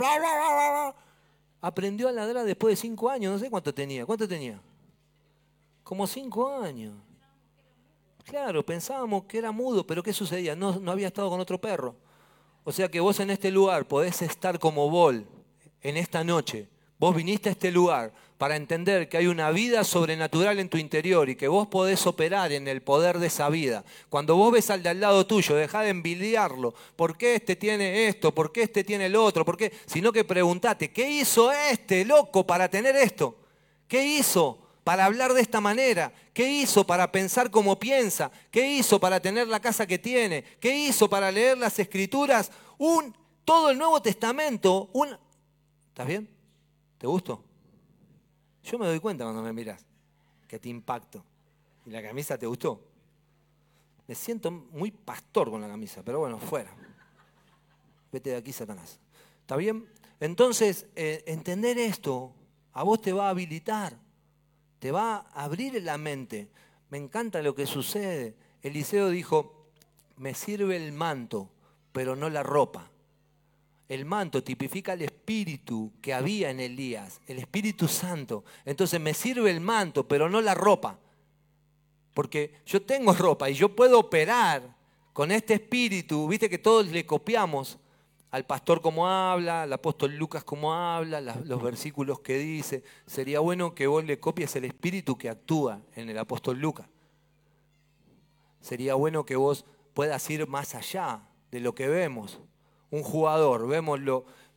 Aprendió 1.61 2.07
a 2.07 2.11
ladrar 2.11 2.45
después 2.45 2.73
de 2.73 2.81
cinco 2.81 3.09
años, 3.09 3.33
no 3.33 3.39
sé 3.39 3.49
cuánto 3.49 3.73
tenía. 3.73 4.05
¿Cuánto 4.05 4.27
tenía? 4.27 4.61
Como 5.83 6.07
cinco 6.07 6.51
años. 6.51 6.93
Claro, 8.23 8.63
pensábamos 8.65 9.25
que 9.25 9.39
era 9.39 9.51
mudo, 9.51 9.85
pero 9.85 10.03
¿qué 10.03 10.13
sucedía? 10.13 10.55
No, 10.55 10.79
no 10.79 10.91
había 10.91 11.07
estado 11.07 11.29
con 11.29 11.39
otro 11.39 11.59
perro. 11.59 11.95
O 12.63 12.71
sea 12.71 12.89
que 12.89 12.99
vos 12.99 13.19
en 13.19 13.31
este 13.31 13.49
lugar 13.49 13.87
podés 13.87 14.21
estar 14.21 14.59
como 14.59 14.89
Bol 14.89 15.25
en 15.81 15.97
esta 15.97 16.23
noche. 16.23 16.69
Vos 16.99 17.15
viniste 17.15 17.49
a 17.49 17.53
este 17.53 17.71
lugar 17.71 18.13
para 18.39 18.55
entender 18.55 19.09
que 19.09 19.17
hay 19.17 19.27
una 19.27 19.51
vida 19.51 19.83
sobrenatural 19.83 20.59
en 20.59 20.69
tu 20.69 20.77
interior 20.77 21.27
y 21.27 21.35
que 21.35 21.49
vos 21.49 21.67
podés 21.67 22.07
operar 22.07 22.53
en 22.53 22.69
el 22.69 22.81
poder 22.81 23.19
de 23.19 23.27
esa 23.27 23.49
vida. 23.49 23.83
Cuando 24.07 24.37
vos 24.37 24.53
ves 24.53 24.69
al 24.69 24.81
de 24.81 24.87
al 24.87 25.01
lado 25.01 25.27
tuyo, 25.27 25.55
dejá 25.55 25.81
de 25.81 25.89
envidiarlo. 25.89 26.73
¿Por 26.95 27.17
qué 27.17 27.35
este 27.35 27.57
tiene 27.57 28.07
esto? 28.07 28.33
¿Por 28.33 28.53
qué 28.53 28.63
este 28.63 28.85
tiene 28.85 29.07
el 29.07 29.17
otro? 29.17 29.43
¿Por 29.43 29.57
qué? 29.57 29.73
Sino 29.85 30.13
que 30.13 30.23
preguntate, 30.23 30.89
¿qué 30.89 31.11
hizo 31.11 31.51
este 31.51 32.05
loco 32.05 32.47
para 32.47 32.69
tener 32.69 32.95
esto? 32.95 33.35
¿Qué 33.89 34.05
hizo 34.05 34.57
para 34.85 35.03
hablar 35.03 35.33
de 35.33 35.41
esta 35.41 35.59
manera? 35.59 36.13
¿Qué 36.31 36.49
hizo 36.49 36.87
para 36.87 37.11
pensar 37.11 37.51
como 37.51 37.77
piensa? 37.77 38.31
¿Qué 38.51 38.71
hizo 38.71 39.01
para 39.01 39.19
tener 39.19 39.49
la 39.49 39.59
casa 39.59 39.85
que 39.85 39.99
tiene? 39.99 40.45
¿Qué 40.61 40.77
hizo 40.77 41.09
para 41.09 41.29
leer 41.29 41.57
las 41.57 41.77
escrituras? 41.77 42.53
Un, 42.77 43.13
todo 43.43 43.69
el 43.69 43.77
Nuevo 43.77 44.01
Testamento. 44.01 44.89
Un, 44.93 45.09
¿Estás 45.89 46.07
bien? 46.07 46.29
¿Te 46.97 47.05
gustó? 47.05 47.48
Yo 48.69 48.77
me 48.77 48.85
doy 48.85 48.99
cuenta 48.99 49.23
cuando 49.23 49.41
me 49.41 49.51
miras 49.51 49.83
que 50.47 50.59
te 50.59 50.69
impacto. 50.69 51.23
¿Y 51.85 51.89
la 51.89 52.03
camisa 52.03 52.37
te 52.37 52.45
gustó? 52.45 52.79
Me 54.07 54.13
siento 54.13 54.51
muy 54.51 54.91
pastor 54.91 55.49
con 55.49 55.61
la 55.61 55.67
camisa, 55.67 56.03
pero 56.03 56.19
bueno, 56.19 56.37
fuera. 56.37 56.71
Vete 58.11 58.31
de 58.31 58.35
aquí, 58.35 58.53
Satanás. 58.53 58.99
¿Está 59.41 59.55
bien? 59.55 59.87
Entonces, 60.19 60.85
eh, 60.95 61.23
entender 61.25 61.79
esto 61.79 62.31
a 62.73 62.83
vos 62.83 63.01
te 63.01 63.11
va 63.11 63.27
a 63.27 63.29
habilitar, 63.31 63.97
te 64.77 64.91
va 64.91 65.27
a 65.33 65.43
abrir 65.43 65.81
la 65.81 65.97
mente. 65.97 66.49
Me 66.91 66.99
encanta 66.99 67.41
lo 67.41 67.55
que 67.55 67.65
sucede. 67.65 68.35
Eliseo 68.61 69.09
dijo, 69.09 69.71
me 70.17 70.35
sirve 70.35 70.75
el 70.75 70.91
manto, 70.91 71.49
pero 71.91 72.15
no 72.15 72.29
la 72.29 72.43
ropa. 72.43 72.91
El 73.89 74.05
manto 74.05 74.43
tipifica 74.43 74.93
el 74.93 75.01
espíritu 75.01 75.93
que 75.99 76.13
había 76.13 76.51
en 76.51 76.59
Elías, 76.59 77.21
el 77.25 77.39
Espíritu 77.39 77.87
Santo. 77.87 78.45
Entonces 78.63 79.01
me 79.01 79.15
sirve 79.15 79.49
el 79.49 79.61
manto, 79.61 80.07
pero 80.07 80.29
no 80.29 80.41
la 80.41 80.53
ropa. 80.53 80.99
Porque 82.13 82.61
yo 82.67 82.83
tengo 82.83 83.13
ropa 83.15 83.49
y 83.49 83.55
yo 83.55 83.75
puedo 83.75 83.97
operar 83.97 84.75
con 85.11 85.31
este 85.31 85.55
espíritu. 85.55 86.27
Viste 86.27 86.51
que 86.51 86.59
todos 86.59 86.85
le 86.87 87.03
copiamos 87.07 87.79
al 88.29 88.45
pastor 88.45 88.79
como 88.79 89.07
habla, 89.07 89.63
al 89.63 89.73
apóstol 89.73 90.15
Lucas 90.15 90.43
como 90.43 90.71
habla, 90.71 91.19
los 91.19 91.63
versículos 91.63 92.19
que 92.19 92.37
dice. 92.37 92.83
Sería 93.07 93.39
bueno 93.39 93.73
que 93.73 93.87
vos 93.87 94.03
le 94.05 94.19
copies 94.19 94.55
el 94.55 94.65
espíritu 94.65 95.17
que 95.17 95.29
actúa 95.29 95.81
en 95.95 96.09
el 96.09 96.19
apóstol 96.19 96.59
Lucas. 96.59 96.87
Sería 98.61 98.93
bueno 98.93 99.25
que 99.25 99.35
vos 99.35 99.65
puedas 99.95 100.29
ir 100.29 100.47
más 100.47 100.75
allá 100.75 101.23
de 101.49 101.59
lo 101.59 101.73
que 101.73 101.87
vemos 101.87 102.39
un 102.91 103.03
jugador, 103.03 103.67
vemos, 103.67 103.99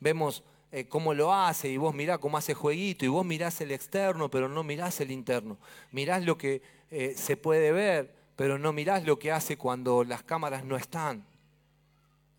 vemos 0.00 0.42
eh, 0.74 0.88
cómo 0.88 1.12
lo 1.12 1.34
hace 1.34 1.68
y 1.68 1.76
vos 1.76 1.94
mirás 1.94 2.18
cómo 2.18 2.38
hace 2.38 2.54
jueguito 2.54 3.04
y 3.04 3.08
vos 3.08 3.26
mirás 3.26 3.60
el 3.60 3.72
externo 3.72 4.30
pero 4.30 4.48
no 4.48 4.64
mirás 4.64 5.00
el 5.02 5.10
interno. 5.10 5.58
Mirás 5.90 6.24
lo 6.24 6.38
que 6.38 6.62
eh, 6.90 7.14
se 7.14 7.36
puede 7.36 7.72
ver 7.72 8.14
pero 8.36 8.58
no 8.58 8.72
mirás 8.72 9.04
lo 9.04 9.18
que 9.18 9.30
hace 9.30 9.58
cuando 9.58 10.02
las 10.02 10.22
cámaras 10.22 10.64
no 10.64 10.76
están. 10.76 11.26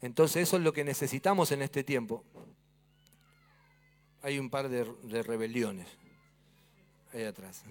Entonces 0.01 0.47
eso 0.47 0.57
es 0.57 0.63
lo 0.63 0.73
que 0.73 0.83
necesitamos 0.83 1.51
en 1.51 1.61
este 1.61 1.83
tiempo. 1.83 2.23
Hay 4.23 4.39
un 4.39 4.49
par 4.49 4.67
de, 4.67 4.83
rebeliones 5.21 5.87
ahí 7.13 7.23
atrás. 7.23 7.63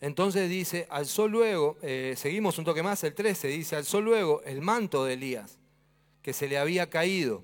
Entonces 0.00 0.50
dice, 0.50 0.88
alzó 0.90 1.28
luego, 1.28 1.78
eh, 1.80 2.14
seguimos 2.16 2.58
un 2.58 2.64
toque 2.64 2.82
más, 2.82 3.04
el 3.04 3.14
13, 3.14 3.46
dice, 3.48 3.76
alzó 3.76 4.00
luego 4.00 4.42
el 4.42 4.60
manto 4.60 5.04
de 5.04 5.14
Elías 5.14 5.61
que 6.22 6.32
se 6.32 6.48
le 6.48 6.58
había 6.58 6.88
caído 6.88 7.42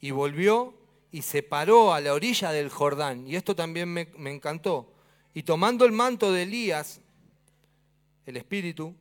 y 0.00 0.10
volvió 0.10 0.74
y 1.10 1.22
se 1.22 1.42
paró 1.42 1.94
a 1.94 2.00
la 2.00 2.12
orilla 2.12 2.50
del 2.50 2.70
Jordán. 2.70 3.28
Y 3.28 3.36
esto 3.36 3.54
también 3.54 3.88
me, 3.92 4.08
encantó. 4.30 4.92
Y 5.32 5.44
tomando 5.44 5.84
el 5.84 5.92
manto 5.92 6.32
de 6.32 6.42
Elías, 6.42 7.00
el 8.26 8.36
espíritu 8.36 8.94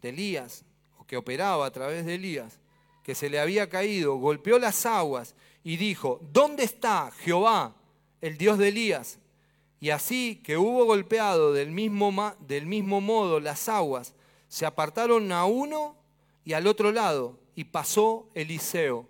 de 0.00 0.08
Elías, 0.08 0.64
o 0.98 1.04
que 1.04 1.16
operaba 1.16 1.66
a 1.66 1.70
través 1.70 2.06
de 2.06 2.14
Elías, 2.14 2.58
que 3.02 3.14
se 3.14 3.28
le 3.28 3.38
había 3.38 3.68
caído, 3.68 4.14
golpeó 4.16 4.58
las 4.58 4.86
aguas 4.86 5.34
y 5.62 5.76
dijo, 5.76 6.20
¿dónde 6.32 6.64
está 6.64 7.10
Jehová, 7.18 7.74
el 8.20 8.38
Dios 8.38 8.56
de 8.58 8.68
Elías? 8.68 9.18
Y 9.78 9.90
así 9.90 10.40
que 10.44 10.56
hubo 10.56 10.84
golpeado 10.84 11.52
del 11.52 11.70
mismo, 11.72 12.34
del 12.40 12.66
mismo 12.66 13.00
modo 13.00 13.40
las 13.40 13.68
aguas, 13.68 14.14
Se 14.48 14.64
apartaron 14.64 15.32
a 15.32 15.44
uno 15.44 15.96
y 16.44 16.52
al 16.52 16.66
otro 16.66 16.92
lado, 16.92 17.41
y 17.54 17.64
pasó 17.64 18.28
Eliseo. 18.34 19.08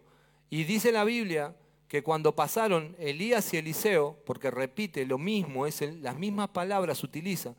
Y 0.51 0.65
dice 0.65 0.93
la 0.93 1.05
Biblia 1.05 1.55
que 1.89 2.03
cuando 2.03 2.35
pasaron 2.35 2.97
Elías 2.99 3.53
y 3.53 3.59
Eliseo, 3.59 4.17
porque 4.25 4.51
repite 4.51 5.05
lo 5.05 5.19
mismo, 5.19 5.67
es 5.67 5.81
las 6.01 6.17
mismas 6.17 6.49
palabras 6.49 7.05
utiliza, 7.05 7.55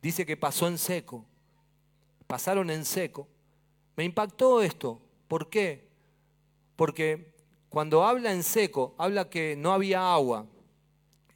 dice 0.00 0.24
que 0.24 0.36
pasó 0.36 0.68
en 0.68 0.78
seco. 0.78 1.24
Pasaron 2.26 2.70
en 2.70 2.84
seco. 2.84 3.28
Me 3.96 4.04
impactó 4.04 4.62
esto. 4.62 5.00
¿Por 5.28 5.50
qué? 5.50 5.88
Porque 6.76 7.32
cuando 7.68 8.04
habla 8.04 8.32
en 8.32 8.42
seco, 8.42 8.94
habla 8.98 9.28
que 9.28 9.56
no 9.56 9.72
había 9.72 10.12
agua. 10.12 10.46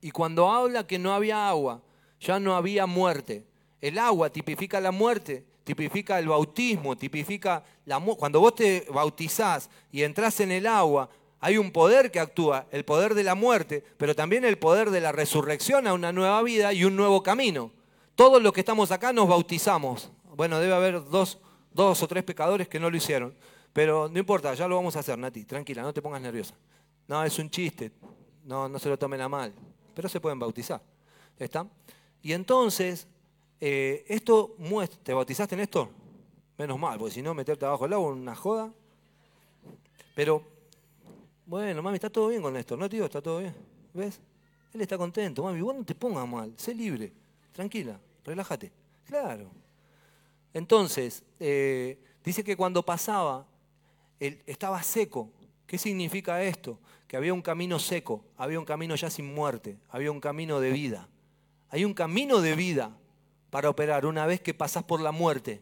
Y 0.00 0.10
cuando 0.10 0.48
habla 0.50 0.86
que 0.86 0.98
no 0.98 1.12
había 1.12 1.48
agua, 1.48 1.82
ya 2.20 2.38
no 2.38 2.54
había 2.54 2.86
muerte. 2.86 3.44
El 3.80 3.98
agua 3.98 4.30
tipifica 4.30 4.80
la 4.80 4.90
muerte, 4.90 5.44
tipifica 5.66 6.20
el 6.20 6.28
bautismo, 6.28 6.96
tipifica 6.96 7.64
la 7.86 7.98
Cuando 7.98 8.38
vos 8.38 8.54
te 8.54 8.86
bautizás 8.88 9.68
y 9.90 10.04
entras 10.04 10.38
en 10.38 10.52
el 10.52 10.64
agua, 10.64 11.10
hay 11.40 11.58
un 11.58 11.72
poder 11.72 12.12
que 12.12 12.20
actúa, 12.20 12.66
el 12.70 12.84
poder 12.84 13.14
de 13.14 13.24
la 13.24 13.34
muerte, 13.34 13.82
pero 13.96 14.14
también 14.14 14.44
el 14.44 14.58
poder 14.58 14.90
de 14.90 15.00
la 15.00 15.10
resurrección 15.10 15.88
a 15.88 15.92
una 15.92 16.12
nueva 16.12 16.40
vida 16.44 16.72
y 16.72 16.84
un 16.84 16.94
nuevo 16.94 17.20
camino. 17.24 17.72
Todos 18.14 18.40
los 18.40 18.52
que 18.52 18.60
estamos 18.60 18.92
acá 18.92 19.12
nos 19.12 19.26
bautizamos. 19.26 20.12
Bueno, 20.36 20.60
debe 20.60 20.72
haber 20.72 21.04
dos, 21.04 21.40
dos 21.72 22.00
o 22.00 22.06
tres 22.06 22.22
pecadores 22.22 22.68
que 22.68 22.78
no 22.78 22.88
lo 22.88 22.96
hicieron. 22.96 23.34
Pero 23.72 24.08
no 24.08 24.20
importa, 24.20 24.54
ya 24.54 24.68
lo 24.68 24.76
vamos 24.76 24.94
a 24.94 25.00
hacer, 25.00 25.18
Nati. 25.18 25.44
Tranquila, 25.44 25.82
no 25.82 25.92
te 25.92 26.00
pongas 26.00 26.22
nerviosa. 26.22 26.54
No, 27.08 27.24
es 27.24 27.36
un 27.40 27.50
chiste. 27.50 27.90
No, 28.44 28.68
no 28.68 28.78
se 28.78 28.88
lo 28.88 28.96
tomen 28.96 29.20
a 29.20 29.28
mal. 29.28 29.52
Pero 29.94 30.08
se 30.08 30.20
pueden 30.20 30.38
bautizar. 30.38 30.80
¿Está? 31.36 31.66
Y 32.22 32.32
entonces, 32.32 33.08
eh, 33.60 34.04
esto 34.08 34.54
muestra. 34.58 34.98
¿Te 35.02 35.14
bautizaste 35.14 35.54
en 35.54 35.62
esto? 35.62 35.90
Menos 36.58 36.78
mal, 36.78 36.98
porque 36.98 37.14
si 37.14 37.22
no, 37.22 37.34
meterte 37.34 37.64
abajo 37.64 37.84
del 37.84 37.94
agua, 37.94 38.12
una 38.12 38.34
joda. 38.34 38.72
Pero, 40.14 40.42
bueno, 41.44 41.82
mami, 41.82 41.96
está 41.96 42.10
todo 42.10 42.28
bien 42.28 42.42
con 42.42 42.56
esto, 42.56 42.76
¿no, 42.76 42.88
tío? 42.88 43.04
Está 43.04 43.20
todo 43.20 43.40
bien. 43.40 43.54
¿Ves? 43.92 44.20
Él 44.72 44.80
está 44.80 44.96
contento, 44.96 45.42
mami. 45.42 45.60
Vos 45.60 45.74
no 45.74 45.84
te 45.84 45.94
pongas 45.94 46.26
mal, 46.28 46.52
sé 46.56 46.74
libre, 46.74 47.12
tranquila, 47.52 47.98
relájate. 48.24 48.72
Claro. 49.06 49.50
Entonces, 50.52 51.22
eh, 51.38 51.98
dice 52.24 52.42
que 52.42 52.56
cuando 52.56 52.82
pasaba, 52.82 53.46
estaba 54.18 54.82
seco. 54.82 55.30
¿Qué 55.66 55.78
significa 55.78 56.42
esto? 56.42 56.78
Que 57.06 57.16
había 57.16 57.34
un 57.34 57.42
camino 57.42 57.78
seco, 57.78 58.24
había 58.36 58.58
un 58.58 58.64
camino 58.64 58.94
ya 58.94 59.10
sin 59.10 59.34
muerte, 59.34 59.76
había 59.90 60.10
un 60.10 60.20
camino 60.20 60.60
de 60.60 60.70
vida. 60.70 61.08
Hay 61.70 61.84
un 61.84 61.92
camino 61.92 62.40
de 62.40 62.54
vida 62.54 62.96
para 63.50 63.70
operar 63.70 64.06
una 64.06 64.26
vez 64.26 64.40
que 64.40 64.54
pasás 64.54 64.84
por 64.84 65.00
la 65.00 65.12
muerte. 65.12 65.60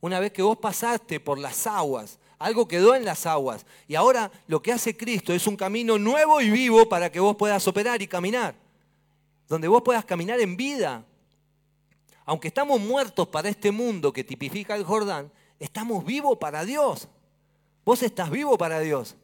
Una 0.00 0.20
vez 0.20 0.32
que 0.32 0.42
vos 0.42 0.58
pasaste 0.58 1.20
por 1.20 1.38
las 1.38 1.66
aguas, 1.66 2.18
algo 2.38 2.68
quedó 2.68 2.94
en 2.94 3.04
las 3.04 3.26
aguas. 3.26 3.64
Y 3.88 3.94
ahora 3.94 4.30
lo 4.46 4.60
que 4.62 4.72
hace 4.72 4.96
Cristo 4.96 5.32
es 5.32 5.46
un 5.46 5.56
camino 5.56 5.98
nuevo 5.98 6.40
y 6.40 6.50
vivo 6.50 6.88
para 6.88 7.10
que 7.10 7.20
vos 7.20 7.36
puedas 7.36 7.66
operar 7.66 8.02
y 8.02 8.06
caminar. 8.06 8.54
Donde 9.48 9.68
vos 9.68 9.82
puedas 9.82 10.04
caminar 10.04 10.40
en 10.40 10.56
vida. 10.56 11.04
Aunque 12.24 12.48
estamos 12.48 12.80
muertos 12.80 13.28
para 13.28 13.48
este 13.48 13.70
mundo 13.70 14.12
que 14.12 14.24
tipifica 14.24 14.74
el 14.74 14.84
Jordán, 14.84 15.30
estamos 15.58 16.04
vivos 16.04 16.36
para 16.38 16.64
Dios. 16.64 17.08
Vos 17.84 18.02
estás 18.02 18.30
vivo 18.30 18.58
para 18.58 18.80
Dios. 18.80 19.16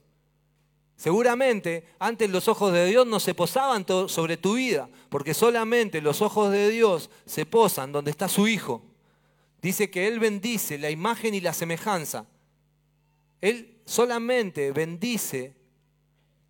Seguramente 0.96 1.86
antes 1.98 2.30
los 2.30 2.48
ojos 2.48 2.72
de 2.72 2.86
Dios 2.86 3.06
no 3.06 3.18
se 3.18 3.34
posaban 3.34 3.84
sobre 4.08 4.36
tu 4.36 4.54
vida, 4.54 4.88
porque 5.08 5.34
solamente 5.34 6.00
los 6.00 6.22
ojos 6.22 6.52
de 6.52 6.68
Dios 6.70 7.10
se 7.26 7.46
posan 7.46 7.92
donde 7.92 8.10
está 8.10 8.28
su 8.28 8.46
Hijo. 8.46 8.82
Dice 9.60 9.90
que 9.90 10.08
Él 10.08 10.18
bendice 10.18 10.78
la 10.78 10.90
imagen 10.90 11.34
y 11.34 11.40
la 11.40 11.52
semejanza. 11.52 12.26
Él 13.40 13.80
solamente 13.84 14.72
bendice, 14.72 15.54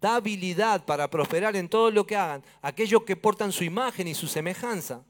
da 0.01 0.17
habilidad 0.17 0.85
para 0.85 1.09
prosperar 1.09 1.57
en 1.57 1.69
todo 1.69 1.91
lo 1.91 2.07
que 2.07 2.17
hagan 2.17 2.43
aquellos 2.61 3.05
que 3.05 3.17
portan 3.17 3.53
su 3.53 3.65
imagen 3.65 4.09
y 4.09 4.15
su 4.15 4.27
semejanza. 4.27 5.05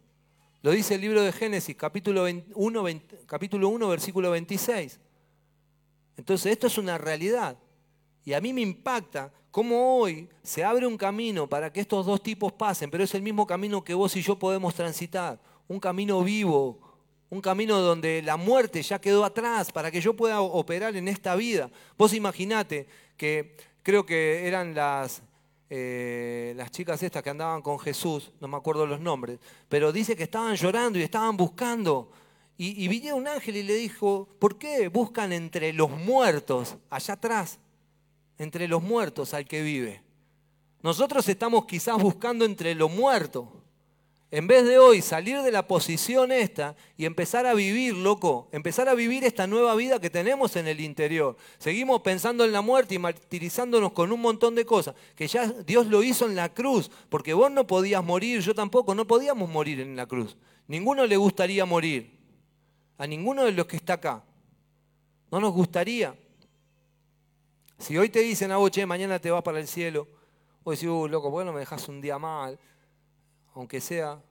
Lo 0.62 0.70
dice 0.70 0.94
el 0.94 1.00
libro 1.00 1.22
de 1.22 1.32
Génesis, 1.32 1.74
capítulo 1.74 2.26
1, 2.54 2.84
capítulo 3.26 3.68
1 3.68 3.88
versículo 3.88 4.30
26. 4.30 5.00
Entonces, 6.16 6.52
esto 6.52 6.68
es 6.68 6.78
una 6.78 6.98
realidad. 6.98 7.56
Y 8.24 8.32
a 8.32 8.40
mí 8.40 8.52
me 8.52 8.60
impacta 8.60 9.32
cómo 9.50 9.98
hoy 9.98 10.28
se 10.42 10.64
abre 10.64 10.86
un 10.86 10.96
camino 10.96 11.48
para 11.48 11.72
que 11.72 11.80
estos 11.80 12.06
dos 12.06 12.22
tipos 12.22 12.52
pasen, 12.52 12.90
pero 12.90 13.04
es 13.04 13.14
el 13.14 13.22
mismo 13.22 13.46
camino 13.46 13.82
que 13.82 13.94
vos 13.94 14.16
y 14.16 14.22
yo 14.22 14.38
podemos 14.38 14.74
transitar. 14.74 15.40
Un 15.68 15.80
camino 15.80 16.22
vivo, 16.22 16.78
un 17.30 17.40
camino 17.40 17.80
donde 17.80 18.22
la 18.22 18.36
muerte 18.36 18.82
ya 18.82 19.00
quedó 19.00 19.24
atrás 19.24 19.72
para 19.72 19.90
que 19.90 20.00
yo 20.00 20.14
pueda 20.14 20.40
operar 20.40 20.96
en 20.96 21.08
esta 21.08 21.34
vida. 21.34 21.70
Vos 21.96 22.12
imaginate 22.14 22.86
que 23.16 23.56
creo 23.82 24.04
que 24.04 24.46
eran 24.46 24.74
las, 24.74 25.22
eh, 25.70 26.54
las 26.56 26.70
chicas 26.70 27.02
estas 27.02 27.22
que 27.22 27.30
andaban 27.30 27.62
con 27.62 27.78
Jesús, 27.78 28.32
no 28.40 28.48
me 28.48 28.56
acuerdo 28.56 28.86
los 28.86 29.00
nombres, 29.00 29.38
pero 29.68 29.92
dice 29.92 30.14
que 30.14 30.24
estaban 30.24 30.54
llorando 30.56 30.98
y 30.98 31.02
estaban 31.02 31.36
buscando 31.36 32.10
y, 32.58 32.84
y 32.84 33.10
un 33.10 33.26
ángel 33.26 33.56
y 33.56 33.62
le 33.62 33.74
dijo, 33.74 34.28
¿por 34.38 34.58
qué 34.58 34.88
buscan 34.88 35.32
entre 35.32 35.72
los 35.72 35.90
muertos, 35.90 36.76
allá 36.90 37.14
atrás, 37.14 37.58
entre 38.38 38.68
los 38.68 38.82
muertos 38.82 39.34
al 39.34 39.46
que 39.46 39.62
vive? 39.62 40.02
Nosotros 40.82 41.28
estamos 41.28 41.66
quizás 41.66 41.96
buscando 41.96 42.44
entre 42.44 42.74
lo 42.74 42.88
muerto. 42.88 43.62
En 44.32 44.46
vez 44.46 44.64
de 44.64 44.78
hoy 44.78 45.02
salir 45.02 45.42
de 45.42 45.52
la 45.52 45.68
posición 45.68 46.32
esta 46.32 46.74
y 46.96 47.04
empezar 47.04 47.44
a 47.44 47.52
vivir, 47.52 47.94
loco, 47.94 48.48
empezar 48.50 48.88
a 48.88 48.94
vivir 48.94 49.24
esta 49.24 49.46
nueva 49.46 49.74
vida 49.74 50.00
que 50.00 50.08
tenemos 50.08 50.56
en 50.56 50.66
el 50.66 50.80
interior. 50.80 51.36
Seguimos 51.58 52.00
pensando 52.00 52.42
en 52.42 52.50
la 52.50 52.62
muerte 52.62 52.94
y 52.94 52.98
martirizándonos 52.98 53.92
con 53.92 54.10
un 54.10 54.22
montón 54.22 54.54
de 54.54 54.64
cosas, 54.64 54.94
que 55.14 55.28
ya 55.28 55.46
Dios 55.46 55.86
lo 55.86 56.02
hizo 56.02 56.24
en 56.24 56.34
la 56.34 56.48
cruz, 56.48 56.90
porque 57.10 57.34
vos 57.34 57.52
no 57.52 57.66
podías 57.66 58.02
morir, 58.02 58.40
yo 58.40 58.54
tampoco, 58.54 58.94
no 58.94 59.06
podíamos 59.06 59.50
morir 59.50 59.80
en 59.80 59.96
la 59.96 60.06
cruz. 60.06 60.38
Ninguno 60.66 61.04
le 61.04 61.18
gustaría 61.18 61.66
morir 61.66 62.18
a 62.96 63.06
ninguno 63.06 63.44
de 63.44 63.52
los 63.52 63.66
que 63.66 63.76
está 63.76 63.94
acá. 63.94 64.24
No 65.30 65.40
nos 65.40 65.52
gustaría. 65.52 66.14
Si 67.82 67.98
hoy 67.98 68.10
te 68.10 68.20
dicen 68.20 68.52
a 68.52 68.58
vos, 68.58 68.70
che, 68.70 68.86
mañana 68.86 69.18
te 69.18 69.28
vas 69.28 69.42
para 69.42 69.58
el 69.58 69.66
cielo, 69.66 70.06
vos 70.62 70.76
decís, 70.76 70.88
uh, 70.88 71.08
loco, 71.08 71.32
¿por 71.32 71.40
qué 71.40 71.46
no 71.46 71.52
me 71.52 71.58
dejas 71.58 71.88
un 71.88 72.00
día 72.00 72.16
mal? 72.16 72.56
Aunque 73.56 73.80
sea. 73.80 74.22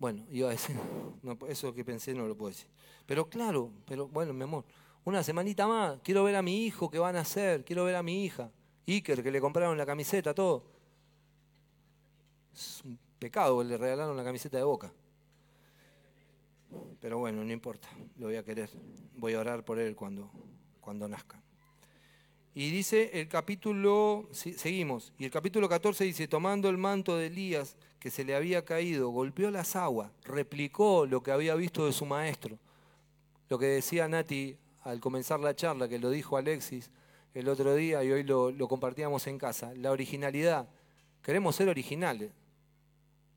Bueno, 0.00 0.26
iba 0.32 0.48
a 0.48 0.50
decir, 0.50 0.76
eso 1.48 1.72
que 1.72 1.84
pensé 1.84 2.14
no 2.14 2.26
lo 2.26 2.36
puedo 2.36 2.50
decir. 2.50 2.66
Pero 3.06 3.28
claro, 3.28 3.70
pero 3.86 4.08
bueno, 4.08 4.32
mi 4.32 4.42
amor, 4.42 4.64
una 5.04 5.22
semanita 5.22 5.68
más, 5.68 6.00
quiero 6.02 6.24
ver 6.24 6.34
a 6.34 6.42
mi 6.42 6.66
hijo 6.66 6.90
que 6.90 6.98
van 6.98 7.14
a 7.14 7.20
hacer, 7.20 7.64
quiero 7.64 7.84
ver 7.84 7.94
a 7.94 8.02
mi 8.02 8.24
hija, 8.24 8.50
Iker, 8.88 9.22
que 9.22 9.30
le 9.30 9.40
compraron 9.40 9.78
la 9.78 9.86
camiseta, 9.86 10.34
todo. 10.34 10.64
Es 12.52 12.82
un 12.84 12.98
pecado, 13.20 13.62
le 13.62 13.78
regalaron 13.78 14.16
la 14.16 14.24
camiseta 14.24 14.56
de 14.56 14.64
boca. 14.64 14.92
Pero 17.00 17.18
bueno, 17.18 17.44
no 17.44 17.52
importa, 17.52 17.88
lo 18.16 18.26
voy 18.26 18.36
a 18.36 18.44
querer. 18.44 18.68
Voy 19.14 19.34
a 19.34 19.38
orar 19.38 19.64
por 19.64 19.78
él 19.78 19.94
cuando, 19.94 20.28
cuando 20.80 21.06
nazca. 21.06 21.40
Y 22.58 22.70
dice 22.70 23.10
el 23.12 23.28
capítulo, 23.28 24.30
seguimos, 24.32 25.12
y 25.18 25.26
el 25.26 25.30
capítulo 25.30 25.68
14 25.68 26.04
dice, 26.04 26.26
tomando 26.26 26.70
el 26.70 26.78
manto 26.78 27.14
de 27.14 27.26
Elías 27.26 27.76
que 27.98 28.10
se 28.10 28.24
le 28.24 28.34
había 28.34 28.64
caído, 28.64 29.10
golpeó 29.10 29.50
las 29.50 29.76
aguas, 29.76 30.10
replicó 30.24 31.04
lo 31.04 31.22
que 31.22 31.32
había 31.32 31.54
visto 31.54 31.84
de 31.84 31.92
su 31.92 32.06
maestro. 32.06 32.58
Lo 33.50 33.58
que 33.58 33.66
decía 33.66 34.08
Nati 34.08 34.56
al 34.84 35.00
comenzar 35.00 35.38
la 35.38 35.54
charla, 35.54 35.86
que 35.86 35.98
lo 35.98 36.08
dijo 36.08 36.38
Alexis 36.38 36.90
el 37.34 37.46
otro 37.50 37.74
día 37.74 38.02
y 38.02 38.10
hoy 38.10 38.22
lo, 38.22 38.50
lo 38.50 38.68
compartíamos 38.68 39.26
en 39.26 39.36
casa, 39.36 39.74
la 39.74 39.90
originalidad. 39.90 40.66
Queremos 41.22 41.56
ser 41.56 41.68
originales. 41.68 42.32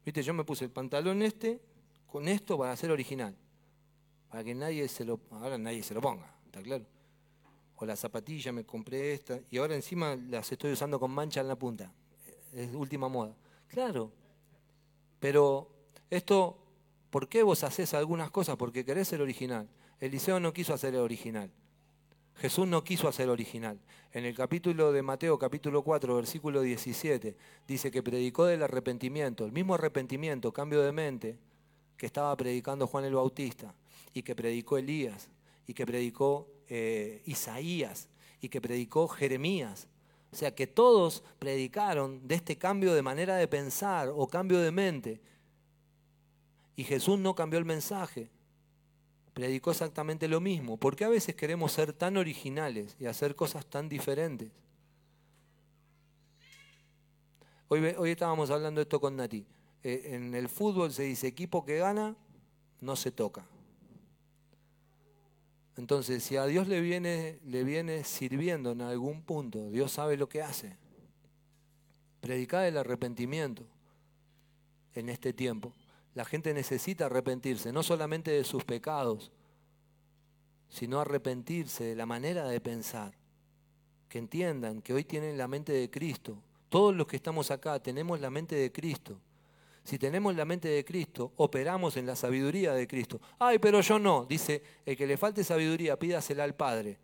Viste, 0.05 0.23
yo 0.23 0.33
me 0.33 0.45
puse 0.45 0.63
el 0.63 0.71
pantalón 0.71 1.23
este 1.23 1.59
con 2.07 2.29
esto 2.29 2.57
para 2.57 2.73
ser 2.77 2.89
original. 2.89 3.35
Para 4.29 4.45
que 4.45 4.55
nadie 4.55 4.87
se 4.87 5.03
lo, 5.03 5.19
ahora 5.29 5.57
nadie 5.57 5.83
se 5.83 5.93
lo 5.93 5.99
ponga, 5.99 6.33
¿está 6.45 6.61
claro? 6.61 6.85
O 7.81 7.85
la 7.85 7.95
zapatilla, 7.95 8.51
me 8.51 8.65
compré 8.65 9.13
esta, 9.13 9.39
y 9.49 9.57
ahora 9.57 9.73
encima 9.73 10.15
las 10.15 10.51
estoy 10.51 10.73
usando 10.73 10.99
con 10.99 11.11
mancha 11.11 11.39
en 11.39 11.47
la 11.47 11.55
punta. 11.55 11.91
Es 12.53 12.73
última 12.73 13.07
moda. 13.07 13.33
Claro. 13.69 14.11
Pero 15.19 15.69
esto, 16.09 16.57
¿por 17.09 17.29
qué 17.29 17.41
vos 17.41 17.63
haces 17.63 17.93
algunas 17.93 18.31
cosas? 18.31 18.57
Porque 18.57 18.83
querés 18.83 19.07
ser 19.07 19.21
original. 19.21 19.69
Eliseo 20.01 20.39
no 20.41 20.51
quiso 20.51 20.73
hacer 20.73 20.93
el 20.93 20.99
original. 20.99 21.49
Jesús 22.35 22.67
no 22.67 22.83
quiso 22.83 23.07
hacer 23.07 23.29
original. 23.29 23.79
En 24.11 24.25
el 24.25 24.35
capítulo 24.35 24.91
de 24.91 25.01
Mateo, 25.01 25.37
capítulo 25.37 25.81
4, 25.81 26.15
versículo 26.15 26.61
17, 26.61 27.35
dice 27.67 27.91
que 27.91 28.03
predicó 28.03 28.45
del 28.45 28.63
arrepentimiento, 28.63 29.45
el 29.45 29.51
mismo 29.51 29.75
arrepentimiento, 29.75 30.51
cambio 30.51 30.81
de 30.81 30.91
mente, 30.91 31.37
que 31.95 32.05
estaba 32.05 32.35
predicando 32.35 32.87
Juan 32.87 33.05
el 33.05 33.15
Bautista 33.15 33.73
y 34.13 34.23
que 34.23 34.35
predicó 34.35 34.77
Elías 34.77 35.29
y 35.67 35.73
que 35.73 35.85
predicó 35.85 36.47
eh, 36.69 37.21
Isaías 37.25 38.07
y 38.41 38.49
que 38.49 38.61
predicó 38.61 39.07
Jeremías. 39.07 39.87
O 40.31 40.35
sea 40.35 40.53
que 40.53 40.67
todos 40.67 41.23
predicaron 41.39 42.27
de 42.27 42.35
este 42.35 42.57
cambio 42.57 42.93
de 42.93 43.01
manera 43.01 43.35
de 43.35 43.47
pensar 43.47 44.09
o 44.15 44.27
cambio 44.27 44.59
de 44.59 44.71
mente. 44.71 45.19
Y 46.75 46.83
Jesús 46.83 47.19
no 47.19 47.35
cambió 47.35 47.59
el 47.59 47.65
mensaje, 47.65 48.29
predicó 49.33 49.71
exactamente 49.71 50.27
lo 50.27 50.39
mismo. 50.39 50.77
¿Por 50.77 50.95
qué 50.95 51.05
a 51.05 51.09
veces 51.09 51.35
queremos 51.35 51.71
ser 51.71 51.91
tan 51.91 52.15
originales 52.15 52.95
y 52.99 53.05
hacer 53.05 53.35
cosas 53.35 53.65
tan 53.65 53.89
diferentes? 53.89 54.49
Hoy, 57.67 57.93
hoy 57.97 58.11
estábamos 58.11 58.49
hablando 58.49 58.81
esto 58.81 59.01
con 59.01 59.15
Nati. 59.15 59.45
Eh, 59.83 60.11
en 60.13 60.35
el 60.35 60.49
fútbol 60.49 60.91
se 60.91 61.03
dice 61.03 61.27
equipo 61.27 61.65
que 61.65 61.77
gana, 61.77 62.15
no 62.81 62.95
se 62.95 63.11
toca. 63.11 63.45
Entonces, 65.79 66.25
si 66.25 66.35
a 66.35 66.45
Dios 66.45 66.67
le 66.67 66.81
viene, 66.81 67.39
le 67.45 67.63
viene 67.63 68.03
sirviendo 68.03 68.73
en 68.73 68.81
algún 68.81 69.21
punto, 69.21 69.69
Dios 69.69 69.93
sabe 69.93 70.17
lo 70.17 70.27
que 70.27 70.41
hace. 70.41 70.75
Predicar 72.19 72.65
el 72.65 72.75
arrepentimiento 72.75 73.63
en 74.93 75.07
este 75.07 75.31
tiempo. 75.31 75.71
La 76.15 76.25
gente 76.25 76.53
necesita 76.53 77.05
arrepentirse, 77.05 77.71
no 77.71 77.81
solamente 77.81 78.29
de 78.29 78.43
sus 78.43 78.65
pecados, 78.65 79.31
sino 80.67 80.99
arrepentirse 80.99 81.85
de 81.85 81.95
la 81.95 82.05
manera 82.05 82.45
de 82.45 82.59
pensar. 82.59 83.13
Que 84.09 84.17
entiendan 84.17 84.81
que 84.81 84.93
hoy 84.93 85.05
tienen 85.05 85.37
la 85.37 85.47
mente 85.47 85.71
de 85.71 85.89
Cristo. 85.89 86.43
Todos 86.67 86.93
los 86.93 87.07
que 87.07 87.15
estamos 87.15 87.51
acá 87.51 87.79
tenemos 87.79 88.19
la 88.19 88.29
mente 88.29 88.57
de 88.57 88.69
Cristo. 88.69 89.17
Si 89.83 89.97
tenemos 89.97 90.35
la 90.35 90.45
mente 90.45 90.67
de 90.67 90.85
Cristo, 90.85 91.33
operamos 91.37 91.97
en 91.97 92.05
la 92.05 92.15
sabiduría 92.15 92.73
de 92.73 92.87
Cristo. 92.87 93.19
Ay, 93.39 93.59
pero 93.59 93.81
yo 93.81 93.97
no. 93.97 94.25
Dice, 94.25 94.61
el 94.85 94.95
que 94.95 95.07
le 95.07 95.17
falte 95.17 95.43
sabiduría, 95.43 95.97
pídasela 95.97 96.43
al 96.43 96.55
Padre, 96.55 96.99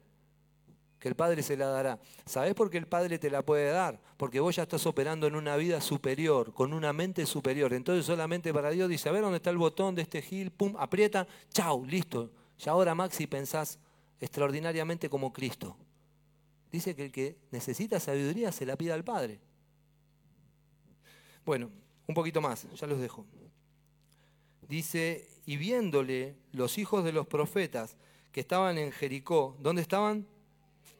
que 0.99 1.07
el 1.07 1.15
Padre 1.15 1.41
se 1.41 1.57
la 1.57 1.67
dará. 1.67 1.99
¿Sabés 2.25 2.53
por 2.53 2.69
qué 2.69 2.77
el 2.77 2.87
Padre 2.87 3.17
te 3.17 3.29
la 3.29 3.43
puede 3.43 3.71
dar? 3.71 3.99
Porque 4.17 4.39
vos 4.39 4.55
ya 4.55 4.63
estás 4.63 4.85
operando 4.85 5.27
en 5.27 5.35
una 5.35 5.55
vida 5.57 5.81
superior, 5.81 6.53
con 6.53 6.73
una 6.73 6.93
mente 6.93 7.25
superior. 7.25 7.73
Entonces 7.73 8.05
solamente 8.05 8.53
para 8.53 8.69
Dios 8.69 8.89
dice, 8.89 9.09
a 9.09 9.11
ver 9.11 9.21
dónde 9.21 9.37
está 9.37 9.49
el 9.49 9.57
botón 9.57 9.95
de 9.95 10.03
este 10.03 10.21
gil, 10.21 10.51
pum, 10.51 10.75
aprieta, 10.77 11.27
chau, 11.51 11.85
listo. 11.85 12.31
Ya 12.59 12.71
ahora 12.71 12.95
Maxi 12.95 13.27
pensás 13.27 13.79
extraordinariamente 14.19 15.09
como 15.09 15.33
Cristo. 15.33 15.75
Dice 16.71 16.95
que 16.95 17.05
el 17.05 17.11
que 17.11 17.37
necesita 17.51 17.99
sabiduría 17.99 18.51
se 18.51 18.65
la 18.65 18.75
pida 18.75 18.93
al 18.93 19.03
Padre. 19.03 19.39
Bueno, 21.45 21.69
un 22.07 22.15
poquito 22.15 22.41
más, 22.41 22.67
ya 22.73 22.87
los 22.87 22.99
dejo. 22.99 23.25
Dice, 24.67 25.27
y 25.45 25.57
viéndole 25.57 26.35
los 26.51 26.77
hijos 26.77 27.03
de 27.03 27.11
los 27.11 27.27
profetas 27.27 27.97
que 28.31 28.41
estaban 28.41 28.77
en 28.77 28.91
Jericó, 28.91 29.55
¿dónde 29.59 29.81
estaban? 29.81 30.27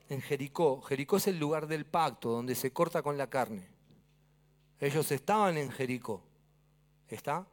En 0.10 0.22
Jericó. 0.22 0.82
Jericó 0.82 1.18
es 1.18 1.28
el 1.28 1.39
lugar 1.39 1.68
del 1.68 1.86
pacto, 1.86 2.30
donde 2.30 2.56
se 2.56 2.72
corta 2.72 3.01
con 3.01 3.18
la 3.18 3.30
carne. 3.30 3.68
Ellos 4.80 5.12
estaban 5.12 5.58
en 5.58 5.72
Jericó. 5.72 6.22
¿Está? 7.08 7.47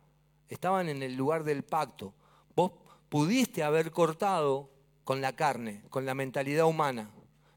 Estaban 0.48 0.88
en 0.88 1.02
el 1.02 1.14
lugar 1.14 1.44
del 1.44 1.62
pacto. 1.62 2.14
Vos 2.54 2.72
pudiste 3.08 3.62
haber 3.62 3.90
cortado 3.90 4.70
con 5.04 5.20
la 5.20 5.34
carne, 5.34 5.82
con 5.90 6.06
la 6.06 6.14
mentalidad 6.14 6.66
humana, 6.66 7.10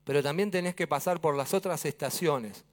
pero 0.03 0.23
también 0.23 0.51
tenés 0.51 0.75
que 0.75 0.87
pasar 0.87 1.21
por 1.21 1.35
las 1.35 1.53
otras 1.53 1.85
estaciones, 1.85 2.65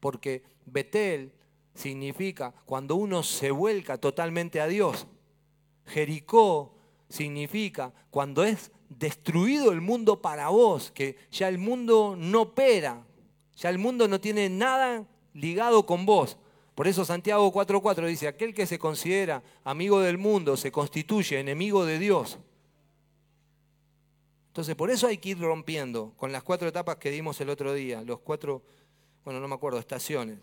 porque 0.00 0.42
Betel 0.66 1.32
significa 1.80 2.54
cuando 2.66 2.94
uno 2.94 3.22
se 3.22 3.50
vuelca 3.50 3.98
totalmente 3.98 4.60
a 4.60 4.66
Dios. 4.66 5.06
Jericó 5.86 6.74
significa 7.08 7.92
cuando 8.10 8.44
es 8.44 8.70
destruido 8.88 9.72
el 9.72 9.80
mundo 9.80 10.20
para 10.20 10.48
vos, 10.48 10.90
que 10.92 11.16
ya 11.30 11.48
el 11.48 11.58
mundo 11.58 12.14
no 12.16 12.42
opera, 12.42 13.04
ya 13.56 13.70
el 13.70 13.78
mundo 13.78 14.06
no 14.06 14.20
tiene 14.20 14.48
nada 14.48 15.06
ligado 15.34 15.86
con 15.86 16.06
vos. 16.06 16.36
Por 16.74 16.86
eso 16.86 17.04
Santiago 17.04 17.52
4.4 17.52 18.06
dice, 18.06 18.28
aquel 18.28 18.54
que 18.54 18.66
se 18.66 18.78
considera 18.78 19.42
amigo 19.64 20.00
del 20.00 20.18
mundo 20.18 20.56
se 20.56 20.72
constituye 20.72 21.40
enemigo 21.40 21.84
de 21.84 21.98
Dios. 21.98 22.38
Entonces, 24.48 24.74
por 24.74 24.90
eso 24.90 25.06
hay 25.06 25.18
que 25.18 25.30
ir 25.30 25.40
rompiendo 25.40 26.12
con 26.16 26.32
las 26.32 26.42
cuatro 26.42 26.68
etapas 26.68 26.96
que 26.96 27.10
dimos 27.10 27.40
el 27.40 27.50
otro 27.50 27.72
día, 27.72 28.02
los 28.02 28.20
cuatro, 28.20 28.62
bueno, 29.24 29.40
no 29.40 29.46
me 29.46 29.54
acuerdo, 29.54 29.78
estaciones. 29.78 30.38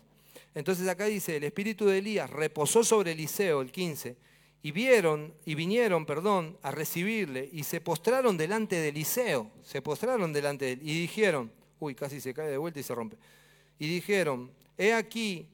Entonces 0.54 0.88
acá 0.88 1.04
dice, 1.04 1.36
el 1.36 1.44
espíritu 1.44 1.86
de 1.86 1.98
Elías 1.98 2.30
reposó 2.30 2.82
sobre 2.82 3.12
Eliseo, 3.12 3.60
el 3.60 3.70
15, 3.70 4.16
y 4.62 4.72
vieron, 4.72 5.34
y 5.44 5.54
vinieron, 5.54 6.04
perdón, 6.04 6.58
a 6.62 6.70
recibirle, 6.70 7.48
y 7.52 7.62
se 7.62 7.80
postraron 7.80 8.36
delante 8.36 8.76
de 8.76 8.88
Eliseo, 8.88 9.50
se 9.62 9.82
postraron 9.82 10.32
delante 10.32 10.64
de 10.64 10.72
él, 10.72 10.80
y 10.82 11.00
dijeron, 11.00 11.52
uy, 11.78 11.94
casi 11.94 12.20
se 12.20 12.34
cae 12.34 12.50
de 12.50 12.58
vuelta 12.58 12.80
y 12.80 12.82
se 12.82 12.94
rompe, 12.94 13.16
y 13.78 13.86
dijeron, 13.88 14.50
he 14.76 14.92
aquí, 14.92 15.48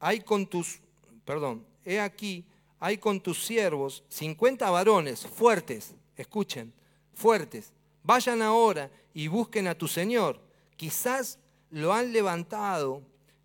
hay 0.00 0.20
con 0.20 0.46
tus, 0.46 0.80
perdón, 1.24 1.66
he 1.84 2.00
aquí, 2.00 2.44
hay 2.80 2.98
con 2.98 3.20
tus 3.20 3.44
siervos 3.44 4.02
50 4.08 4.70
varones 4.70 5.26
fuertes, 5.26 5.94
escuchen, 6.16 6.72
fuertes, 7.14 7.72
vayan 8.02 8.42
ahora 8.42 8.90
y 9.14 9.28
busquen 9.28 9.68
a 9.68 9.74
tu 9.74 9.86
Señor, 9.86 10.40
quizás 10.76 11.38
lo 11.70 11.92
han 11.92 12.12
levantado 12.12 13.02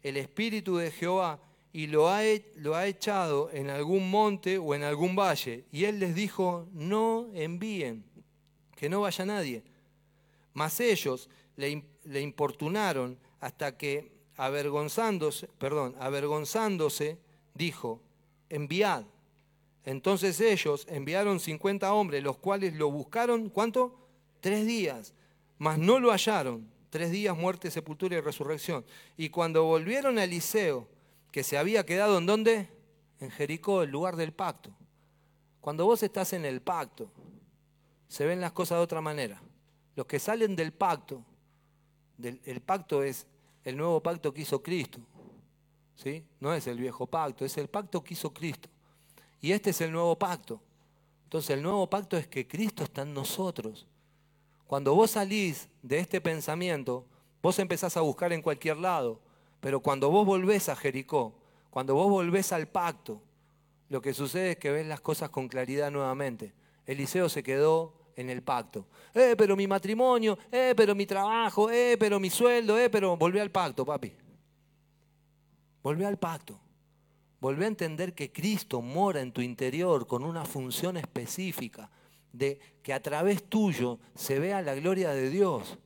el 0.08 0.18
Espíritu 0.18 0.78
de 0.78 0.91
Jehová 0.91 1.39
y 1.74 1.88
lo 1.88 2.08
ha, 2.08 2.24
echado 2.88 3.51
en 3.51 3.70
algún 3.70 4.10
monte 4.10 4.58
o 4.58 4.74
en 4.74 4.84
algún 4.84 5.16
valle. 5.16 5.66
Y 5.72 5.84
él 5.84 5.99
les 5.99 6.16
dijo, 6.16 6.68
no 6.74 7.30
envíen, 7.34 8.03
que 8.76 8.89
no 8.89 9.01
vaya 9.01 9.26
nadie. 9.26 9.64
Mas 10.53 10.80
ellos 10.80 11.30
le, 11.55 11.84
le 12.03 12.22
importunaron 12.22 13.20
hasta 13.39 13.78
que, 13.78 14.12
avergonzándose, 14.38 15.47
perdón, 15.60 15.95
avergonzándose, 15.99 17.20
dijo, 17.53 18.01
enviad. 18.49 19.03
Entonces 19.84 20.41
ellos 20.41 20.86
enviaron 20.89 21.39
50 21.39 21.93
hombres, 21.93 22.24
los 22.24 22.38
cuales 22.38 22.74
lo 22.74 22.89
buscaron, 22.89 23.49
¿cuánto? 23.49 23.95
Tres 24.41 24.66
días, 24.66 25.14
mas 25.60 25.78
no 25.78 25.99
lo 25.99 26.12
hallaron. 26.12 26.68
Tres 26.90 27.12
días, 27.12 27.38
muerte, 27.38 27.70
sepultura 27.70 28.18
y 28.18 28.22
resurrección. 28.22 28.86
Y 29.18 29.30
cuando 29.30 29.64
volvieron 29.66 30.18
a 30.18 30.24
Eliseo, 30.24 30.88
que 31.32 31.44
se 31.44 31.58
había 31.58 31.86
quedado 31.86 32.18
en 32.18 32.26
dónde? 32.26 32.70
En 33.20 33.32
Jericó, 33.32 33.84
el 33.84 33.92
lugar 33.92 34.16
del 34.16 34.32
pacto. 34.34 34.72
Cuando 35.60 35.86
vos 35.86 36.02
estás 36.04 36.34
en 36.34 36.46
el 36.46 36.62
pacto, 36.62 37.10
se 38.08 38.26
ven 38.26 38.40
las 38.40 38.54
cosas 38.54 38.78
de 38.78 38.84
otra 38.84 39.02
manera. 39.02 39.42
Los 39.96 40.06
que 40.06 40.20
salen 40.20 40.56
del 40.56 40.72
pacto, 40.72 41.24
el 42.20 42.62
pacto 42.62 43.04
es 43.04 43.28
el 43.64 43.76
nuevo 43.76 44.02
pacto 44.02 44.34
que 44.34 44.42
hizo 44.42 44.64
Cristo. 44.64 45.00
¿sí? 45.96 46.24
No 46.40 46.54
es 46.54 46.68
el 46.68 46.78
viejo 46.78 47.06
pacto, 47.08 47.44
es 47.44 47.58
el 47.58 47.68
pacto 47.68 48.04
que 48.04 48.14
hizo 48.14 48.34
Cristo. 48.34 48.70
Y 49.42 49.52
este 49.52 49.72
es 49.72 49.82
el 49.82 49.92
nuevo 49.92 50.18
pacto. 50.18 50.62
Entonces 51.26 51.50
el 51.52 51.62
nuevo 51.62 51.90
pacto 51.90 52.16
es 52.16 52.28
que 52.28 52.48
Cristo 52.48 52.84
está 52.84 53.02
en 53.02 53.14
nosotros. 53.14 53.86
Cuando 54.68 54.93
vos 54.93 55.11
salís 55.11 55.70
de 55.82 55.97
este 55.99 56.20
pensamiento, 56.20 57.05
vos 57.41 57.57
empezás 57.57 57.95
a 57.95 58.01
buscar 58.01 58.34
en 58.34 58.41
cualquier 58.41 58.78
lado, 58.78 59.22
pero 59.61 59.80
cuando 59.80 60.09
vos 60.11 60.26
volvés 60.26 60.68
a 60.68 60.76
Jericó, 60.76 61.34
cuando 61.70 61.95
vos 61.95 62.09
volvés 62.09 62.51
al 62.51 62.68
pacto, 62.68 63.22
lo 63.88 64.01
que 64.01 64.13
sucede 64.13 64.51
es 64.51 64.57
que 64.57 64.72
ves 64.72 64.86
las 64.86 64.99
cosas 64.99 65.30
con 65.30 65.47
claridad 65.47 65.89
nuevamente. 65.89 66.53
Eliseo 66.86 67.30
se 67.30 67.43
quedó 67.43 67.93
en 68.18 68.30
el 68.30 68.43
pacto. 68.43 68.88
Eh, 69.13 69.36
pero 69.38 69.55
mi 69.55 69.68
matrimonio, 69.68 70.38
eh, 70.51 70.74
pero 70.76 70.93
mi 70.93 71.05
trabajo, 71.05 71.72
eh, 71.72 71.95
pero 71.97 72.20
mi 72.20 72.30
sueldo, 72.30 72.78
eh, 72.78 72.89
pero 72.89 73.15
volví 73.15 73.39
al 73.39 73.51
pacto, 73.51 73.86
papi. 73.86 74.13
Volví 75.82 76.03
al 76.03 76.18
pacto. 76.18 76.59
Volví 77.39 77.63
a 77.63 77.68
entender 77.68 78.13
que 78.13 78.34
Cristo 78.34 78.82
mora 78.82 79.22
en 79.22 79.32
tu 79.32 79.41
interior 79.41 80.07
con 80.07 80.24
una 80.24 80.43
función 80.43 80.97
específica 80.97 81.89
de 82.38 82.60
que 82.84 82.94
a 82.94 83.02
través 83.02 83.44
tuyo 83.44 84.00
se 84.16 84.40
vea 84.40 84.62
la 84.62 84.76
gloria 84.76 85.10
de 85.10 85.30
Dios. 85.30 85.78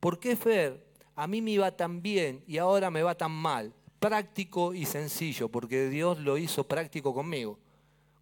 ¿Por 0.00 0.18
qué 0.18 0.36
Fer? 0.36 0.84
A 1.16 1.26
mí 1.26 1.42
me 1.42 1.52
iba 1.52 1.70
tan 1.72 2.02
bien 2.02 2.42
y 2.46 2.58
ahora 2.58 2.90
me 2.90 3.02
va 3.02 3.14
tan 3.14 3.32
mal. 3.32 3.72
Práctico 3.98 4.74
y 4.74 4.84
sencillo, 4.84 5.48
porque 5.48 5.88
Dios 5.88 6.18
lo 6.20 6.38
hizo 6.38 6.64
práctico 6.64 7.14
conmigo. 7.14 7.58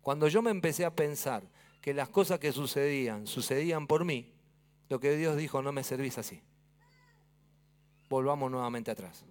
Cuando 0.00 0.28
yo 0.28 0.42
me 0.42 0.50
empecé 0.50 0.84
a 0.84 0.94
pensar 0.94 1.42
que 1.80 1.94
las 1.94 2.09
cosas 2.09 2.38
que 2.38 2.53
sucedían 2.53 3.26
sucedían 3.26 3.86
por 3.86 4.05
mí, 4.05 4.32
lo 4.88 5.00
que 5.00 5.16
Dios 5.16 5.36
dijo, 5.36 5.62
no 5.62 5.72
me 5.72 5.82
servís 5.82 6.18
así. 6.18 6.40
Volvamos 8.09 8.50
nuevamente 8.50 8.90
atrás. 8.90 9.24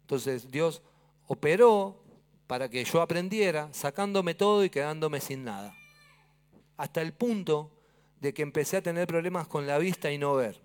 Entonces 0.00 0.50
Dios 0.50 0.82
operó 1.26 2.02
para 2.46 2.68
que 2.68 2.84
yo 2.84 3.00
aprendiera, 3.00 3.68
sacándome 3.72 4.34
todo 4.34 4.64
y 4.64 4.70
quedándome 4.70 5.20
sin 5.20 5.44
nada 5.44 5.74
hasta 6.76 7.00
el 7.02 7.12
punto 7.12 7.70
de 8.20 8.32
que 8.32 8.42
empecé 8.42 8.76
a 8.76 8.82
tener 8.82 9.06
problemas 9.06 9.46
con 9.46 9.66
la 9.66 9.78
vista 9.78 10.10
y 10.10 10.18
no 10.18 10.34
ver. 10.34 10.60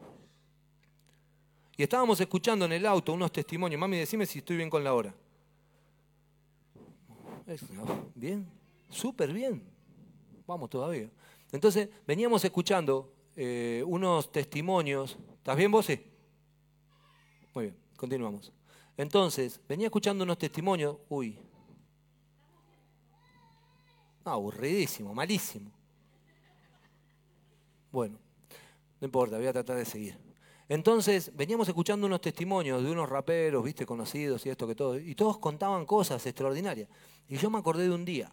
Y 1.75 1.83
estábamos 1.83 2.19
escuchando 2.19 2.65
en 2.65 2.73
el 2.73 2.85
auto 2.85 3.13
unos 3.13 3.31
testimonios. 3.31 3.79
Mami, 3.79 3.97
decime 3.97 4.25
si 4.25 4.39
estoy 4.39 4.57
bien 4.57 4.69
con 4.69 4.83
la 4.83 4.93
hora. 4.93 5.13
Bien, 8.15 8.47
súper 8.89 9.31
bien. 9.31 9.63
Vamos 10.45 10.69
todavía. 10.69 11.09
Entonces, 11.51 11.89
veníamos 12.05 12.43
escuchando 12.43 13.13
eh, 13.35 13.83
unos 13.85 14.31
testimonios. 14.31 15.17
¿Estás 15.37 15.55
bien 15.55 15.71
vos? 15.71 15.85
Sí. 15.85 16.01
Muy 17.53 17.65
bien, 17.65 17.77
continuamos. 17.95 18.51
Entonces, 18.97 19.61
venía 19.67 19.87
escuchando 19.87 20.23
unos 20.23 20.37
testimonios. 20.37 20.97
Uy. 21.09 21.39
aburridísimo, 24.25 25.13
malísimo. 25.13 25.71
Bueno, 27.91 28.19
no 28.99 29.05
importa, 29.05 29.37
voy 29.37 29.47
a 29.47 29.53
tratar 29.53 29.77
de 29.77 29.85
seguir. 29.85 30.17
Entonces, 30.69 31.31
veníamos 31.33 31.67
escuchando 31.67 32.07
unos 32.07 32.19
testimonios 32.19 32.83
de 32.83 32.91
unos 32.91 33.07
raperos, 33.07 33.63
viste, 33.63 33.85
conocidos 33.85 34.45
y 34.45 34.49
esto 34.49 34.67
que 34.67 34.75
todo, 34.75 34.99
y 34.99 35.15
todos 35.15 35.37
contaban 35.37 35.85
cosas 35.85 36.25
extraordinarias. 36.25 36.89
Y 37.29 37.37
yo 37.37 37.49
me 37.49 37.57
acordé 37.57 37.83
de 37.83 37.93
un 37.93 38.03
día. 38.03 38.31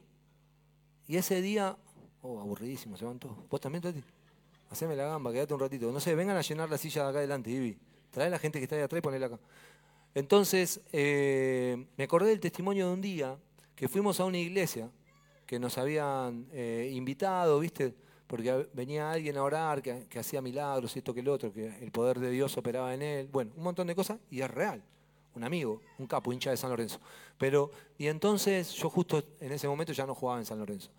Y 1.06 1.16
ese 1.16 1.40
día, 1.40 1.76
oh, 2.22 2.40
aburridísimo, 2.40 2.96
se 2.96 3.04
van 3.04 3.18
todos. 3.18 3.36
¿Vos 3.48 3.60
también, 3.60 3.82
Tati? 3.82 4.02
Haceme 4.70 4.96
la 4.96 5.04
gamba, 5.04 5.32
quédate 5.32 5.54
un 5.54 5.60
ratito. 5.60 5.92
No 5.92 6.00
sé, 6.00 6.14
vengan 6.16 6.36
a 6.36 6.40
llenar 6.40 6.68
la 6.68 6.78
silla 6.78 7.04
de 7.04 7.10
acá 7.10 7.18
adelante, 7.18 7.50
Ibi. 7.50 7.78
Trae 8.10 8.26
a 8.26 8.30
la 8.30 8.38
gente 8.38 8.58
que 8.58 8.64
está 8.64 8.74
ahí 8.74 8.82
atrás 8.82 8.98
y 8.98 9.02
ponela 9.02 9.26
acá. 9.26 9.38
Entonces, 10.14 10.80
eh, 10.92 11.86
me 11.96 12.04
acordé 12.04 12.30
del 12.30 12.40
testimonio 12.40 12.88
de 12.88 12.92
un 12.94 13.00
día 13.00 13.38
que 13.76 13.88
fuimos 13.88 14.18
a 14.18 14.24
una 14.24 14.38
iglesia 14.38 14.90
que 15.46 15.58
nos 15.58 15.78
habían 15.78 16.46
eh, 16.52 16.90
invitado, 16.92 17.60
¿viste? 17.60 17.94
Porque 18.34 18.68
venía 18.72 19.12
alguien 19.12 19.36
a 19.36 19.44
orar, 19.44 19.80
que, 19.80 20.18
hacía 20.18 20.42
milagros, 20.42 20.96
esto 20.96 21.14
que 21.14 21.20
el 21.20 21.28
otro, 21.28 21.52
que 21.52 21.68
el 21.80 21.92
poder 21.92 22.18
de 22.18 22.32
Dios 22.32 22.56
operaba 22.56 22.92
en 22.92 23.00
él. 23.00 23.28
Bueno, 23.30 23.52
un 23.56 23.62
montón 23.62 23.86
de 23.86 23.94
cosas 23.94 24.18
y 24.28 24.40
es 24.40 24.50
real. 24.50 24.82
Un 25.36 25.44
amigo, 25.44 25.80
un 26.00 26.08
capo, 26.08 26.32
hincha 26.32 26.50
de 26.50 26.56
San 26.56 26.68
Lorenzo. 26.68 26.98
Pero, 27.38 27.70
y 27.96 28.08
entonces 28.08 28.72
yo 28.72 28.90
justo 28.90 29.22
en 29.38 29.52
ese 29.52 29.68
momento 29.68 29.92
ya 29.92 30.04
no 30.04 30.16
jugaba 30.16 30.40
en 30.40 30.46
San 30.46 30.58
Lorenzo. 30.58 30.90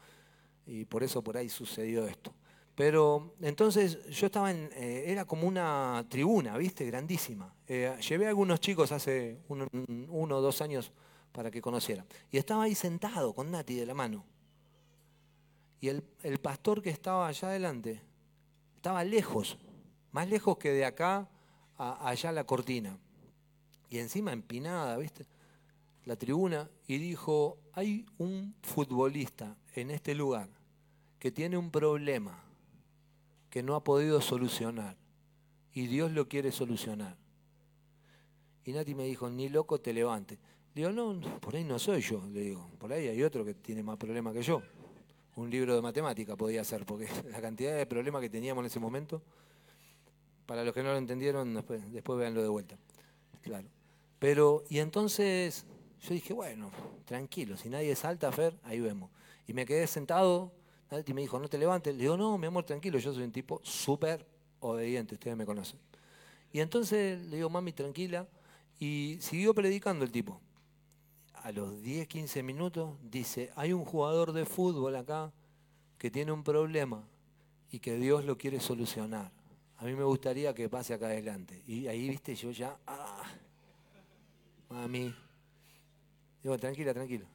Y 0.66 0.86
por 0.86 1.04
eso 1.04 1.22
por 1.22 1.36
ahí 1.36 1.50
sucedió 1.50 2.08
esto. 2.08 2.34
Pero 2.74 3.34
entonces 3.42 4.06
yo 4.08 4.28
estaba 4.28 4.50
en, 4.50 4.70
eh, 4.74 5.04
era 5.08 5.26
como 5.26 5.46
una 5.46 6.06
tribuna, 6.08 6.58
¿viste? 6.58 6.86
Grandísima. 6.86 7.54
Eh, 7.68 7.98
llevé 8.08 8.28
a 8.28 8.30
algunos 8.30 8.62
chicos 8.62 8.94
hace 8.94 9.40
uno 9.50 9.68
o 10.38 10.42
dos 10.42 10.62
años 10.62 10.90
para 11.34 11.52
que 11.52 11.62
conocieran. 11.62 12.06
Y 12.32 12.38
estaba 12.38 12.64
ahí 12.64 12.76
sentado 12.76 13.34
con 13.34 13.52
Nati 13.52 13.76
de 13.76 13.86
la 13.86 13.94
mano. 13.94 14.24
Y 15.86 15.90
el, 15.90 16.40
pastor 16.40 16.82
que 16.82 16.90
estaba 16.90 17.28
allá 17.28 17.50
adelante 17.50 18.02
estaba 18.76 19.04
lejos, 19.04 19.56
más 20.12 20.28
lejos 20.28 20.58
que 20.58 20.72
de 20.72 20.84
acá 20.84 21.30
allá 21.78 22.32
la 22.32 22.44
cortina. 22.44 22.98
Y 23.92 24.00
encima 24.00 24.34
empinada, 24.34 24.98
¿viste? 24.98 25.28
La 26.06 26.16
tribuna. 26.16 26.68
Y 26.88 26.98
dijo, 26.98 27.60
hay 27.72 28.04
un 28.18 28.56
futbolista 28.64 29.56
en 29.76 29.92
este 29.92 30.16
lugar 30.16 30.50
que 31.20 31.32
tiene 31.32 31.56
un 31.56 31.70
problema 31.70 32.44
que 33.52 33.62
no 33.62 33.76
ha 33.76 33.84
podido 33.84 34.22
solucionar 34.22 34.98
y 35.72 35.86
Dios 35.86 36.12
lo 36.12 36.28
quiere 36.28 36.52
solucionar. 36.52 37.16
Y 38.64 38.72
Nati 38.72 38.96
me 38.96 39.04
dijo, 39.04 39.30
ni 39.30 39.50
loco 39.50 39.80
te 39.80 39.94
levante. 39.94 40.40
Le 40.74 40.82
digo, 40.82 40.92
no, 40.92 41.22
por 41.40 41.56
ahí 41.56 41.64
no 41.64 41.78
soy 41.78 42.02
yo, 42.02 42.26
le 42.26 42.40
digo, 42.40 42.72
por 42.80 42.92
ahí 42.92 43.08
hay 43.08 43.22
otro 43.22 43.46
que 43.46 43.54
tiene 43.54 43.84
más 43.84 43.98
problemas 43.98 44.34
que 44.34 44.42
yo. 44.42 44.64
Un 45.36 45.50
libro 45.50 45.76
de 45.76 45.82
matemática 45.82 46.36
podía 46.36 46.64
ser, 46.64 46.86
porque 46.86 47.08
la 47.32 47.42
cantidad 47.42 47.76
de 47.76 47.86
problemas 47.86 48.22
que 48.22 48.30
teníamos 48.30 48.62
en 48.62 48.68
ese 48.68 48.80
momento, 48.80 49.22
para 50.46 50.64
los 50.64 50.74
que 50.74 50.84
no 50.84 50.92
lo 50.92 50.98
entendieron, 50.98 51.54
después, 51.54 51.92
después 51.92 52.20
véanlo 52.20 52.42
de 52.42 52.50
vuelta. 52.50 52.78
Claro. 53.42 53.68
Pero, 54.20 54.64
y 54.70 54.80
entonces 54.80 55.66
yo 56.02 56.14
dije, 56.14 56.34
bueno, 56.34 56.72
tranquilo, 57.06 57.58
si 57.58 57.70
nadie 57.70 57.96
salta, 57.96 58.32
Fer, 58.32 58.58
ahí 58.64 58.80
vemos. 58.80 59.10
Y 59.48 59.54
me 59.54 59.66
quedé 59.66 59.88
sentado 59.88 60.52
y 61.06 61.14
me 61.14 61.22
dijo, 61.22 61.40
no 61.40 61.48
te 61.48 61.58
levantes. 61.58 61.96
Le 61.96 62.02
digo, 62.02 62.18
no, 62.18 62.38
mi 62.38 62.48
amor, 62.48 62.64
tranquilo, 62.64 62.98
yo 63.00 63.14
soy 63.14 63.24
un 63.24 63.32
tipo 63.32 63.60
súper 63.64 64.26
obediente, 64.60 65.16
ustedes 65.16 65.36
me 65.36 65.46
conocen. 65.46 65.80
Y 66.52 66.60
entonces 66.60 67.20
le 67.26 67.38
digo, 67.38 67.50
mami, 67.50 67.74
tranquila. 67.74 68.28
Y 68.80 69.18
siguió 69.20 69.54
predicando 69.54 70.06
el 70.06 70.12
tipo. 70.12 70.40
A 71.46 71.52
los 71.52 71.80
10, 71.84 72.08
15 72.08 72.42
minutos 72.42 72.98
dice, 73.04 73.52
hay 73.56 73.72
un 73.72 73.86
jugador 73.86 74.34
de 74.34 74.48
fútbol 74.48 74.96
acá 74.96 75.32
que 76.00 76.10
tiene 76.10 76.32
un 76.32 76.44
problema 76.44 77.08
y 77.70 77.78
que 77.78 77.98
Dios 77.98 78.26
lo 78.26 78.36
quiere 78.36 78.60
solucionar. 78.60 79.32
A 79.78 79.86
mí 79.86 79.94
me 79.94 80.04
gustaría 80.04 80.56
que 80.56 80.68
pase 80.70 80.96
acá 80.96 81.06
adelante. 81.06 81.62
Y 81.68 81.86
ahí, 81.86 82.10
viste, 82.10 82.34
yo 82.34 82.50
ya, 82.50 82.76
ah, 82.88 83.22
mami. 84.72 85.14
Digo, 86.42 86.58
tranquila, 86.58 86.96
tranquila. 86.96 87.28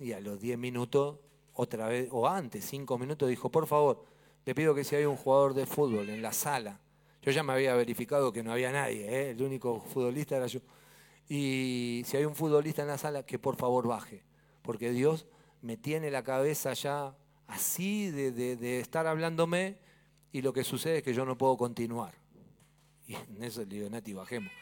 Y, 0.00 0.12
a 0.12 0.20
los 0.20 0.40
10 0.40 0.56
minutos 0.56 1.18
otra 1.52 1.88
vez, 1.88 2.08
o 2.10 2.26
antes, 2.26 2.64
cinco 2.64 2.96
minutos, 2.96 3.28
dijo, 3.28 3.50
por 3.50 3.66
favor, 3.66 4.06
le 4.46 4.54
pido 4.54 4.74
que 4.74 4.84
si 4.84 4.96
hay 4.96 5.04
un 5.04 5.16
jugador 5.16 5.52
de 5.52 5.66
fútbol 5.66 6.08
en 6.08 6.22
la 6.22 6.32
sala, 6.32 6.80
yo 7.20 7.30
ya 7.30 7.42
me 7.42 7.52
había 7.52 7.74
verificado 7.74 8.32
que 8.32 8.42
no 8.42 8.52
había 8.52 8.72
nadie, 8.72 9.04
¿eh? 9.06 9.30
el 9.32 9.42
único 9.42 9.82
futbolista 9.82 10.38
era 10.38 10.46
yo, 10.46 10.60
y 11.28 12.02
si 12.04 12.16
hay 12.16 12.24
un 12.24 12.34
futbolista 12.34 12.82
en 12.82 12.88
la 12.88 12.98
sala, 12.98 13.24
que 13.24 13.38
por 13.38 13.56
favor 13.56 13.86
baje, 13.86 14.22
porque 14.62 14.90
Dios 14.90 15.26
me 15.62 15.76
tiene 15.76 16.10
la 16.10 16.22
cabeza 16.22 16.72
ya 16.72 17.16
así 17.46 18.10
de, 18.10 18.80
estar 18.80 19.06
hablándome 19.06 19.78
y 20.32 20.42
lo 20.42 20.52
que 20.52 20.64
sucede 20.64 20.98
es 20.98 21.02
que 21.02 21.14
yo 21.14 21.24
no 21.24 21.36
puedo 21.36 21.56
continuar. 21.56 22.14
Y 23.06 23.14
en 23.14 23.42
eso 23.42 23.60
le 23.60 23.66
digo, 23.66 23.88
Nati, 23.88 24.12
bajemos. 24.12 24.52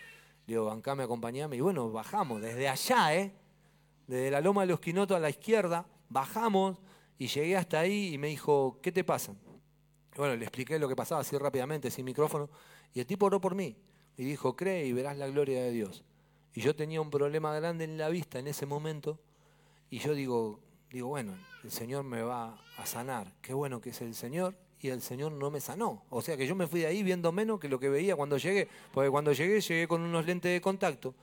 Le 0.47 0.55
digo, 0.55 0.67
bancame, 0.67 1.03
acompañame. 1.03 1.57
Y 1.57 1.61
bueno, 1.61 1.91
bajamos 1.91 2.41
desde 2.41 2.69
allá, 2.69 3.15
¿eh? 3.15 3.33
Desde 4.07 4.31
la 4.31 4.41
loma 4.41 4.63
de 4.63 4.69
los 4.69 4.81
quinotos 4.81 5.17
a 5.17 5.21
la 5.21 5.31
izquierda, 5.31 5.87
bajamos 6.11 6.79
y 7.19 7.27
llegué 7.27 7.57
hasta 7.57 7.81
ahí 7.81 8.13
y 8.13 8.19
me 8.19 8.29
dijo, 8.29 8.79
¿qué 8.83 8.93
te 8.93 9.03
pasa? 9.05 9.35
bueno, 10.17 10.37
le 10.37 10.45
expliqué 10.45 10.79
lo 10.79 10.89
que 10.89 10.95
pasaba 10.95 11.23
así 11.23 11.37
rápidamente, 11.37 11.91
sin 11.91 12.05
micrófono, 12.05 12.49
y 12.93 13.01
el 13.01 13.07
tipo 13.07 13.27
oró 13.27 13.41
por 13.41 13.57
mí 13.57 13.77
y 14.17 14.25
dijo, 14.25 14.55
cree 14.55 14.87
y 14.87 14.93
verás 14.93 15.17
la 15.17 15.27
gloria 15.27 15.61
de 15.61 15.73
Dios. 15.73 16.05
Y 16.55 16.61
yo 16.61 16.75
tenía 16.75 17.01
un 17.01 17.11
problema 17.11 17.55
grande 17.55 17.85
en 17.85 17.99
la 17.99 18.09
vista 18.09 18.39
en 18.39 18.47
ese 18.47 18.65
momento, 18.65 19.19
y 19.91 19.99
yo 19.99 20.15
digo, 20.15 20.61
digo, 20.91 21.09
bueno, 21.09 21.35
el 21.63 21.71
Señor 21.71 22.05
me 22.05 22.23
va 22.23 22.59
a 22.77 22.87
sanar, 22.87 23.33
qué 23.43 23.53
bueno 23.53 23.81
que 23.81 23.91
es 23.91 24.01
el 24.01 24.15
Señor, 24.15 24.55
y 24.81 24.89
el 24.89 25.01
Señor 25.01 25.33
no 25.33 25.51
me 25.51 25.61
sanó. 25.61 26.03
O 26.11 26.21
sea 26.21 26.37
que 26.37 26.47
yo 26.47 26.55
me 26.55 26.67
fui 26.67 26.81
de 26.81 26.87
ahí 26.87 27.03
viendo 27.03 27.33
menos 27.33 27.59
que 27.59 27.69
lo 27.69 27.81
que 27.81 27.89
veía 27.89 28.17
cuando 28.17 28.37
llegué, 28.37 28.69
porque 28.93 29.11
cuando 29.11 29.33
llegué 29.33 29.61
llegué 29.61 29.89
con 29.89 30.03
unos 30.03 30.27
lentes 30.27 30.53
de 30.53 30.61
contacto 30.61 31.15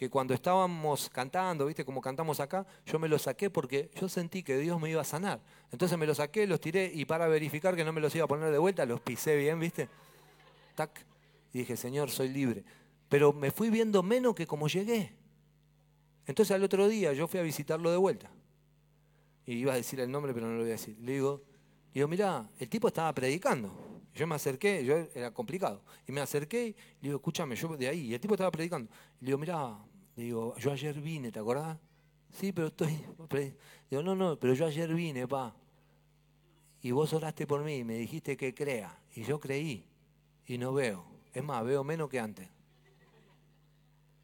que 0.00 0.08
cuando 0.08 0.32
estábamos 0.32 1.10
cantando, 1.10 1.66
¿viste? 1.66 1.84
Como 1.84 2.00
cantamos 2.00 2.40
acá, 2.40 2.66
yo 2.86 2.98
me 2.98 3.06
los 3.06 3.20
saqué 3.20 3.50
porque 3.50 3.90
yo 4.00 4.08
sentí 4.08 4.42
que 4.42 4.56
Dios 4.56 4.80
me 4.80 4.88
iba 4.88 5.02
a 5.02 5.04
sanar. 5.04 5.40
Entonces 5.70 5.98
me 5.98 6.06
los 6.06 6.16
saqué, 6.16 6.46
los 6.46 6.58
tiré 6.58 6.90
y 6.94 7.04
para 7.04 7.28
verificar 7.28 7.76
que 7.76 7.84
no 7.84 7.92
me 7.92 8.00
los 8.00 8.14
iba 8.14 8.24
a 8.24 8.26
poner 8.26 8.50
de 8.50 8.56
vuelta, 8.56 8.86
los 8.86 9.02
pisé 9.02 9.36
bien, 9.36 9.60
¿viste? 9.60 9.90
Tac. 10.74 11.04
Y 11.52 11.58
dije, 11.58 11.76
Señor, 11.76 12.10
soy 12.10 12.30
libre. 12.30 12.64
Pero 13.10 13.32
me 13.32 13.50
fui 13.50 13.70
viendo 13.70 14.02
menos 14.04 14.34
que 14.36 14.46
como 14.46 14.68
llegué. 14.68 15.12
Entonces 16.26 16.54
al 16.54 16.62
otro 16.62 16.88
día 16.88 17.12
yo 17.12 17.26
fui 17.26 17.40
a 17.40 17.42
visitarlo 17.42 17.90
de 17.90 17.96
vuelta. 17.96 18.30
Y 19.44 19.54
iba 19.54 19.72
a 19.72 19.76
decir 19.76 19.98
el 19.98 20.10
nombre, 20.10 20.32
pero 20.32 20.46
no 20.46 20.52
lo 20.52 20.60
voy 20.60 20.68
a 20.68 20.72
decir. 20.74 20.96
Le 21.00 21.14
digo, 21.14 21.42
digo, 21.92 22.06
mirá, 22.06 22.48
el 22.60 22.68
tipo 22.68 22.86
estaba 22.86 23.12
predicando. 23.12 23.74
Yo 24.14 24.28
me 24.28 24.36
acerqué, 24.36 24.84
yo 24.84 24.94
era 25.12 25.34
complicado. 25.34 25.82
Y 26.06 26.12
me 26.12 26.20
acerqué 26.20 26.68
y 26.68 26.72
le 26.72 27.08
digo, 27.08 27.16
escúchame, 27.16 27.56
yo 27.56 27.76
de 27.76 27.88
ahí. 27.88 28.06
Y 28.06 28.14
el 28.14 28.20
tipo 28.20 28.34
estaba 28.34 28.52
predicando. 28.52 28.88
Le 29.20 29.26
digo, 29.26 29.38
mirá, 29.38 29.76
digo, 30.14 30.56
yo 30.56 30.70
ayer 30.70 31.00
vine, 31.00 31.32
¿te 31.32 31.40
acordás? 31.40 31.78
Sí, 32.30 32.52
pero 32.52 32.68
estoy. 32.68 32.96
Digo, 33.90 34.04
no, 34.04 34.14
no, 34.14 34.38
pero 34.38 34.54
yo 34.54 34.66
ayer 34.66 34.94
vine, 34.94 35.26
pa. 35.26 35.52
Y 36.80 36.92
vos 36.92 37.12
oraste 37.12 37.44
por 37.44 37.64
mí 37.64 37.78
y 37.78 37.84
me 37.84 37.96
dijiste 37.96 38.36
que 38.36 38.54
crea. 38.54 38.96
Y 39.16 39.24
yo 39.24 39.40
creí. 39.40 39.84
Y 40.46 40.58
no 40.58 40.72
veo. 40.72 41.04
Es 41.34 41.42
más, 41.42 41.64
veo 41.64 41.82
menos 41.82 42.08
que 42.08 42.20
antes. 42.20 42.48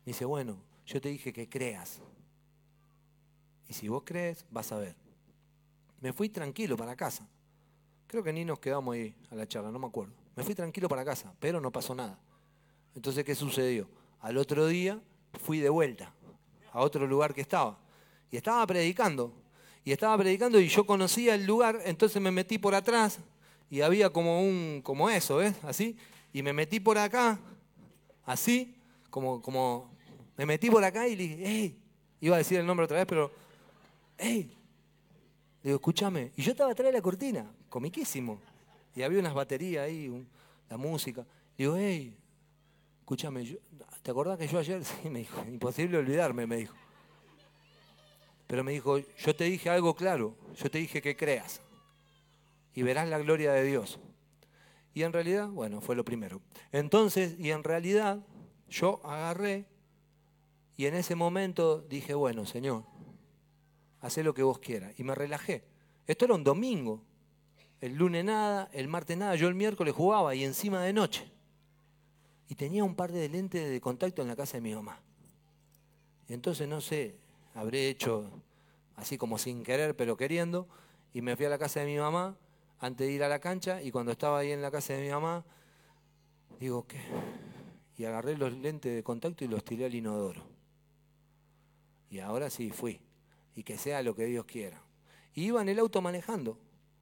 Dice, 0.07 0.24
bueno, 0.24 0.57
yo 0.86 1.00
te 1.00 1.11
dije 1.11 1.32
que 1.32 1.48
creas. 1.48 2.00
Y 3.68 3.74
si 3.74 3.88
vos 3.88 4.02
crees, 4.07 4.46
vas 4.50 4.72
a 4.72 4.78
ver. 4.78 4.96
Me 6.00 6.12
fui 6.12 6.30
tranquilo 6.30 6.76
para 6.76 6.96
casa. 6.96 7.28
Creo 8.07 8.22
que 8.22 8.32
ni 8.32 8.44
nos 8.44 8.61
quedamos 8.61 8.94
ahí 8.94 9.14
a 9.30 9.34
la 9.34 9.46
charla, 9.46 9.70
no 9.70 9.78
me 9.78 9.88
acuerdo. 9.88 10.14
Me 10.36 10.44
fui 10.44 10.54
tranquilo 10.54 10.88
para 10.88 11.04
casa, 11.04 11.34
pero 11.40 11.61
no 11.61 11.72
pasó 11.72 11.94
nada. 11.94 12.18
Entonces, 12.94 13.24
¿qué 13.24 13.34
sucedió? 13.34 13.88
Al 14.20 14.38
otro 14.38 14.66
día 14.66 15.02
fui 15.42 15.59
de 15.59 15.68
vuelta 15.68 16.14
a 16.72 16.80
otro 16.80 17.07
lugar 17.07 17.34
que 17.34 17.40
estaba. 17.40 17.78
Y 18.30 18.36
estaba 18.36 18.66
predicando. 18.66 19.32
Y 19.84 19.92
estaba 19.92 20.18
predicando 20.18 20.61
y 20.61 20.68
yo 20.68 20.84
conocía 20.84 21.34
el 21.34 21.46
lugar, 21.46 21.80
entonces 21.84 22.20
me 22.20 22.30
metí 22.30 22.59
por 22.59 22.74
atrás 22.74 23.20
y 23.70 23.80
había 23.80 24.11
como 24.11 24.42
un, 24.42 24.80
como 24.82 25.09
eso, 25.09 25.36
¿ves? 25.36 25.54
Así. 25.62 25.96
Y 26.32 26.42
me 26.42 26.52
metí 26.52 26.80
por 26.80 26.98
acá, 26.98 27.38
así, 28.24 28.76
como, 29.11 29.40
como, 29.40 29.95
me 30.37 30.47
metí 30.47 30.70
por 30.70 30.84
acá 30.84 31.09
y 31.09 31.16
le 31.16 31.22
dije, 31.22 31.43
hey, 31.45 31.78
iba 32.20 32.37
a 32.37 32.39
decir 32.39 32.59
el 32.59 32.66
nombre 32.66 32.84
otra 32.84 32.99
vez, 32.99 33.07
pero, 33.07 33.30
hey, 34.18 34.51
le 35.62 35.70
digo, 35.70 35.76
escúchame. 35.76 36.32
Y 36.37 36.43
yo 36.43 36.53
estaba 36.53 36.72
atrás 36.72 36.87
de 36.87 36.93
la 36.93 37.03
cortina, 37.03 37.51
comiquísimo. 37.68 38.41
Y 38.95 39.03
había 39.03 39.18
unas 39.18 39.34
baterías 39.34 39.84
ahí, 39.84 40.26
la 40.68 40.76
música. 40.76 41.22
Le 41.57 41.64
digo, 41.64 41.76
hey, 41.76 42.16
escúchame, 43.01 43.59
¿te 44.03 44.11
acordás 44.11 44.39
que 44.39 44.49
yo 44.49 44.59
ayer? 44.59 44.82
Sí, 45.03 45.09
me 45.09 45.20
dijo, 45.20 45.43
imposible 45.47 45.99
olvidarme, 45.99 46.47
me 46.47 46.57
dijo. 46.57 46.74
Pero 48.47 48.62
me 48.62 48.72
dijo, 48.72 48.99
yo 48.99 49.34
te 49.34 49.45
dije 49.45 49.70
algo 49.70 49.95
claro, 49.95 50.37
yo 50.57 50.70
te 50.70 50.78
dije 50.78 51.03
que 51.03 51.16
creas 51.16 51.61
y 52.74 52.82
verás 52.82 53.09
la 53.09 53.18
gloria 53.18 53.53
de 53.53 53.64
Dios. 53.64 53.99
Y 54.95 55.03
en 55.03 55.12
realidad, 55.12 55.49
bueno, 55.49 55.80
fue 55.80 55.97
lo 55.97 56.05
primero. 56.05 56.41
Entonces, 56.72 57.37
y 57.39 57.51
en 57.51 57.64
realidad, 57.64 58.24
yo 58.68 59.01
agarré 59.05 59.66
y 60.77 60.87
en 60.87 60.95
ese 60.95 61.14
momento 61.14 61.81
dije, 61.81 62.14
bueno, 62.14 62.45
Señor, 62.45 62.85
haz 64.01 64.18
lo 64.18 64.35
que 64.35 64.43
vos 64.43 64.59
quieras. 64.59 64.93
Y 64.99 65.05
me 65.05 65.14
relajé. 65.14 65.64
Esto 66.07 66.27
era 66.27 66.35
un 66.35 66.45
domingo. 66.45 67.03
el 67.81 67.95
lunes 67.95 68.24
nada, 68.24 68.68
el 68.72 68.89
martes 68.89 69.16
nada, 69.16 69.35
yo 69.37 69.49
el 69.49 69.55
miércoles 69.55 69.95
jugaba 69.95 70.35
y 70.35 70.45
encima 70.45 70.83
de 70.83 70.93
noche. 70.93 71.31
Y 72.49 72.55
tenía 72.55 72.85
un 72.85 72.95
par 72.95 73.12
de 73.12 73.29
lentes 73.29 73.68
de 73.68 73.81
contacto 73.81 74.22
en 74.22 74.29
la 74.29 74.37
casa 74.37 74.59
de 74.59 74.61
mi 74.61 74.74
mamá. 74.74 75.01
Entonces, 76.29 76.68
no 76.68 76.81
sé, 76.81 77.16
habré 77.55 77.89
hecho 77.89 78.31
así 78.97 79.18
como 79.18 79.39
sin 79.39 79.62
querer, 79.62 79.97
pero 79.97 80.16
queriendo, 80.16 80.68
y 81.12 81.22
me 81.22 81.37
fui 81.37 81.47
a 81.47 81.51
la 81.51 81.59
casa 81.59 81.81
de 81.81 81.87
mi 81.87 81.97
mamá 81.97 82.37
antes 82.79 83.07
de 83.07 83.12
ir 83.12 83.22
a 83.22 83.29
la 83.29 83.39
cancha 83.39 83.83
y 83.83 83.91
cuando 83.91 84.12
estaba 84.12 84.39
ahí 84.39 84.53
en 84.53 84.62
la 84.62 84.70
casa 84.70 84.95
de 84.95 85.03
mi 85.03 85.11
mamá, 85.11 85.45
digo, 86.61 86.87
¿qué? 86.87 87.01
Y 87.97 88.05
agarré 88.05 88.37
los 88.37 88.53
lentes 88.53 88.95
de 88.95 89.03
contacto 89.03 89.45
y 89.45 89.49
los 89.49 89.64
tiré 89.64 89.87
al 89.87 89.95
inodoro. 89.95 90.55
Y 92.11 92.20
ahora 92.20 92.50
sí 92.50 92.70
fui. 92.70 93.00
Y 93.54 93.62
que 93.62 93.78
sea 93.78 94.02
lo 94.02 94.14
que 94.14 94.26
Dios 94.26 94.44
quiera. 94.44 94.82
Y 95.34 95.44
iba 95.44 95.61
en 95.61 95.68
el 95.68 95.78
auto 95.78 96.00
manejando, 96.00 96.59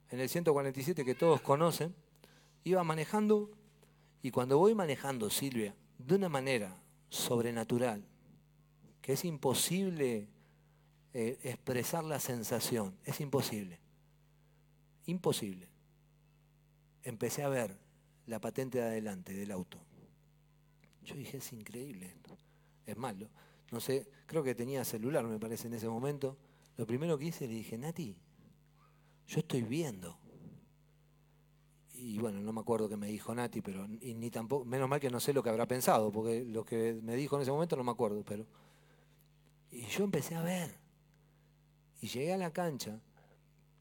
en 0.09 0.19
el 0.19 0.29
147 0.29 1.05
que 1.05 1.15
todos 1.15 1.41
conocen, 1.41 1.95
iba 2.63 2.83
manejando 2.83 3.51
y 4.21 4.31
cuando 4.31 4.57
voy 4.57 4.73
manejando, 4.73 5.29
Silvia, 5.29 5.75
de 5.99 6.15
una 6.15 6.29
manera 6.29 6.75
sobrenatural, 7.09 8.03
que 9.01 9.13
es 9.13 9.23
imposible 9.23 10.27
eh, 11.13 11.39
expresar 11.43 12.03
la 12.03 12.19
sensación, 12.19 12.97
es 13.05 13.21
imposible, 13.21 13.79
imposible. 15.05 15.67
Empecé 17.03 17.43
a 17.43 17.49
ver 17.49 17.77
la 18.25 18.41
patente 18.41 18.79
de 18.79 18.85
adelante 18.85 19.31
del 19.31 19.51
auto. 19.51 19.77
Yo 21.03 21.13
dije, 21.13 21.37
es 21.37 21.53
increíble. 21.53 22.11
Es 22.87 22.97
malo. 22.97 23.29
No 23.75 23.81
sé, 23.81 24.07
creo 24.25 24.41
que 24.41 24.55
tenía 24.55 24.85
celular, 24.85 25.25
me 25.25 25.37
parece, 25.37 25.67
en 25.67 25.73
ese 25.73 25.89
momento. 25.89 26.37
Lo 26.77 26.87
primero 26.87 27.17
que 27.17 27.25
hice, 27.25 27.45
le 27.45 27.55
dije, 27.55 27.77
Nati, 27.77 28.15
yo 29.27 29.39
estoy 29.39 29.63
viendo 29.63 30.17
y 31.93 32.17
bueno, 32.19 32.39
no 32.39 32.53
me 32.53 32.61
acuerdo 32.61 32.87
qué 32.87 32.95
me 32.95 33.07
dijo 33.07 33.35
Nati, 33.35 33.59
pero 33.59 33.85
ni 33.85 34.31
tampoco, 34.31 34.63
menos 34.63 34.87
mal 34.87 35.01
que 35.01 35.09
no 35.09 35.19
sé 35.19 35.33
lo 35.33 35.43
que 35.43 35.49
habrá 35.49 35.67
pensado, 35.67 36.09
porque 36.09 36.45
lo 36.45 36.63
que 36.63 36.97
me 37.03 37.17
dijo 37.17 37.35
en 37.35 37.41
ese 37.41 37.51
momento 37.51 37.75
no 37.75 37.83
me 37.83 37.91
acuerdo, 37.91 38.23
pero 38.23 38.45
y 39.69 39.81
yo 39.87 40.05
empecé 40.05 40.35
a 40.35 40.41
ver 40.41 40.73
y 41.99 42.07
llegué 42.07 42.33
a 42.33 42.37
la 42.37 42.53
cancha 42.53 43.01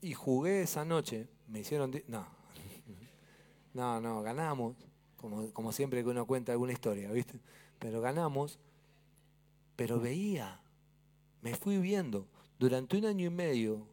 y 0.03 0.13
jugué 0.13 0.63
esa 0.63 0.85
noche, 0.85 1.29
me 1.47 1.61
hicieron 1.61 1.93
no. 2.09 2.27
No, 3.75 4.01
no, 4.01 4.23
ganamos, 4.23 4.75
como, 5.17 5.53
como 5.53 5.71
siempre 5.71 6.03
que 6.03 6.09
uno 6.09 6.27
cuenta 6.27 6.51
alguna 6.51 6.73
historia, 6.73 7.13
¿viste? 7.13 7.39
Pero 7.79 8.01
ganamos, 8.01 8.59
pero 9.77 10.01
veía, 10.01 10.61
me 11.43 11.55
fui 11.55 11.79
viendo 11.79 12.27
durante 12.59 12.97
un 12.97 13.07
año 13.07 13.27
y 13.27 13.31
medio, 13.31 13.87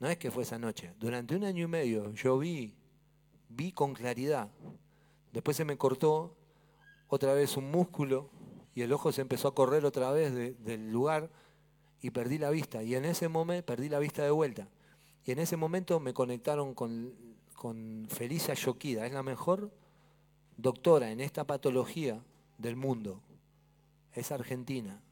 no 0.00 0.08
es 0.08 0.16
que 0.18 0.30
fue 0.30 0.42
esa 0.42 0.58
noche, 0.58 0.94
durante 0.98 1.36
un 1.36 1.44
año 1.44 1.64
y 1.64 1.68
medio 1.68 2.12
yo 2.12 2.38
vi 2.38 2.74
vi 3.48 3.72
con 3.72 3.94
claridad. 3.94 4.50
Después 5.32 5.56
se 5.56 5.64
me 5.64 5.76
cortó 5.76 6.34
otra 7.08 7.32
vez 7.32 7.56
un 7.56 7.70
músculo 7.70 8.30
y 8.74 8.82
el 8.82 8.92
ojo 8.92 9.12
se 9.12 9.22
empezó 9.22 9.48
a 9.48 9.54
correr 9.54 9.84
otra 9.84 10.10
vez 10.12 10.32
del 10.64 10.90
lugar 10.90 11.30
y 12.00 12.10
perdí 12.10 12.38
la 12.38 12.50
vista. 12.50 12.82
Y 12.82 12.94
en 12.94 13.04
ese 13.04 13.28
momento 13.28 13.66
perdí 13.66 13.88
la 13.88 13.98
vista 13.98 14.22
de 14.22 14.30
vuelta. 14.30 14.68
Y 15.24 15.32
en 15.32 15.38
ese 15.40 15.56
momento 15.56 16.00
me 16.00 16.14
conectaron 16.14 16.74
con, 16.74 17.12
con 17.54 18.06
Felicia 18.08 18.54
Yoquida. 18.54 19.06
Es 19.06 19.12
la 19.12 19.22
mejor 19.22 19.70
doctora 20.56 21.10
en 21.10 21.20
esta 21.20 21.44
patología 21.44 22.22
del 22.56 22.76
mundo. 22.76 23.20
Es 24.12 24.32
argentina. 24.32 25.02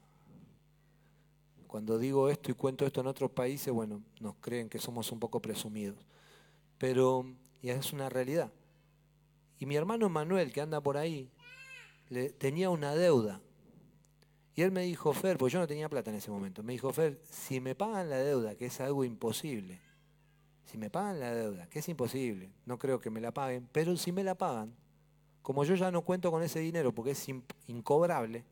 Cuando 1.67 1.99
digo 1.99 2.29
esto 2.29 2.51
y 2.51 2.55
cuento 2.55 2.87
esto 2.87 3.01
en 3.01 3.07
otros 3.07 3.31
países, 3.31 3.73
bueno, 3.73 4.03
nos 4.21 4.37
creen 4.37 4.69
que 4.69 4.79
somos 4.79 5.11
un 5.13 5.21
poco 5.21 5.41
presumidos. 5.41 5.99
Pero 6.79 7.27
y 7.67 7.71
es 7.71 7.93
una 7.93 8.09
realidad. 8.09 8.53
Y 9.59 9.67
mi 9.67 9.77
hermano 9.77 10.09
Manuel, 10.09 10.53
que 10.53 10.61
anda 10.61 10.81
por 10.81 10.97
ahí, 10.97 11.31
tenía 12.39 12.71
una 12.71 12.95
deuda. 12.95 13.41
Y 14.55 14.63
él 14.63 14.71
me 14.71 14.83
dijo, 14.83 15.13
Fer, 15.13 15.37
pues 15.37 15.53
yo 15.53 15.59
no 15.59 15.67
tenía 15.67 15.89
plata 15.89 16.11
en 16.11 16.17
ese 16.17 16.31
momento, 16.31 16.63
me 16.63 16.73
dijo, 16.73 16.93
Fer, 16.93 17.21
si 17.29 17.61
me 17.61 17.75
pagan 17.75 18.09
la 18.09 18.19
deuda, 18.19 18.55
que 18.55 18.67
es 18.67 18.81
algo 18.81 19.05
imposible, 19.05 19.81
si 20.65 20.79
me 20.79 20.91
pagan 20.91 21.21
la 21.21 21.35
deuda, 21.35 21.69
que 21.69 21.81
es 21.81 21.89
imposible, 21.89 22.51
no 22.65 22.79
creo 22.79 23.01
que 23.01 23.11
me 23.11 23.21
la 23.21 23.33
paguen, 23.33 23.69
pero 23.73 23.97
si 23.97 24.13
me 24.13 24.25
la 24.25 24.35
pagan, 24.35 24.73
como 25.43 25.65
yo 25.65 25.75
ya 25.75 25.91
no 25.91 26.03
cuento 26.03 26.31
con 26.31 26.43
ese 26.43 26.61
dinero 26.61 26.95
porque 26.95 27.11
es 27.11 27.27
incobrable, 27.67 28.45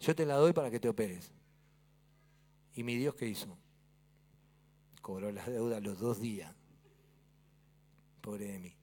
yo 0.00 0.14
te 0.14 0.24
la 0.24 0.36
doy 0.36 0.52
para 0.52 0.70
que 0.70 0.80
te 0.80 0.88
operes. 0.88 1.32
Y 2.74 2.84
mi 2.84 2.96
Dios, 2.96 3.14
¿qué 3.14 3.26
hizo? 3.26 3.56
Cobró 5.02 5.32
la 5.32 5.44
deuda 5.44 5.80
los 5.80 5.98
dos 5.98 6.20
días 6.20 6.54
pobre 8.28 8.44
de 8.46 8.58
mí. 8.58 8.74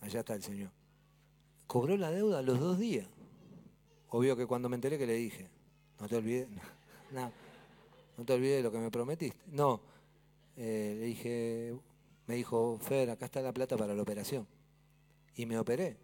Allá 0.00 0.20
está 0.20 0.34
el 0.34 0.42
Señor. 0.44 0.70
Cobró 1.66 1.96
la 1.96 2.10
deuda 2.12 2.40
los 2.40 2.60
dos 2.60 2.78
días. 2.78 3.08
Obvio 4.10 4.36
que 4.36 4.46
cuando 4.46 4.68
me 4.68 4.76
enteré 4.76 4.96
que 4.96 5.06
le 5.06 5.14
dije, 5.14 5.50
no 5.98 6.06
te 6.06 6.14
olvides, 6.14 6.48
no, 7.10 7.32
no 8.16 8.24
te 8.24 8.32
olvides 8.32 8.58
de 8.58 8.62
lo 8.62 8.70
que 8.70 8.78
me 8.78 8.92
prometiste. 8.92 9.38
No, 9.48 9.80
eh, 10.56 10.96
le 11.00 11.06
dije, 11.06 11.76
me 12.28 12.36
dijo, 12.36 12.78
Fer, 12.78 13.10
acá 13.10 13.26
está 13.26 13.42
la 13.42 13.52
plata 13.52 13.76
para 13.76 13.92
la 13.92 14.02
operación. 14.02 14.46
Y 15.34 15.44
me 15.44 15.58
operé. 15.58 15.96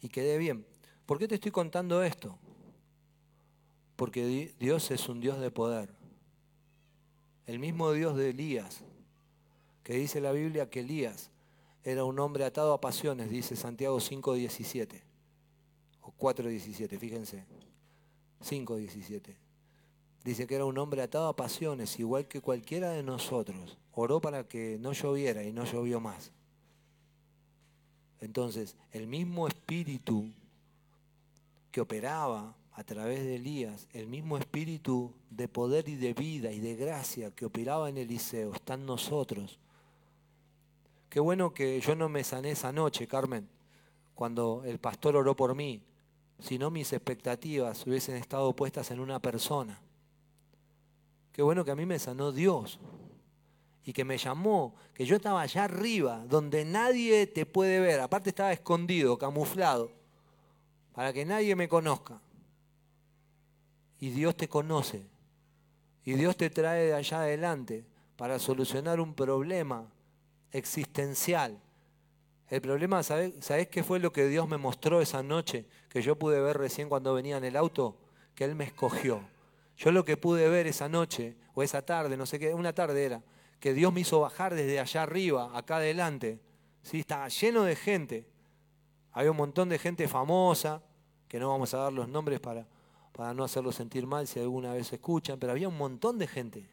Y 0.00 0.10
quedé 0.10 0.38
bien. 0.38 0.64
¿Por 1.06 1.18
qué 1.18 1.26
te 1.26 1.34
estoy 1.34 1.50
contando 1.50 2.04
esto? 2.04 2.38
Porque 3.96 4.54
Dios 4.60 4.90
es 4.90 5.08
un 5.08 5.20
Dios 5.20 5.40
de 5.40 5.50
poder. 5.50 5.90
El 7.46 7.58
mismo 7.58 7.92
Dios 7.92 8.16
de 8.16 8.30
Elías 8.30 8.84
que 9.86 9.94
dice 9.94 10.20
la 10.20 10.32
Biblia 10.32 10.68
que 10.68 10.80
Elías 10.80 11.30
era 11.84 12.02
un 12.02 12.18
hombre 12.18 12.44
atado 12.44 12.72
a 12.72 12.80
pasiones, 12.80 13.30
dice 13.30 13.54
Santiago 13.54 13.98
5.17, 13.98 15.00
o 16.00 16.12
4.17, 16.18 16.98
fíjense, 16.98 17.44
5.17. 18.44 19.36
Dice 20.24 20.48
que 20.48 20.56
era 20.56 20.64
un 20.64 20.76
hombre 20.78 21.02
atado 21.02 21.28
a 21.28 21.36
pasiones, 21.36 22.00
igual 22.00 22.26
que 22.26 22.40
cualquiera 22.40 22.90
de 22.90 23.04
nosotros. 23.04 23.78
Oró 23.92 24.20
para 24.20 24.48
que 24.48 24.76
no 24.80 24.92
lloviera 24.92 25.44
y 25.44 25.52
no 25.52 25.64
llovió 25.64 26.00
más. 26.00 26.32
Entonces, 28.18 28.74
el 28.90 29.06
mismo 29.06 29.46
espíritu 29.46 30.32
que 31.70 31.80
operaba 31.80 32.56
a 32.76 32.84
través 32.84 33.24
de 33.24 33.36
Elías, 33.36 33.88
el 33.92 34.06
mismo 34.06 34.38
espíritu 34.38 35.12
de 35.30 35.48
poder 35.48 35.88
y 35.88 35.96
de 35.96 36.14
vida 36.14 36.52
y 36.52 36.60
de 36.60 36.76
gracia 36.76 37.30
que 37.32 37.46
operaba 37.46 37.88
en 37.88 37.98
Eliseo, 37.98 38.54
está 38.54 38.74
en 38.74 38.86
nosotros 38.86 39.58
Qué 41.16 41.20
bueno 41.20 41.54
que 41.54 41.80
yo 41.80 41.94
no 41.94 42.10
me 42.10 42.24
sané 42.24 42.50
esa 42.50 42.72
noche, 42.72 43.06
Carmen, 43.06 43.48
cuando 44.14 44.62
el 44.66 44.78
pastor 44.78 45.16
oró 45.16 45.34
por 45.34 45.54
mí, 45.54 45.80
sino 46.38 46.70
mis 46.70 46.92
expectativas 46.92 47.86
hubiesen 47.86 48.16
estado 48.16 48.54
puestas 48.54 48.90
en 48.90 49.00
una 49.00 49.18
persona. 49.18 49.80
Qué 51.32 51.40
bueno 51.40 51.64
que 51.64 51.70
a 51.70 51.74
mí 51.74 51.86
me 51.86 51.98
sanó 51.98 52.32
Dios 52.32 52.78
y 53.84 53.94
que 53.94 54.04
me 54.04 54.18
llamó, 54.18 54.74
que 54.92 55.06
yo 55.06 55.16
estaba 55.16 55.40
allá 55.40 55.64
arriba, 55.64 56.24
donde 56.28 56.66
nadie 56.66 57.26
te 57.26 57.46
puede 57.46 57.80
ver, 57.80 58.00
aparte 58.00 58.30
estaba 58.30 58.52
escondido, 58.52 59.16
camuflado, 59.16 59.90
para 60.92 61.14
que 61.14 61.24
nadie 61.24 61.56
me 61.56 61.66
conozca. 61.66 62.20
Y 63.98 64.10
Dios 64.10 64.36
te 64.36 64.48
conoce, 64.48 65.06
y 66.04 66.14
Dios 66.14 66.36
te 66.36 66.50
trae 66.50 66.86
de 66.86 66.94
allá 66.94 67.20
adelante 67.20 67.84
para 68.16 68.38
solucionar 68.38 69.00
un 69.00 69.14
problema 69.14 69.90
existencial. 70.52 71.60
El 72.48 72.60
problema, 72.60 73.02
¿sabes, 73.02 73.34
qué 73.70 73.82
fue 73.82 73.98
lo 73.98 74.12
que 74.12 74.28
Dios 74.28 74.48
me 74.48 74.56
mostró 74.56 75.00
esa 75.00 75.22
noche 75.22 75.66
que 75.88 76.02
yo 76.02 76.16
pude 76.16 76.40
ver 76.40 76.58
recién 76.58 76.88
cuando 76.88 77.12
venía 77.12 77.38
en 77.38 77.44
el 77.44 77.56
auto? 77.56 77.96
Que 78.36 78.44
Él 78.44 78.54
me 78.54 78.64
escogió. 78.64 79.20
Yo 79.76 79.90
lo 79.90 80.04
que 80.04 80.16
pude 80.16 80.48
ver 80.48 80.68
esa 80.68 80.88
noche 80.88 81.34
o 81.54 81.62
esa 81.64 81.82
tarde, 81.82 82.16
no 82.16 82.24
sé 82.24 82.38
qué, 82.38 82.54
una 82.54 82.72
tarde 82.72 83.04
era, 83.04 83.22
que 83.58 83.74
Dios 83.74 83.92
me 83.92 84.00
hizo 84.00 84.20
bajar 84.20 84.54
desde 84.54 84.78
allá 84.78 85.02
arriba, 85.02 85.50
acá 85.58 85.78
adelante. 85.78 86.38
¿sí? 86.82 87.00
Estaba 87.00 87.26
lleno 87.26 87.64
de 87.64 87.74
gente. 87.74 88.28
Había 89.10 89.32
un 89.32 89.36
montón 89.38 89.68
de 89.68 89.78
gente 89.78 90.06
famosa, 90.06 90.82
que 91.26 91.40
no 91.40 91.48
vamos 91.48 91.74
a 91.74 91.78
dar 91.78 91.92
los 91.92 92.08
nombres 92.08 92.38
para, 92.38 92.64
para 93.16 93.32
no 93.32 93.44
hacerlos 93.44 93.76
sentir 93.76 94.06
mal 94.06 94.26
si 94.26 94.38
alguna 94.38 94.74
vez 94.74 94.92
escuchan, 94.92 95.38
pero 95.38 95.52
había 95.52 95.70
un 95.70 95.78
montón 95.78 96.18
de 96.18 96.26
gente. 96.26 96.68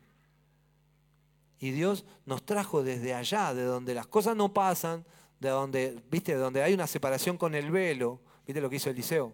Y 1.57 1.71
Dios 1.71 2.03
nos 2.25 2.45
trajo 2.45 2.83
desde 2.83 3.13
allá, 3.13 3.53
de 3.53 3.63
donde 3.63 3.93
las 3.93 4.07
cosas 4.07 4.35
no 4.35 4.53
pasan, 4.53 5.05
de 5.39 5.47
donde, 5.47 6.03
¿viste? 6.11 6.35
donde 6.35 6.61
hay 6.61 6.73
una 6.73 6.85
separación 6.85 7.37
con 7.37 7.55
el 7.55 7.71
velo. 7.71 8.19
¿Viste 8.45 8.59
lo 8.59 8.69
que 8.69 8.75
hizo 8.75 8.89
Eliseo? 8.89 9.31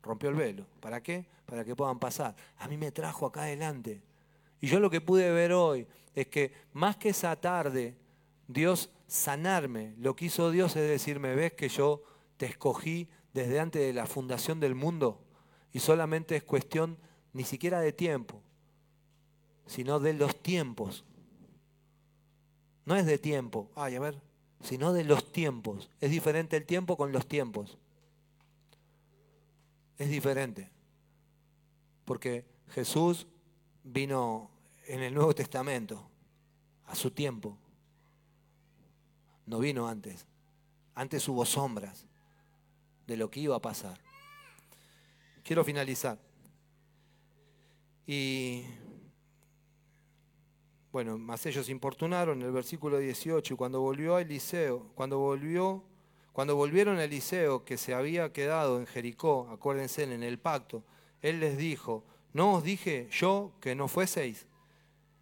Rompió 0.00 0.28
el 0.28 0.36
velo. 0.36 0.64
¿Para 0.78 1.02
qué? 1.02 1.26
Para 1.44 1.64
que 1.64 1.74
puedan 1.74 1.98
pasar. 1.98 2.36
A 2.58 2.68
mí 2.68 2.76
me 2.76 2.92
trajo 2.92 3.26
acá 3.26 3.42
adelante. 3.42 4.00
Y 4.60 4.68
yo 4.68 4.78
lo 4.78 4.90
que 4.90 5.00
pude 5.00 5.32
ver 5.32 5.52
hoy 5.52 5.88
es 6.14 6.28
que 6.28 6.52
más 6.72 6.96
que 6.96 7.08
esa 7.08 7.34
tarde, 7.34 7.96
Dios 8.46 8.90
sanarme, 9.08 9.96
lo 9.98 10.14
que 10.14 10.26
hizo 10.26 10.52
Dios 10.52 10.76
es 10.76 10.88
decirme, 10.88 11.34
ves 11.34 11.54
que 11.54 11.68
yo 11.68 12.04
te 12.36 12.46
escogí 12.46 13.08
desde 13.32 13.58
antes 13.58 13.82
de 13.82 13.92
la 13.92 14.06
fundación 14.06 14.60
del 14.60 14.76
mundo 14.76 15.23
y 15.74 15.80
solamente 15.80 16.36
es 16.36 16.44
cuestión 16.44 16.96
ni 17.34 17.42
siquiera 17.42 17.80
de 17.80 17.92
tiempo, 17.92 18.40
sino 19.66 19.98
de 20.00 20.14
los 20.14 20.40
tiempos 20.40 21.04
No 22.86 22.96
es 22.96 23.06
de 23.06 23.18
tiempo. 23.18 23.70
Ay, 23.74 23.96
a 23.96 24.00
ver, 24.00 24.20
sino 24.62 24.92
de 24.92 25.04
los 25.04 25.32
tiempos. 25.32 25.90
Es 26.00 26.10
diferente 26.10 26.56
el 26.56 26.66
tiempo 26.66 26.96
con 26.96 27.12
los 27.12 27.26
tiempos. 27.26 27.78
Es 29.96 30.10
diferente. 30.10 30.70
Porque 32.04 32.44
Jesús 32.68 33.26
vino 33.82 34.50
en 34.86 35.02
el 35.02 35.14
Nuevo 35.14 35.34
Testamento 35.34 36.06
a 36.86 36.94
su 36.94 37.10
tiempo. 37.10 37.56
No 39.46 39.58
vino 39.60 39.88
antes. 39.88 40.26
Antes 40.94 41.26
hubo 41.26 41.46
sombras 41.46 42.04
de 43.06 43.16
lo 43.16 43.30
que 43.30 43.40
iba 43.40 43.56
a 43.56 43.62
pasar. 43.62 44.03
Quiero 45.44 45.62
finalizar. 45.62 46.18
Y 48.06 48.64
bueno, 50.90 51.18
más 51.18 51.44
ellos 51.44 51.68
importunaron 51.68 52.40
el 52.40 52.50
versículo 52.50 52.96
18, 52.96 53.52
y 53.52 53.56
cuando 53.56 53.82
volvió 53.82 54.16
a 54.16 54.22
Eliseo, 54.22 54.90
cuando 54.94 55.18
volvió, 55.18 55.84
cuando 56.32 56.56
volvieron 56.56 56.96
a 56.96 57.04
Eliseo 57.04 57.62
que 57.62 57.76
se 57.76 57.92
había 57.92 58.32
quedado 58.32 58.78
en 58.78 58.86
Jericó, 58.86 59.48
acuérdense 59.50 60.04
en 60.04 60.22
el 60.22 60.38
pacto, 60.38 60.82
él 61.20 61.40
les 61.40 61.58
dijo, 61.58 62.04
¿no 62.32 62.54
os 62.54 62.64
dije 62.64 63.08
yo 63.10 63.52
que 63.60 63.74
no 63.74 63.86
fueseis? 63.86 64.46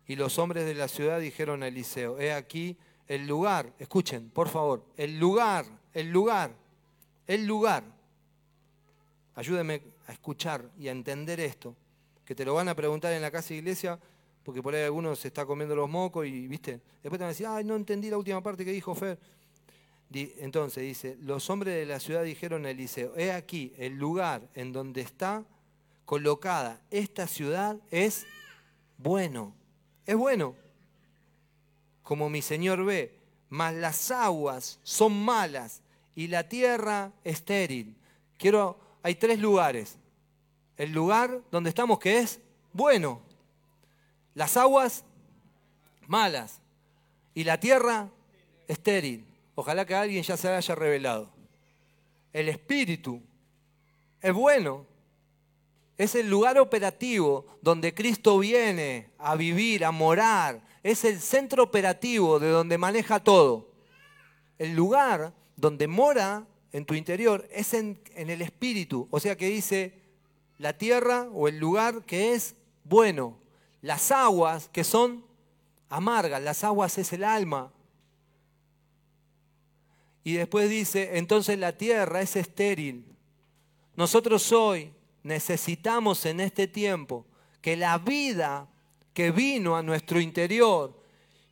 Y 0.06 0.14
los 0.14 0.38
hombres 0.38 0.66
de 0.66 0.74
la 0.74 0.86
ciudad 0.86 1.18
dijeron 1.18 1.64
a 1.64 1.66
Eliseo, 1.66 2.20
he 2.20 2.32
aquí 2.32 2.76
el 3.08 3.26
lugar, 3.26 3.72
escuchen, 3.80 4.30
por 4.30 4.48
favor, 4.48 4.86
el 4.96 5.18
lugar, 5.18 5.66
el 5.94 6.10
lugar, 6.10 6.54
el 7.26 7.44
lugar. 7.44 7.82
Ayúdenme 9.34 9.82
escuchar 10.12 10.70
y 10.78 10.88
a 10.88 10.92
entender 10.92 11.40
esto, 11.40 11.74
que 12.24 12.34
te 12.34 12.44
lo 12.44 12.54
van 12.54 12.68
a 12.68 12.74
preguntar 12.74 13.12
en 13.12 13.22
la 13.22 13.30
casa 13.30 13.48
de 13.48 13.56
iglesia, 13.56 13.98
porque 14.42 14.62
por 14.62 14.74
ahí 14.74 14.82
alguno 14.82 15.14
se 15.16 15.28
está 15.28 15.46
comiendo 15.46 15.74
los 15.74 15.88
mocos 15.88 16.26
y, 16.26 16.46
viste, 16.46 16.80
después 17.02 17.12
te 17.12 17.18
van 17.18 17.22
a 17.24 17.28
decir, 17.28 17.46
ay, 17.46 17.64
no 17.64 17.76
entendí 17.76 18.10
la 18.10 18.18
última 18.18 18.42
parte 18.42 18.64
que 18.64 18.72
dijo 18.72 18.94
Fer. 18.94 19.18
Entonces 20.14 20.82
dice, 20.82 21.16
los 21.20 21.48
hombres 21.48 21.74
de 21.74 21.86
la 21.86 21.98
ciudad 21.98 22.22
dijeron 22.22 22.66
a 22.66 22.70
Eliseo, 22.70 23.16
he 23.16 23.32
aquí 23.32 23.72
el 23.78 23.94
lugar 23.94 24.48
en 24.54 24.72
donde 24.72 25.00
está 25.00 25.44
colocada 26.04 26.82
esta 26.90 27.26
ciudad 27.26 27.78
es 27.90 28.26
bueno, 28.98 29.54
es 30.04 30.16
bueno 30.16 30.54
como 32.02 32.28
mi 32.28 32.42
Señor 32.42 32.84
ve, 32.84 33.18
mas 33.48 33.74
las 33.74 34.10
aguas 34.10 34.78
son 34.82 35.24
malas 35.24 35.82
y 36.14 36.28
la 36.28 36.48
tierra 36.48 37.12
estéril. 37.24 37.96
Quiero, 38.36 38.78
hay 39.02 39.14
tres 39.14 39.38
lugares. 39.38 39.98
El 40.76 40.92
lugar 40.92 41.40
donde 41.50 41.68
estamos 41.68 41.98
que 41.98 42.18
es 42.18 42.40
bueno, 42.72 43.20
las 44.34 44.56
aguas 44.56 45.04
malas 46.06 46.60
y 47.34 47.44
la 47.44 47.60
tierra 47.60 48.10
estéril. 48.68 49.26
Ojalá 49.54 49.84
que 49.84 49.94
alguien 49.94 50.22
ya 50.22 50.36
se 50.36 50.48
haya 50.48 50.74
revelado. 50.74 51.30
El 52.32 52.48
espíritu 52.48 53.20
es 54.20 54.32
bueno, 54.32 54.86
es 55.98 56.14
el 56.14 56.28
lugar 56.28 56.58
operativo 56.58 57.46
donde 57.60 57.94
Cristo 57.94 58.38
viene 58.38 59.10
a 59.18 59.36
vivir, 59.36 59.84
a 59.84 59.90
morar, 59.90 60.62
es 60.82 61.04
el 61.04 61.20
centro 61.20 61.62
operativo 61.62 62.38
de 62.38 62.48
donde 62.48 62.78
maneja 62.78 63.20
todo. 63.20 63.70
El 64.58 64.74
lugar 64.74 65.32
donde 65.56 65.86
mora 65.86 66.46
en 66.72 66.84
tu 66.84 66.94
interior 66.94 67.46
es 67.52 67.74
en, 67.74 68.00
el 68.14 68.42
espíritu. 68.42 69.06
O 69.10 69.20
sea 69.20 69.36
que 69.36 69.48
dice 69.48 70.01
la 70.62 70.78
tierra 70.78 71.28
o 71.34 71.48
el 71.48 71.58
lugar 71.58 72.04
que 72.04 72.34
es 72.34 72.54
bueno. 72.84 73.36
Las 73.80 74.12
aguas 74.12 74.68
que 74.68 74.84
son 74.84 75.24
amargas. 75.88 76.40
Las 76.40 76.62
aguas 76.62 76.98
es 76.98 77.12
el 77.12 77.24
alma. 77.24 77.72
Y 80.22 80.34
después 80.34 80.70
dice, 80.70 81.18
entonces 81.18 81.58
la 81.58 81.76
tierra 81.76 82.22
es 82.22 82.36
estéril. 82.36 83.04
Nosotros 83.96 84.52
hoy 84.52 84.92
necesitamos 85.24 86.24
en 86.26 86.38
este 86.38 86.68
tiempo 86.68 87.26
que 87.60 87.76
la 87.76 87.98
vida 87.98 88.68
que 89.14 89.32
vino 89.32 89.76
a 89.76 89.82
nuestro 89.82 90.20
interior. 90.20 90.96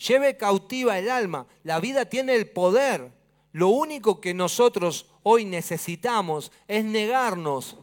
Lleve 0.07 0.37
cautiva 0.37 1.01
el 1.01 1.11
alma. 1.11 1.49
La 1.65 1.81
vida 1.81 2.05
tiene 2.05 2.37
el 2.37 2.49
poder. 2.49 3.11
Lo 3.51 3.71
único 3.71 4.21
que 4.21 4.35
nosotros 4.35 5.07
hoy 5.25 5.47
necesitamos 5.47 6.53
es 6.69 6.85
negarnos. 6.85 7.77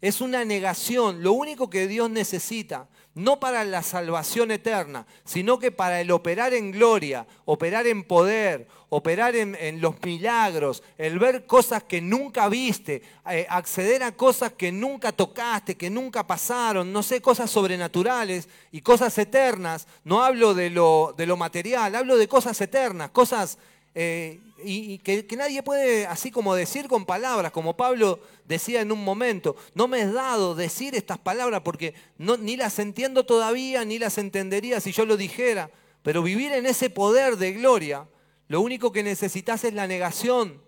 Es 0.00 0.20
una 0.20 0.44
negación. 0.44 1.22
Lo 1.22 1.32
único 1.32 1.68
que 1.68 1.86
Dios 1.86 2.10
necesita 2.10 2.88
no 3.14 3.40
para 3.40 3.64
la 3.64 3.82
salvación 3.82 4.50
eterna, 4.50 5.06
sino 5.24 5.58
que 5.58 5.72
para 5.72 6.00
el 6.00 6.10
operar 6.10 6.54
en 6.54 6.70
gloria, 6.70 7.26
operar 7.44 7.86
en 7.86 8.04
poder, 8.04 8.68
operar 8.88 9.34
en, 9.34 9.80
los 9.80 10.00
milagros, 10.02 10.82
el 10.96 11.18
ver 11.18 11.44
cosas 11.44 11.82
que 11.82 12.00
nunca 12.00 12.48
viste, 12.48 13.02
eh, 13.28 13.46
acceder 13.48 14.04
a 14.04 14.12
cosas 14.12 14.52
que 14.52 14.70
nunca 14.70 15.10
tocaste, 15.10 15.76
que 15.76 15.90
nunca 15.90 16.26
pasaron, 16.26 16.92
no 16.92 17.02
sé, 17.02 17.20
cosas 17.20 17.50
sobrenaturales 17.50 18.48
y 18.70 18.80
cosas 18.80 19.16
eternas. 19.18 19.88
No 20.04 20.22
hablo 20.22 20.54
de 20.54 20.70
lo, 20.70 21.12
de 21.16 21.26
material, 21.34 21.96
hablo 21.96 22.16
de 22.16 22.28
cosas 22.28 22.60
eternas, 22.60 23.10
cosas 23.10 23.58
eh, 23.94 24.40
y, 24.64 24.98
que, 24.98 25.26
nadie 25.36 25.62
puede 25.62 26.06
así 26.06 26.30
como 26.30 26.54
decir 26.54 26.88
con 26.88 27.06
palabras, 27.06 27.52
como 27.52 27.76
Pablo 27.76 28.20
decía 28.44 28.80
en 28.80 28.92
un 28.92 29.02
momento, 29.04 29.56
no 29.74 29.88
me 29.88 30.00
es 30.00 30.12
dado 30.12 30.54
decir 30.54 30.94
estas 30.94 31.18
palabras 31.18 31.62
porque 31.64 31.94
ni 32.18 32.56
las 32.56 32.78
entiendo 32.78 33.24
todavía, 33.24 33.84
ni 33.84 33.98
las 33.98 34.18
entendería 34.18 34.80
si 34.80 34.92
yo 34.92 35.06
lo 35.06 35.16
dijera, 35.16 35.70
pero 36.02 36.22
vivir 36.22 36.52
en 36.52 36.66
ese 36.66 36.90
poder 36.90 37.36
de 37.36 37.52
gloria, 37.52 38.06
lo 38.48 38.60
único 38.60 38.92
que 38.92 39.02
necesitas 39.02 39.64
es 39.64 39.74
la 39.74 39.86
negación 39.86 40.60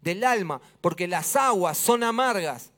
del 0.00 0.24
alma, 0.24 0.60
porque 0.80 1.08
las 1.08 1.36
aguas 1.36 1.78
son 1.78 2.02
amargas, 2.02 2.70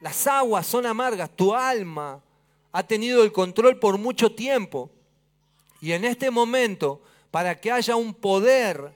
las 0.00 0.26
aguas 0.26 0.66
son 0.66 0.86
amargas, 0.86 1.30
tu 1.36 1.54
alma 1.54 2.22
ha 2.72 2.82
tenido 2.82 3.22
el 3.22 3.32
control 3.32 3.78
por 3.78 3.98
mucho 3.98 4.32
tiempo. 4.32 4.90
Y 5.80 5.92
en 5.92 6.04
este 6.04 6.30
momento, 6.30 7.02
para 7.30 7.60
que 7.60 7.70
haya 7.70 7.96
un 7.96 8.14
poder 8.14 8.92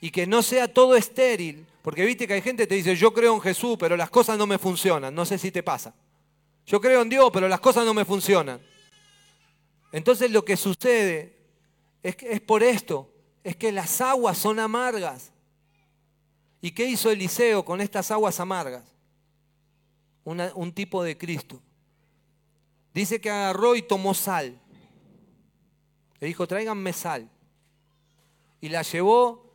y 0.00 0.10
que 0.10 0.26
no 0.26 0.42
sea 0.42 0.72
todo 0.72 0.94
estéril, 0.96 1.66
porque 1.82 2.04
viste 2.04 2.26
que 2.26 2.34
hay 2.34 2.42
gente 2.42 2.64
que 2.64 2.66
te 2.68 2.74
dice, 2.74 2.96
yo 2.96 3.12
creo 3.12 3.34
en 3.34 3.40
Jesús, 3.40 3.76
pero 3.78 3.96
las 3.96 4.10
cosas 4.10 4.38
no 4.38 4.46
me 4.46 4.58
funcionan, 4.58 5.14
no 5.14 5.24
sé 5.24 5.38
si 5.38 5.50
te 5.50 5.62
pasa. 5.62 5.94
Yo 6.66 6.80
creo 6.80 7.02
en 7.02 7.08
Dios, 7.08 7.30
pero 7.32 7.48
las 7.48 7.60
cosas 7.60 7.84
no 7.84 7.94
me 7.94 8.04
funcionan. 8.04 8.60
Entonces 9.90 10.30
lo 10.30 10.44
que 10.44 10.56
sucede 10.56 11.36
es, 12.02 12.14
que, 12.14 12.30
es 12.30 12.40
por 12.40 12.62
esto, 12.62 13.10
es 13.42 13.56
que 13.56 13.72
las 13.72 14.00
aguas 14.00 14.36
son 14.36 14.58
amargas. 14.60 15.32
¿Y 16.60 16.72
qué 16.72 16.84
hizo 16.84 17.10
Eliseo 17.10 17.64
con 17.64 17.80
estas 17.80 18.10
aguas 18.10 18.38
amargas? 18.40 18.84
un 20.24 20.72
tipo 20.72 21.02
de 21.02 21.16
Cristo. 21.16 21.58
Dice 22.92 23.18
que 23.18 23.30
agarró 23.30 23.74
y 23.74 23.80
tomó 23.80 24.12
sal. 24.12 24.60
Le 26.20 26.26
dijo, 26.26 26.46
tráiganme 26.46 26.92
sal. 26.92 27.30
Y 28.60 28.68
la 28.68 28.82
llevó 28.82 29.47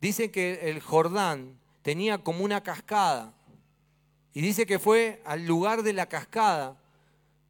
Dice 0.00 0.30
que 0.30 0.70
el 0.70 0.80
Jordán 0.80 1.58
tenía 1.82 2.18
como 2.18 2.44
una 2.44 2.62
cascada. 2.62 3.34
Y 4.32 4.40
dice 4.40 4.64
que 4.64 4.78
fue 4.78 5.20
al 5.24 5.44
lugar 5.46 5.82
de 5.82 5.92
la 5.92 6.06
cascada 6.06 6.76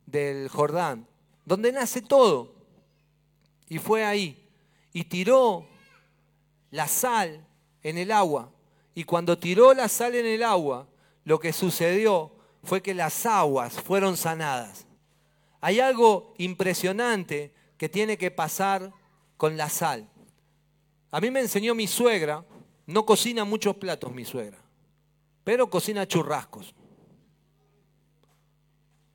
del 0.06 0.48
Jordán, 0.48 1.06
donde 1.44 1.72
nace 1.72 2.00
todo. 2.00 2.54
Y 3.68 3.78
fue 3.78 4.04
ahí. 4.04 4.48
Y 4.92 5.04
tiró 5.04 5.66
la 6.70 6.88
sal 6.88 7.46
en 7.82 7.98
el 7.98 8.10
agua. 8.10 8.50
Y 8.94 9.04
cuando 9.04 9.38
tiró 9.38 9.72
la 9.74 9.88
sal 9.88 10.14
en 10.14 10.26
el 10.26 10.42
agua, 10.42 10.88
lo 11.24 11.38
que 11.38 11.52
sucedió 11.52 12.32
fue 12.64 12.82
que 12.82 12.94
las 12.94 13.24
aguas 13.26 13.74
fueron 13.74 14.16
sanadas. 14.16 14.86
Hay 15.60 15.78
algo 15.78 16.34
impresionante 16.38 17.52
que 17.76 17.88
tiene 17.88 18.18
que 18.18 18.30
pasar 18.30 18.92
con 19.36 19.56
la 19.56 19.68
sal. 19.68 20.09
A 21.10 21.20
mí 21.20 21.30
me 21.30 21.40
enseñó 21.40 21.74
mi 21.74 21.86
suegra, 21.86 22.44
no 22.86 23.04
cocina 23.04 23.44
muchos 23.44 23.76
platos 23.76 24.12
mi 24.12 24.24
suegra, 24.24 24.58
pero 25.44 25.68
cocina 25.68 26.06
churrascos. 26.06 26.74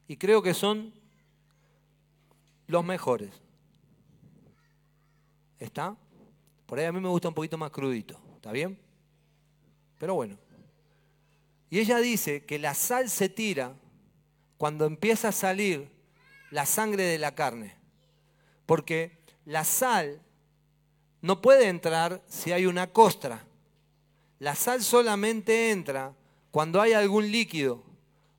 Y 0.08 0.18
creo 0.18 0.42
que 0.42 0.54
son 0.54 0.94
los 2.68 2.84
mejores. 2.84 3.32
¿Está? 5.58 5.96
Por 6.66 6.80
ahí 6.80 6.86
a 6.86 6.92
mí 6.92 7.00
me 7.00 7.10
gusta 7.10 7.30
un 7.30 7.34
poquito 7.34 7.58
más 7.58 7.72
crudito, 7.72 8.20
¿está 8.36 8.52
bien? 8.52 8.78
Pero 9.98 10.16
bueno. 10.16 10.38
Y 11.70 11.80
ella 11.80 11.98
dice 12.00 12.46
que 12.46 12.60
la 12.60 12.74
sal 12.74 13.10
se 13.10 13.30
tira 13.30 13.74
cuando 14.58 14.86
empieza 14.86 15.30
a 15.30 15.32
salir 15.32 15.90
la 16.52 16.66
sangre 16.66 17.04
de 17.04 17.20
la 17.20 17.36
carne. 17.36 17.76
Porque 18.66 19.18
la 19.46 19.64
sal 19.64 20.22
no 21.26 21.42
puede 21.42 21.70
entrar 21.70 22.22
si 22.28 22.52
hay 22.52 22.68
una 22.68 22.86
costra. 22.94 23.44
La 24.38 24.54
sal 24.54 24.84
solamente 24.84 25.72
entra 25.72 26.14
cuando 26.52 26.80
hay 26.80 26.94
algún 26.94 27.32
líquido. 27.32 27.82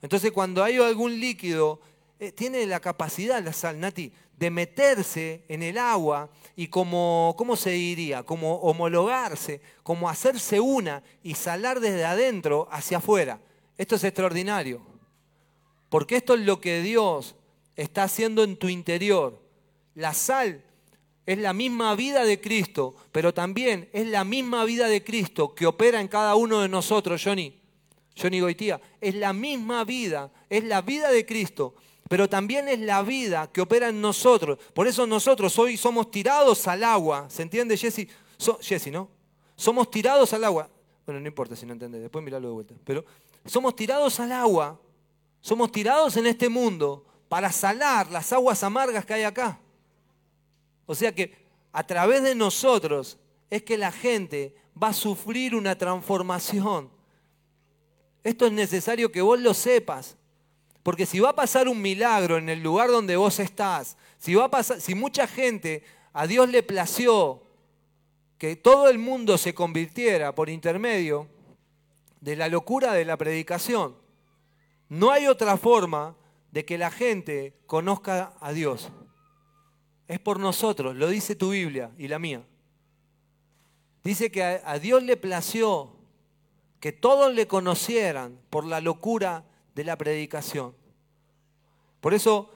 Entonces 0.02 0.30
cuando 0.30 0.62
hay 0.62 0.76
algún 0.76 1.18
líquido, 1.18 1.80
eh, 2.20 2.30
tiene 2.30 2.64
la 2.64 2.78
capacidad, 2.78 3.42
la 3.42 3.52
sal, 3.52 3.80
Nati, 3.80 4.12
de 4.38 4.50
meterse 4.50 5.42
en 5.48 5.64
el 5.64 5.78
agua 5.78 6.30
y 6.54 6.68
como, 6.68 7.34
¿cómo 7.36 7.56
se 7.56 7.70
diría? 7.70 8.22
Como 8.22 8.54
homologarse, 8.60 9.60
como 9.82 10.08
hacerse 10.08 10.60
una 10.60 11.02
y 11.24 11.34
salar 11.34 11.80
desde 11.80 12.04
adentro 12.04 12.68
hacia 12.70 12.98
afuera. 12.98 13.40
Esto 13.76 13.96
es 13.96 14.04
extraordinario. 14.04 14.80
Porque 15.88 16.14
esto 16.14 16.34
es 16.34 16.40
lo 16.42 16.60
que 16.60 16.82
Dios 16.82 17.34
está 17.74 18.04
haciendo 18.04 18.44
en 18.44 18.56
tu 18.56 18.68
interior. 18.68 19.42
La 19.96 20.14
sal 20.14 20.62
es 21.26 21.38
la 21.38 21.52
misma 21.52 21.94
vida 21.96 22.24
de 22.24 22.40
Cristo, 22.40 22.94
pero 23.10 23.34
también 23.34 23.90
es 23.92 24.06
la 24.06 24.24
misma 24.24 24.64
vida 24.64 24.86
de 24.86 25.02
Cristo 25.02 25.54
que 25.54 25.66
opera 25.66 26.00
en 26.00 26.08
cada 26.08 26.36
uno 26.36 26.60
de 26.60 26.68
nosotros, 26.68 27.20
Johnny. 27.22 27.60
Johnny 28.18 28.40
Goitía, 28.40 28.80
es 29.00 29.14
la 29.16 29.32
misma 29.32 29.84
vida, 29.84 30.32
es 30.48 30.64
la 30.64 30.80
vida 30.80 31.10
de 31.10 31.26
Cristo, 31.26 31.74
pero 32.08 32.30
también 32.30 32.68
es 32.68 32.78
la 32.78 33.02
vida 33.02 33.50
que 33.52 33.60
opera 33.60 33.88
en 33.88 34.00
nosotros. 34.00 34.58
Por 34.72 34.86
eso 34.86 35.06
nosotros 35.06 35.58
hoy 35.58 35.76
somos 35.76 36.10
tirados 36.10 36.66
al 36.66 36.84
agua. 36.84 37.28
¿Se 37.28 37.42
entiende, 37.42 37.76
Jesse? 37.76 38.08
Jesse, 38.60 38.86
¿no? 38.86 39.10
Somos 39.56 39.90
tirados 39.90 40.32
al 40.32 40.44
agua. 40.44 40.70
Bueno, 41.04 41.20
no 41.20 41.26
importa 41.26 41.56
si 41.56 41.66
no 41.66 41.72
entiendes, 41.72 42.00
después 42.00 42.24
miralo 42.24 42.48
de 42.48 42.54
vuelta. 42.54 42.74
Pero 42.84 43.04
somos 43.44 43.76
tirados 43.76 44.18
al 44.20 44.32
agua, 44.32 44.80
somos 45.40 45.70
tirados 45.70 46.16
en 46.16 46.26
este 46.26 46.48
mundo 46.48 47.04
para 47.28 47.52
salar 47.52 48.10
las 48.10 48.32
aguas 48.32 48.62
amargas 48.62 49.04
que 49.04 49.14
hay 49.14 49.24
acá. 49.24 49.60
O 50.86 50.94
sea 50.94 51.14
que 51.14 51.34
a 51.72 51.86
través 51.86 52.22
de 52.22 52.34
nosotros 52.34 53.18
es 53.50 53.62
que 53.62 53.76
la 53.76 53.92
gente 53.92 54.54
va 54.80 54.88
a 54.88 54.94
sufrir 54.94 55.54
una 55.54 55.76
transformación. 55.76 56.90
Esto 58.24 58.46
es 58.46 58.52
necesario 58.52 59.12
que 59.12 59.22
vos 59.22 59.38
lo 59.40 59.54
sepas. 59.54 60.16
Porque 60.82 61.04
si 61.04 61.18
va 61.18 61.30
a 61.30 61.34
pasar 61.34 61.68
un 61.68 61.82
milagro 61.82 62.36
en 62.36 62.48
el 62.48 62.62
lugar 62.62 62.90
donde 62.90 63.16
vos 63.16 63.40
estás, 63.40 63.96
si, 64.18 64.34
va 64.34 64.44
a 64.44 64.50
pasar, 64.50 64.80
si 64.80 64.94
mucha 64.94 65.26
gente 65.26 65.82
a 66.12 66.26
Dios 66.28 66.48
le 66.48 66.62
plació 66.62 67.42
que 68.38 68.54
todo 68.54 68.88
el 68.88 68.98
mundo 68.98 69.36
se 69.36 69.52
convirtiera 69.52 70.34
por 70.34 70.48
intermedio 70.48 71.26
de 72.20 72.36
la 72.36 72.48
locura 72.48 72.92
de 72.92 73.04
la 73.04 73.16
predicación, 73.16 73.96
no 74.88 75.10
hay 75.10 75.26
otra 75.26 75.56
forma 75.56 76.14
de 76.52 76.64
que 76.64 76.78
la 76.78 76.90
gente 76.90 77.54
conozca 77.66 78.34
a 78.40 78.52
Dios. 78.52 78.90
Es 80.08 80.20
por 80.20 80.38
nosotros, 80.38 80.94
lo 80.94 81.08
dice 81.08 81.34
tu 81.34 81.50
Biblia 81.50 81.90
y 81.98 82.08
la 82.08 82.18
mía. 82.18 82.42
Dice 84.04 84.30
que 84.30 84.44
a, 84.44 84.78
Dios 84.78 85.02
le 85.02 85.16
plació 85.16 85.90
que 86.78 86.92
todos 86.92 87.34
le 87.34 87.48
conocieran 87.48 88.38
por 88.50 88.64
la 88.64 88.80
locura 88.80 89.44
de 89.74 89.82
la 89.82 89.96
predicación. 89.96 90.74
Por 92.00 92.14
eso, 92.14 92.48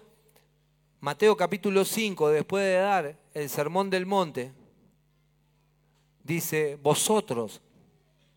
Mateo 1.01 1.37
capítulo 1.37 1.85
5, 1.85 2.29
después 2.29 2.63
de 2.63 2.75
dar 2.75 3.19
el 3.35 3.49
sermón 3.49 3.91
del 3.91 4.07
monte, 4.07 4.53
dice, 6.23 6.79
vosotros 6.81 7.61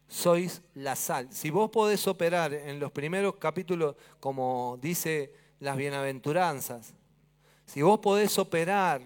sois 0.08 0.64
la 0.74 0.96
sal. 0.96 1.28
Si 1.32 1.52
vos 1.52 1.70
podés 1.70 2.08
operar 2.08 2.52
en 2.52 2.80
los 2.80 2.92
primeros 2.92 3.36
capítulos, 3.36 3.96
como 4.20 4.80
dice 4.82 5.34
las 5.60 5.78
bienaventuranzas, 5.78 6.96
si 7.66 7.82
vos 7.82 8.00
podés 8.00 8.38
operar 8.38 9.02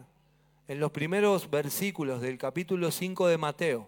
en 0.67 0.79
los 0.79 0.91
primeros 0.91 1.49
versículos 1.49 2.21
del 2.21 2.37
capítulo 2.37 2.91
5 2.91 3.27
de 3.27 3.37
Mateo, 3.37 3.87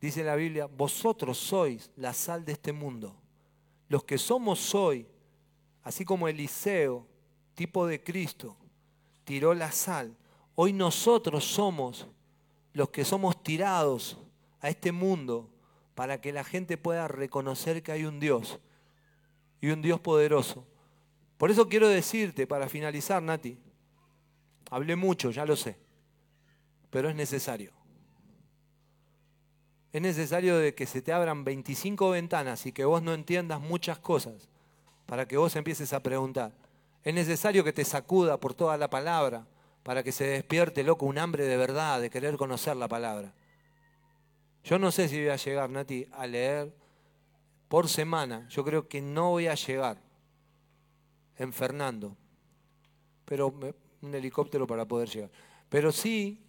dice 0.00 0.24
la 0.24 0.36
Biblia, 0.36 0.66
vosotros 0.66 1.38
sois 1.38 1.90
la 1.96 2.12
sal 2.12 2.44
de 2.44 2.52
este 2.52 2.72
mundo 2.72 3.16
los 3.88 4.04
que 4.04 4.18
somos 4.18 4.74
hoy, 4.74 5.06
así 5.82 6.04
como 6.04 6.28
Eliseo, 6.28 7.06
tipo 7.54 7.86
de 7.86 8.02
Cristo, 8.02 8.56
tiró 9.24 9.54
la 9.54 9.72
sal, 9.72 10.16
hoy 10.54 10.72
nosotros 10.72 11.44
somos 11.44 12.06
los 12.72 12.90
que 12.90 13.04
somos 13.04 13.42
tirados 13.42 14.18
a 14.60 14.68
este 14.68 14.92
mundo 14.92 15.48
para 15.94 16.20
que 16.20 16.32
la 16.32 16.44
gente 16.44 16.76
pueda 16.76 17.08
reconocer 17.08 17.82
que 17.82 17.92
hay 17.92 18.04
un 18.04 18.20
Dios 18.20 18.58
y 19.60 19.68
un 19.68 19.80
Dios 19.80 20.00
poderoso. 20.00 20.66
Por 21.36 21.50
eso 21.50 21.68
quiero 21.68 21.88
decirte, 21.88 22.46
para 22.46 22.68
finalizar, 22.68 23.22
Nati, 23.22 23.58
hablé 24.70 24.96
mucho, 24.96 25.30
ya 25.30 25.44
lo 25.44 25.54
sé, 25.54 25.76
pero 26.90 27.10
es 27.10 27.14
necesario. 27.14 27.72
Es 29.92 30.02
necesario 30.02 30.58
de 30.58 30.74
que 30.74 30.86
se 30.86 31.02
te 31.02 31.12
abran 31.12 31.44
25 31.44 32.10
ventanas 32.10 32.66
y 32.66 32.72
que 32.72 32.84
vos 32.84 33.02
no 33.02 33.14
entiendas 33.14 33.60
muchas 33.60 33.98
cosas 33.98 34.48
para 35.06 35.26
que 35.28 35.36
vos 35.36 35.56
empieces 35.56 35.92
a 35.92 36.02
preguntar. 36.02 36.52
Es 37.02 37.14
necesario 37.14 37.64
que 37.64 37.72
te 37.72 37.84
sacuda 37.84 38.38
por 38.38 38.54
toda 38.54 38.76
la 38.76 38.90
palabra 38.90 39.46
para 39.82 40.02
que 40.02 40.12
se 40.12 40.24
despierte, 40.24 40.82
loco, 40.82 41.06
un 41.06 41.18
hambre 41.18 41.44
de 41.44 41.56
verdad, 41.56 42.00
de 42.00 42.10
querer 42.10 42.36
conocer 42.36 42.76
la 42.76 42.88
palabra. 42.88 43.32
Yo 44.64 44.78
no 44.78 44.90
sé 44.90 45.08
si 45.08 45.20
voy 45.20 45.28
a 45.28 45.36
llegar, 45.36 45.70
Nati, 45.70 46.08
a 46.12 46.26
leer 46.26 46.74
por 47.68 47.88
semana. 47.88 48.48
Yo 48.48 48.64
creo 48.64 48.88
que 48.88 49.00
no 49.00 49.30
voy 49.30 49.46
a 49.46 49.54
llegar 49.54 50.05
en 51.38 51.52
Fernando, 51.52 52.16
pero 53.24 53.54
un 54.02 54.14
helicóptero 54.14 54.66
para 54.66 54.86
poder 54.86 55.08
llegar. 55.08 55.30
Pero 55.68 55.92
sí 55.92 56.42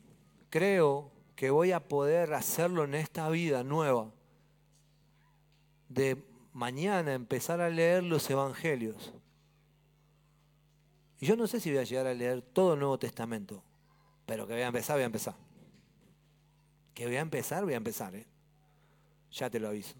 creo 0.49 1.11
que 1.35 1.49
voy 1.49 1.71
a 1.71 1.87
poder 1.87 2.33
hacerlo 2.33 2.83
en 2.83 2.95
esta 2.95 3.29
vida 3.29 3.63
nueva, 3.63 4.11
de 5.89 6.23
mañana 6.53 7.13
empezar 7.13 7.61
a 7.61 7.69
leer 7.69 8.03
los 8.03 8.29
evangelios. 8.29 9.13
Y 11.19 11.25
yo 11.25 11.35
no 11.35 11.47
sé 11.47 11.59
si 11.59 11.69
voy 11.69 11.79
a 11.79 11.83
llegar 11.83 12.07
a 12.07 12.13
leer 12.13 12.41
todo 12.41 12.73
el 12.73 12.79
Nuevo 12.79 12.99
Testamento, 12.99 13.63
pero 14.25 14.47
que 14.47 14.53
voy 14.53 14.63
a 14.63 14.67
empezar, 14.67 14.95
voy 14.95 15.03
a 15.03 15.07
empezar. 15.07 15.35
Que 16.93 17.05
voy 17.05 17.15
a 17.15 17.21
empezar, 17.21 17.63
voy 17.63 17.73
a 17.73 17.77
empezar, 17.77 18.15
¿eh? 18.15 18.25
Ya 19.31 19.49
te 19.49 19.59
lo 19.59 19.67
aviso. 19.67 19.95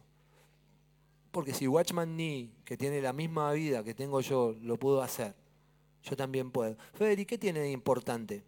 Porque 1.31 1.53
si 1.53 1.67
Watchman 1.67 2.15
Nee, 2.15 2.51
que 2.65 2.77
tiene 2.77 3.01
la 3.01 3.13
misma 3.13 3.51
vida 3.51 3.83
que 3.83 3.93
tengo 3.93 4.21
yo, 4.21 4.55
lo 4.61 4.77
pudo 4.77 5.01
hacer, 5.01 5.35
yo 6.03 6.15
también 6.15 6.51
puedo. 6.51 6.77
Federico, 6.93 7.29
¿qué 7.29 7.37
tiene 7.37 7.59
de 7.59 7.71
importante? 7.71 8.43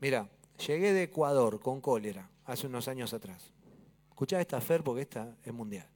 Mira, 0.00 0.28
Llegué 0.64 0.92
de 0.92 1.04
Ecuador 1.04 1.60
con 1.60 1.80
cólera 1.80 2.28
hace 2.46 2.66
unos 2.66 2.88
años 2.88 3.12
atrás. 3.12 3.52
Escuchá 4.08 4.40
esta 4.40 4.60
Fer 4.60 4.82
porque 4.82 5.02
esta 5.02 5.36
es 5.44 5.52
mundial. 5.52 5.86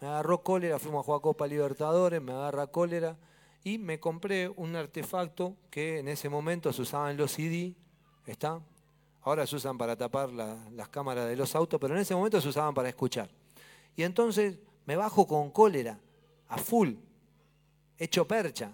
Me 0.00 0.08
agarró 0.08 0.42
cólera, 0.42 0.78
fuimos 0.78 1.00
a 1.00 1.04
jugar 1.04 1.20
Copa 1.22 1.46
Libertadores, 1.46 2.20
me 2.20 2.32
agarra 2.32 2.66
cólera 2.66 3.16
y 3.64 3.78
me 3.78 3.98
compré 3.98 4.48
un 4.48 4.76
artefacto 4.76 5.56
que 5.70 5.98
en 5.98 6.08
ese 6.08 6.28
momento 6.28 6.72
se 6.72 6.82
usaban 6.82 7.16
los 7.16 7.32
CD, 7.32 7.74
¿está? 8.26 8.60
Ahora 9.22 9.46
se 9.46 9.56
usan 9.56 9.76
para 9.76 9.96
tapar 9.96 10.30
las 10.30 10.88
cámaras 10.90 11.26
de 11.28 11.36
los 11.36 11.54
autos, 11.56 11.80
pero 11.80 11.94
en 11.94 12.00
ese 12.00 12.14
momento 12.14 12.40
se 12.40 12.48
usaban 12.48 12.74
para 12.74 12.88
escuchar. 12.88 13.28
Y 13.98 14.04
entonces 14.04 14.60
me 14.86 14.94
bajo 14.94 15.26
con 15.26 15.50
cólera, 15.50 15.98
a 16.46 16.56
full, 16.56 16.92
hecho 17.98 18.28
percha, 18.28 18.72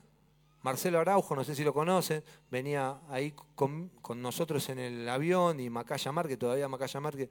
Marcelo 0.60 1.00
Araujo, 1.00 1.34
no 1.34 1.42
sé 1.42 1.54
si 1.54 1.64
lo 1.64 1.72
conocen, 1.72 2.22
venía 2.50 3.00
ahí 3.08 3.34
con, 3.54 3.90
nosotros 4.16 4.68
en 4.68 4.78
el 4.78 5.08
avión 5.08 5.60
y 5.60 5.70
Macaya 5.70 6.12
Márquez, 6.12 6.38
todavía 6.38 6.68
Macaya 6.68 7.00
Márquez 7.00 7.30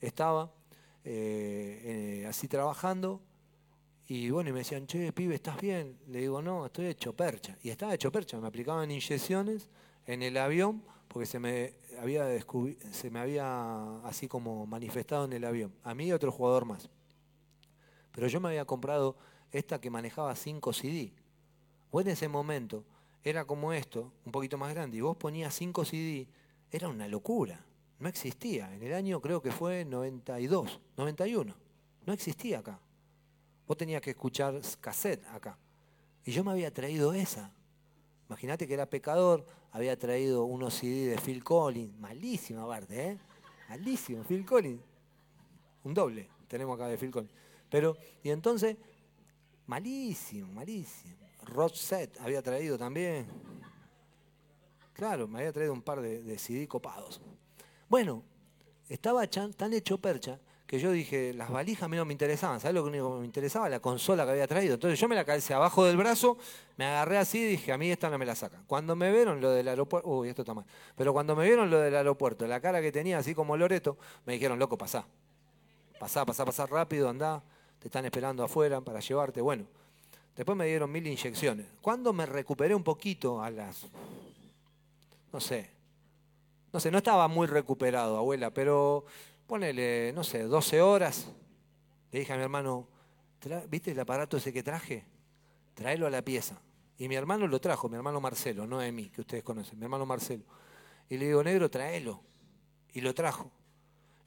estaba 0.00 0.50
eh, 1.04 2.22
eh, 2.22 2.26
así 2.26 2.48
trabajando. 2.48 3.20
Y 4.08 4.30
bueno, 4.30 4.48
y 4.48 4.52
me 4.54 4.60
decían, 4.60 4.86
che, 4.86 5.12
pibe, 5.12 5.34
¿estás 5.34 5.60
bien? 5.60 5.98
Le 6.06 6.20
digo, 6.20 6.40
no, 6.40 6.64
estoy 6.64 6.86
hecho 6.86 7.14
percha. 7.14 7.58
Y 7.62 7.68
estaba 7.68 7.92
hecho 7.92 8.10
percha, 8.10 8.40
me 8.40 8.48
aplicaban 8.48 8.90
inyecciones 8.90 9.68
en 10.06 10.22
el 10.22 10.38
avión 10.38 10.82
porque 11.08 11.26
se 11.26 11.38
me 11.38 11.74
había 12.00 12.26
se 12.92 13.10
me 13.10 13.18
había 13.18 13.98
así 14.06 14.26
como 14.26 14.64
manifestado 14.64 15.26
en 15.26 15.34
el 15.34 15.44
avión. 15.44 15.74
A 15.82 15.94
mí 15.94 16.06
y 16.06 16.12
otro 16.12 16.32
jugador 16.32 16.64
más. 16.64 16.88
Pero 18.16 18.28
yo 18.28 18.40
me 18.40 18.48
había 18.48 18.64
comprado 18.64 19.14
esta 19.52 19.78
que 19.78 19.90
manejaba 19.90 20.34
5 20.34 20.72
CD 20.72 21.12
Vos 21.92 22.02
en 22.02 22.10
ese 22.10 22.28
momento 22.28 22.84
era 23.22 23.44
como 23.44 23.72
esto, 23.72 24.12
un 24.24 24.32
poquito 24.32 24.56
más 24.56 24.72
grande, 24.74 24.96
y 24.96 25.00
vos 25.00 25.16
ponías 25.16 25.54
5 25.54 25.84
CD, 25.84 26.26
era 26.70 26.88
una 26.88 27.06
locura. 27.08 27.64
No 27.98 28.08
existía. 28.08 28.72
En 28.74 28.82
el 28.82 28.94
año 28.94 29.20
creo 29.20 29.42
que 29.42 29.50
fue 29.50 29.84
92, 29.84 30.80
91. 30.96 31.54
No 32.06 32.12
existía 32.12 32.60
acá. 32.60 32.80
Vos 33.66 33.76
tenías 33.76 34.00
que 34.00 34.10
escuchar 34.10 34.60
cassette 34.80 35.24
acá. 35.26 35.58
Y 36.24 36.32
yo 36.32 36.42
me 36.42 36.52
había 36.52 36.72
traído 36.72 37.12
esa. 37.12 37.52
Imagínate 38.28 38.66
que 38.66 38.74
era 38.74 38.86
pecador, 38.86 39.44
había 39.72 39.98
traído 39.98 40.44
unos 40.44 40.74
CD 40.74 41.10
de 41.10 41.18
Phil 41.18 41.44
Collins, 41.44 41.98
malísima 41.98 42.62
aparte, 42.62 43.10
¿eh? 43.10 43.18
Malísimo, 43.68 44.22
Phil 44.24 44.44
Collins. 44.44 44.80
Un 45.84 45.94
doble 45.94 46.28
tenemos 46.48 46.74
acá 46.76 46.88
de 46.88 46.96
Phil 46.96 47.10
Collins. 47.10 47.32
Pero, 47.76 47.94
y 48.22 48.30
entonces, 48.30 48.74
malísimo, 49.66 50.50
malísimo. 50.50 51.14
Rod 51.42 51.74
Set 51.74 52.18
había 52.20 52.40
traído 52.40 52.78
también. 52.78 53.26
Claro, 54.94 55.28
me 55.28 55.40
había 55.40 55.52
traído 55.52 55.74
un 55.74 55.82
par 55.82 56.00
de, 56.00 56.38
CD 56.38 56.66
copados. 56.66 57.20
Bueno, 57.86 58.22
estaba 58.88 59.26
tan 59.26 59.74
hecho 59.74 59.98
percha 59.98 60.40
que 60.66 60.78
yo 60.78 60.90
dije, 60.90 61.34
las 61.34 61.50
valijas 61.50 61.82
a 61.82 61.88
mí 61.88 61.98
no 61.98 62.06
me 62.06 62.12
interesaban. 62.14 62.60
¿Sabes 62.60 62.74
lo 62.74 62.82
que 62.82 62.88
único 62.88 63.12
que 63.12 63.20
me 63.20 63.26
interesaba? 63.26 63.68
La 63.68 63.80
consola 63.80 64.24
que 64.24 64.30
había 64.30 64.46
traído. 64.46 64.72
Entonces 64.72 64.98
yo 64.98 65.06
me 65.06 65.14
la 65.14 65.26
calcé 65.26 65.52
abajo 65.52 65.84
del 65.84 65.98
brazo, 65.98 66.38
me 66.78 66.86
agarré 66.86 67.18
así 67.18 67.40
y 67.40 67.46
dije, 67.46 67.72
a 67.74 67.76
mí 67.76 67.90
esta 67.90 68.08
no 68.08 68.16
me 68.16 68.24
la 68.24 68.36
saca. 68.36 68.62
Cuando 68.66 68.96
me 68.96 69.12
vieron 69.12 69.42
lo 69.42 69.50
del 69.50 69.68
aeropuerto, 69.68 70.08
uy, 70.08 70.30
esto 70.30 70.40
está 70.40 70.54
mal. 70.54 70.64
Pero 70.96 71.12
cuando 71.12 71.36
me 71.36 71.44
vieron 71.44 71.68
lo 71.68 71.78
del 71.78 71.94
aeropuerto, 71.94 72.46
la 72.46 72.58
cara 72.58 72.80
que 72.80 72.90
tenía 72.90 73.18
así 73.18 73.34
como 73.34 73.54
Loreto, 73.54 73.98
me 74.24 74.32
dijeron, 74.32 74.58
loco, 74.58 74.78
pasá. 74.78 75.06
Pasá, 76.00 76.24
pasá, 76.24 76.46
pasá 76.46 76.64
rápido, 76.64 77.10
andá. 77.10 77.42
Están 77.86 78.04
esperando 78.04 78.42
afuera 78.42 78.80
para 78.80 78.98
llevarte. 78.98 79.40
Bueno, 79.40 79.64
después 80.34 80.58
me 80.58 80.66
dieron 80.66 80.90
mil 80.90 81.06
inyecciones. 81.06 81.66
Cuando 81.80 82.12
me 82.12 82.26
recuperé 82.26 82.74
un 82.74 82.82
poquito 82.82 83.40
a 83.40 83.48
las, 83.48 83.86
no 85.32 85.40
sé, 85.40 85.70
no 86.72 86.80
sé, 86.80 86.90
no 86.90 86.98
estaba 86.98 87.28
muy 87.28 87.46
recuperado, 87.46 88.16
abuela, 88.16 88.50
pero 88.50 89.04
ponele, 89.46 90.12
no 90.12 90.24
sé, 90.24 90.42
12 90.42 90.82
horas. 90.82 91.28
Le 92.10 92.18
dije 92.18 92.32
a 92.32 92.36
mi 92.36 92.42
hermano, 92.42 92.88
¿viste 93.68 93.92
el 93.92 94.00
aparato 94.00 94.36
ese 94.36 94.52
que 94.52 94.64
traje? 94.64 95.04
Tráelo 95.74 96.08
a 96.08 96.10
la 96.10 96.22
pieza. 96.22 96.60
Y 96.98 97.06
mi 97.06 97.14
hermano 97.14 97.46
lo 97.46 97.60
trajo, 97.60 97.88
mi 97.88 97.94
hermano 97.94 98.20
Marcelo, 98.20 98.66
no 98.66 98.80
de 98.80 98.90
mí, 98.90 99.10
que 99.10 99.20
ustedes 99.20 99.44
conocen, 99.44 99.78
mi 99.78 99.84
hermano 99.84 100.06
Marcelo. 100.06 100.42
Y 101.08 101.18
le 101.18 101.26
digo, 101.26 101.44
negro, 101.44 101.70
tráelo. 101.70 102.20
Y 102.92 103.00
lo 103.00 103.14
trajo. 103.14 103.50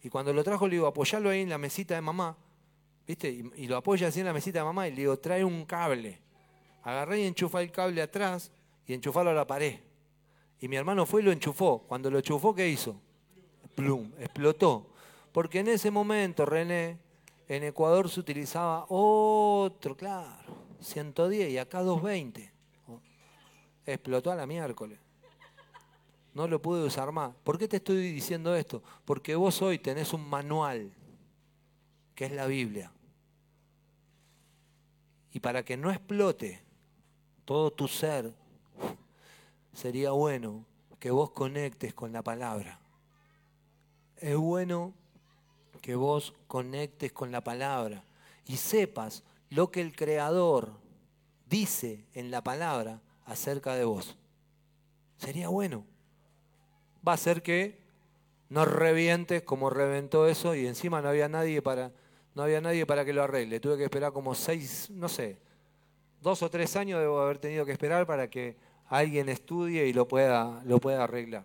Y 0.01 0.09
cuando 0.09 0.31
lo 0.31 0.45
trajo, 0.45 0.65
le 0.65 0.75
digo, 0.75 0.87
apoyalo 0.87 1.29
ahí 1.29 1.41
en 1.41 1.49
la 1.49 1.57
mesita 1.57 1.95
de 1.95 2.01
mamá. 2.01 2.37
¿Viste? 3.09 3.27
Y, 3.55 3.65
lo 3.65 3.75
apoya 3.75 4.09
así 4.09 4.19
en 4.19 4.27
la 4.27 4.33
mesita 4.33 4.59
de 4.59 4.65
mamá 4.65 4.87
y 4.87 4.91
le 4.91 4.97
digo, 4.97 5.17
trae 5.17 5.43
un 5.43 5.65
cable. 5.65 6.19
Agarré 6.83 7.21
y 7.21 7.25
enchufé 7.25 7.63
el 7.63 7.71
cable 7.71 8.03
atrás 8.03 8.51
y 8.85 8.93
enchufarlo 8.93 9.31
a 9.31 9.33
la 9.33 9.47
pared. 9.47 9.79
Y 10.59 10.67
mi 10.67 10.75
hermano 10.75 11.07
fue 11.07 11.21
y 11.21 11.25
lo 11.25 11.31
enchufó. 11.31 11.79
Cuando 11.87 12.11
lo 12.11 12.19
enchufó, 12.19 12.53
¿qué 12.53 12.69
hizo? 12.69 13.01
Plum, 13.73 14.11
explotó. 14.19 14.91
Porque 15.31 15.57
en 15.57 15.69
ese 15.69 15.89
momento, 15.89 16.45
René, 16.45 16.99
en 17.47 17.63
Ecuador 17.63 18.11
se 18.11 18.19
utilizaba 18.19 18.85
otro, 18.89 19.97
claro, 19.97 20.55
110 20.79 21.49
y 21.49 21.57
acá 21.57 21.81
220. 21.81 22.53
Explotó 23.87 24.31
a 24.31 24.35
la 24.35 24.45
miércoles. 24.45 24.99
No 26.35 26.47
lo 26.47 26.61
pude 26.61 26.83
usar 26.83 27.11
más. 27.11 27.33
¿Por 27.43 27.57
qué 27.57 27.67
te 27.67 27.77
estoy 27.77 28.11
diciendo 28.11 28.55
esto? 28.55 28.83
Porque 29.03 29.33
vos 29.33 29.59
hoy 29.63 29.79
tenés 29.79 30.13
un 30.13 30.29
manual, 30.29 30.91
que 32.13 32.25
es 32.25 32.31
la 32.33 32.45
Biblia. 32.45 32.91
Y 35.39 35.41
para 35.41 35.63
que 35.63 35.77
no 35.77 35.89
explote 35.89 36.59
todo 37.45 37.71
tu 37.71 37.87
ser, 37.87 38.33
sería 39.71 40.11
bueno 40.11 40.65
que 40.99 41.11
vos 41.11 41.31
conectes 41.31 41.93
con 41.93 42.11
la 42.11 42.21
palabra. 42.21 42.77
Es 44.17 44.35
bueno 44.35 44.93
que 45.81 45.95
vos 45.95 46.33
conectes 46.47 47.13
con 47.13 47.31
la 47.31 47.39
palabra 47.39 48.03
y 48.47 48.57
sepas 48.57 49.23
lo 49.49 49.71
que 49.71 49.79
el 49.79 49.95
Creador 49.95 50.73
dice 51.49 52.03
en 52.13 52.31
la 52.31 52.43
palabra 52.43 52.99
acerca 53.25 53.75
de 53.75 53.85
vos. 53.85 54.17
Sería 55.15 55.47
bueno. 55.47 55.85
Va 57.07 57.13
a 57.13 57.17
ser 57.17 57.41
que 57.41 57.79
no 58.49 58.65
revientes 58.65 59.41
como 59.43 59.69
reventó 59.69 60.27
eso 60.27 60.53
y 60.53 60.67
encima 60.67 61.01
no 61.01 61.07
había 61.07 61.29
nadie 61.29 61.61
para, 61.61 61.93
no 62.39 62.45
había 62.45 62.61
nadie 62.61 62.85
para 62.85 63.03
que 63.03 63.11
lo 63.11 63.21
arregle. 63.21 63.59
Tuve 63.59 63.77
que 63.77 63.83
esperar 63.83 64.13
como 64.13 64.33
seis, 64.33 64.89
no 64.91 65.09
sé, 65.09 65.37
dos 66.21 66.41
o 66.41 66.49
tres 66.49 66.77
años 66.77 67.01
debo 67.01 67.19
haber 67.19 67.37
tenido 67.37 67.65
que 67.65 67.73
esperar 67.73 68.07
para 68.07 68.29
que 68.29 68.55
alguien 68.87 69.27
estudie 69.27 69.87
y 69.87 69.91
lo 69.91 70.07
pueda, 70.07 70.61
lo 70.63 70.79
pueda 70.79 71.03
arreglar. 71.03 71.43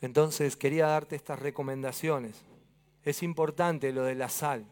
Entonces 0.00 0.56
quería 0.56 0.88
darte 0.88 1.14
estas 1.14 1.38
recomendaciones. 1.38 2.42
Es 3.04 3.22
importante 3.22 3.92
lo 3.92 4.02
de 4.02 4.16
la 4.16 4.28
sal, 4.28 4.66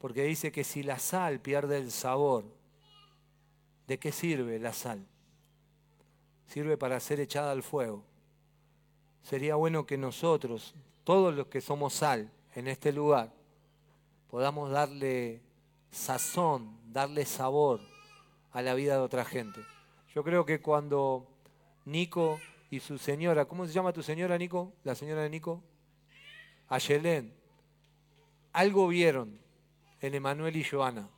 porque 0.00 0.24
dice 0.24 0.50
que 0.50 0.64
si 0.64 0.82
la 0.82 0.98
sal 0.98 1.38
pierde 1.38 1.76
el 1.76 1.92
sabor, 1.92 2.44
¿de 3.86 4.00
qué 4.00 4.10
sirve 4.10 4.58
la 4.58 4.72
sal? 4.72 5.06
Sirve 6.48 6.76
para 6.76 6.98
ser 6.98 7.20
echada 7.20 7.52
al 7.52 7.62
fuego. 7.62 8.02
Sería 9.22 9.54
bueno 9.54 9.86
que 9.86 9.96
nosotros, 9.96 10.74
todos 11.04 11.34
los 11.34 11.46
que 11.46 11.60
somos 11.60 11.94
sal 11.94 12.30
en 12.54 12.66
este 12.66 12.92
lugar, 12.92 13.32
podamos 14.30 14.70
darle 14.70 15.42
sazón, 15.90 16.76
darle 16.92 17.24
sabor 17.24 17.80
a 18.52 18.62
la 18.62 18.74
vida 18.74 18.94
de 18.94 19.00
otra 19.00 19.24
gente. 19.24 19.60
Yo 20.14 20.24
creo 20.24 20.44
que 20.44 20.60
cuando 20.60 21.26
Nico 21.84 22.40
y 22.70 22.80
su 22.80 22.98
señora, 22.98 23.44
¿cómo 23.44 23.66
se 23.66 23.72
llama 23.72 23.92
tu 23.92 24.02
señora, 24.02 24.38
Nico? 24.38 24.72
La 24.82 24.94
señora 24.94 25.22
de 25.22 25.30
Nico. 25.30 25.62
Ayelén. 26.68 27.34
Algo 28.52 28.88
vieron 28.88 29.38
en 30.00 30.14
Emanuel 30.14 30.56
y 30.56 30.64
Joana. 30.64 31.08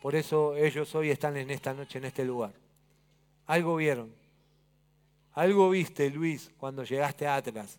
Por 0.00 0.14
eso 0.14 0.56
ellos 0.56 0.94
hoy 0.94 1.10
están 1.10 1.36
en 1.36 1.50
esta 1.50 1.74
noche, 1.74 1.98
en 1.98 2.06
este 2.06 2.24
lugar. 2.24 2.52
Algo 3.46 3.76
vieron. 3.76 4.14
Algo 5.34 5.70
viste, 5.70 6.10
Luis, 6.10 6.50
cuando 6.58 6.84
llegaste 6.84 7.26
a 7.26 7.36
Atlas, 7.36 7.78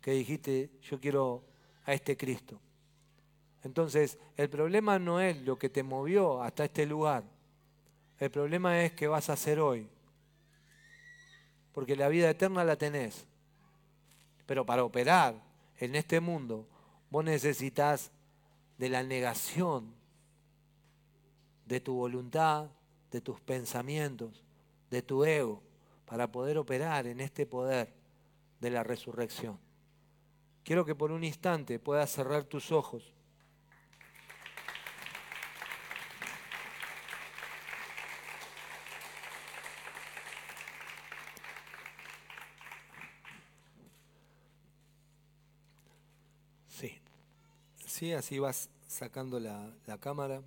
que 0.00 0.12
dijiste, 0.12 0.70
yo 0.82 1.00
quiero 1.00 1.44
a 1.84 1.94
este 1.94 2.16
Cristo. 2.16 2.60
Entonces, 3.64 4.18
el 4.36 4.48
problema 4.48 4.98
no 4.98 5.20
es 5.20 5.36
lo 5.42 5.58
que 5.58 5.68
te 5.68 5.82
movió 5.82 6.42
hasta 6.42 6.64
este 6.64 6.86
lugar. 6.86 7.24
El 8.18 8.30
problema 8.30 8.82
es 8.84 8.92
qué 8.92 9.08
vas 9.08 9.28
a 9.30 9.34
hacer 9.34 9.60
hoy 9.60 9.88
porque 11.78 11.94
la 11.94 12.08
vida 12.08 12.28
eterna 12.28 12.64
la 12.64 12.74
tenés. 12.74 13.24
Pero 14.46 14.66
para 14.66 14.82
operar 14.82 15.40
en 15.78 15.94
este 15.94 16.18
mundo, 16.18 16.66
vos 17.08 17.24
necesitas 17.24 18.10
de 18.78 18.88
la 18.88 19.04
negación 19.04 19.94
de 21.66 21.78
tu 21.78 21.94
voluntad, 21.94 22.68
de 23.12 23.20
tus 23.20 23.40
pensamientos, 23.40 24.42
de 24.90 25.02
tu 25.02 25.24
ego, 25.24 25.62
para 26.04 26.32
poder 26.32 26.58
operar 26.58 27.06
en 27.06 27.20
este 27.20 27.46
poder 27.46 27.94
de 28.58 28.70
la 28.70 28.82
resurrección. 28.82 29.56
Quiero 30.68 30.84
que 30.84 30.94
por 30.94 31.12
un 31.12 31.24
instante 31.24 31.78
puedas 31.78 32.10
cerrar 32.10 32.44
tus 32.44 32.72
ojos 32.72 33.14
Sí, 47.98 48.12
así 48.12 48.38
vas 48.38 48.68
sacando 48.86 49.40
la, 49.40 49.72
cámara. 49.98 50.42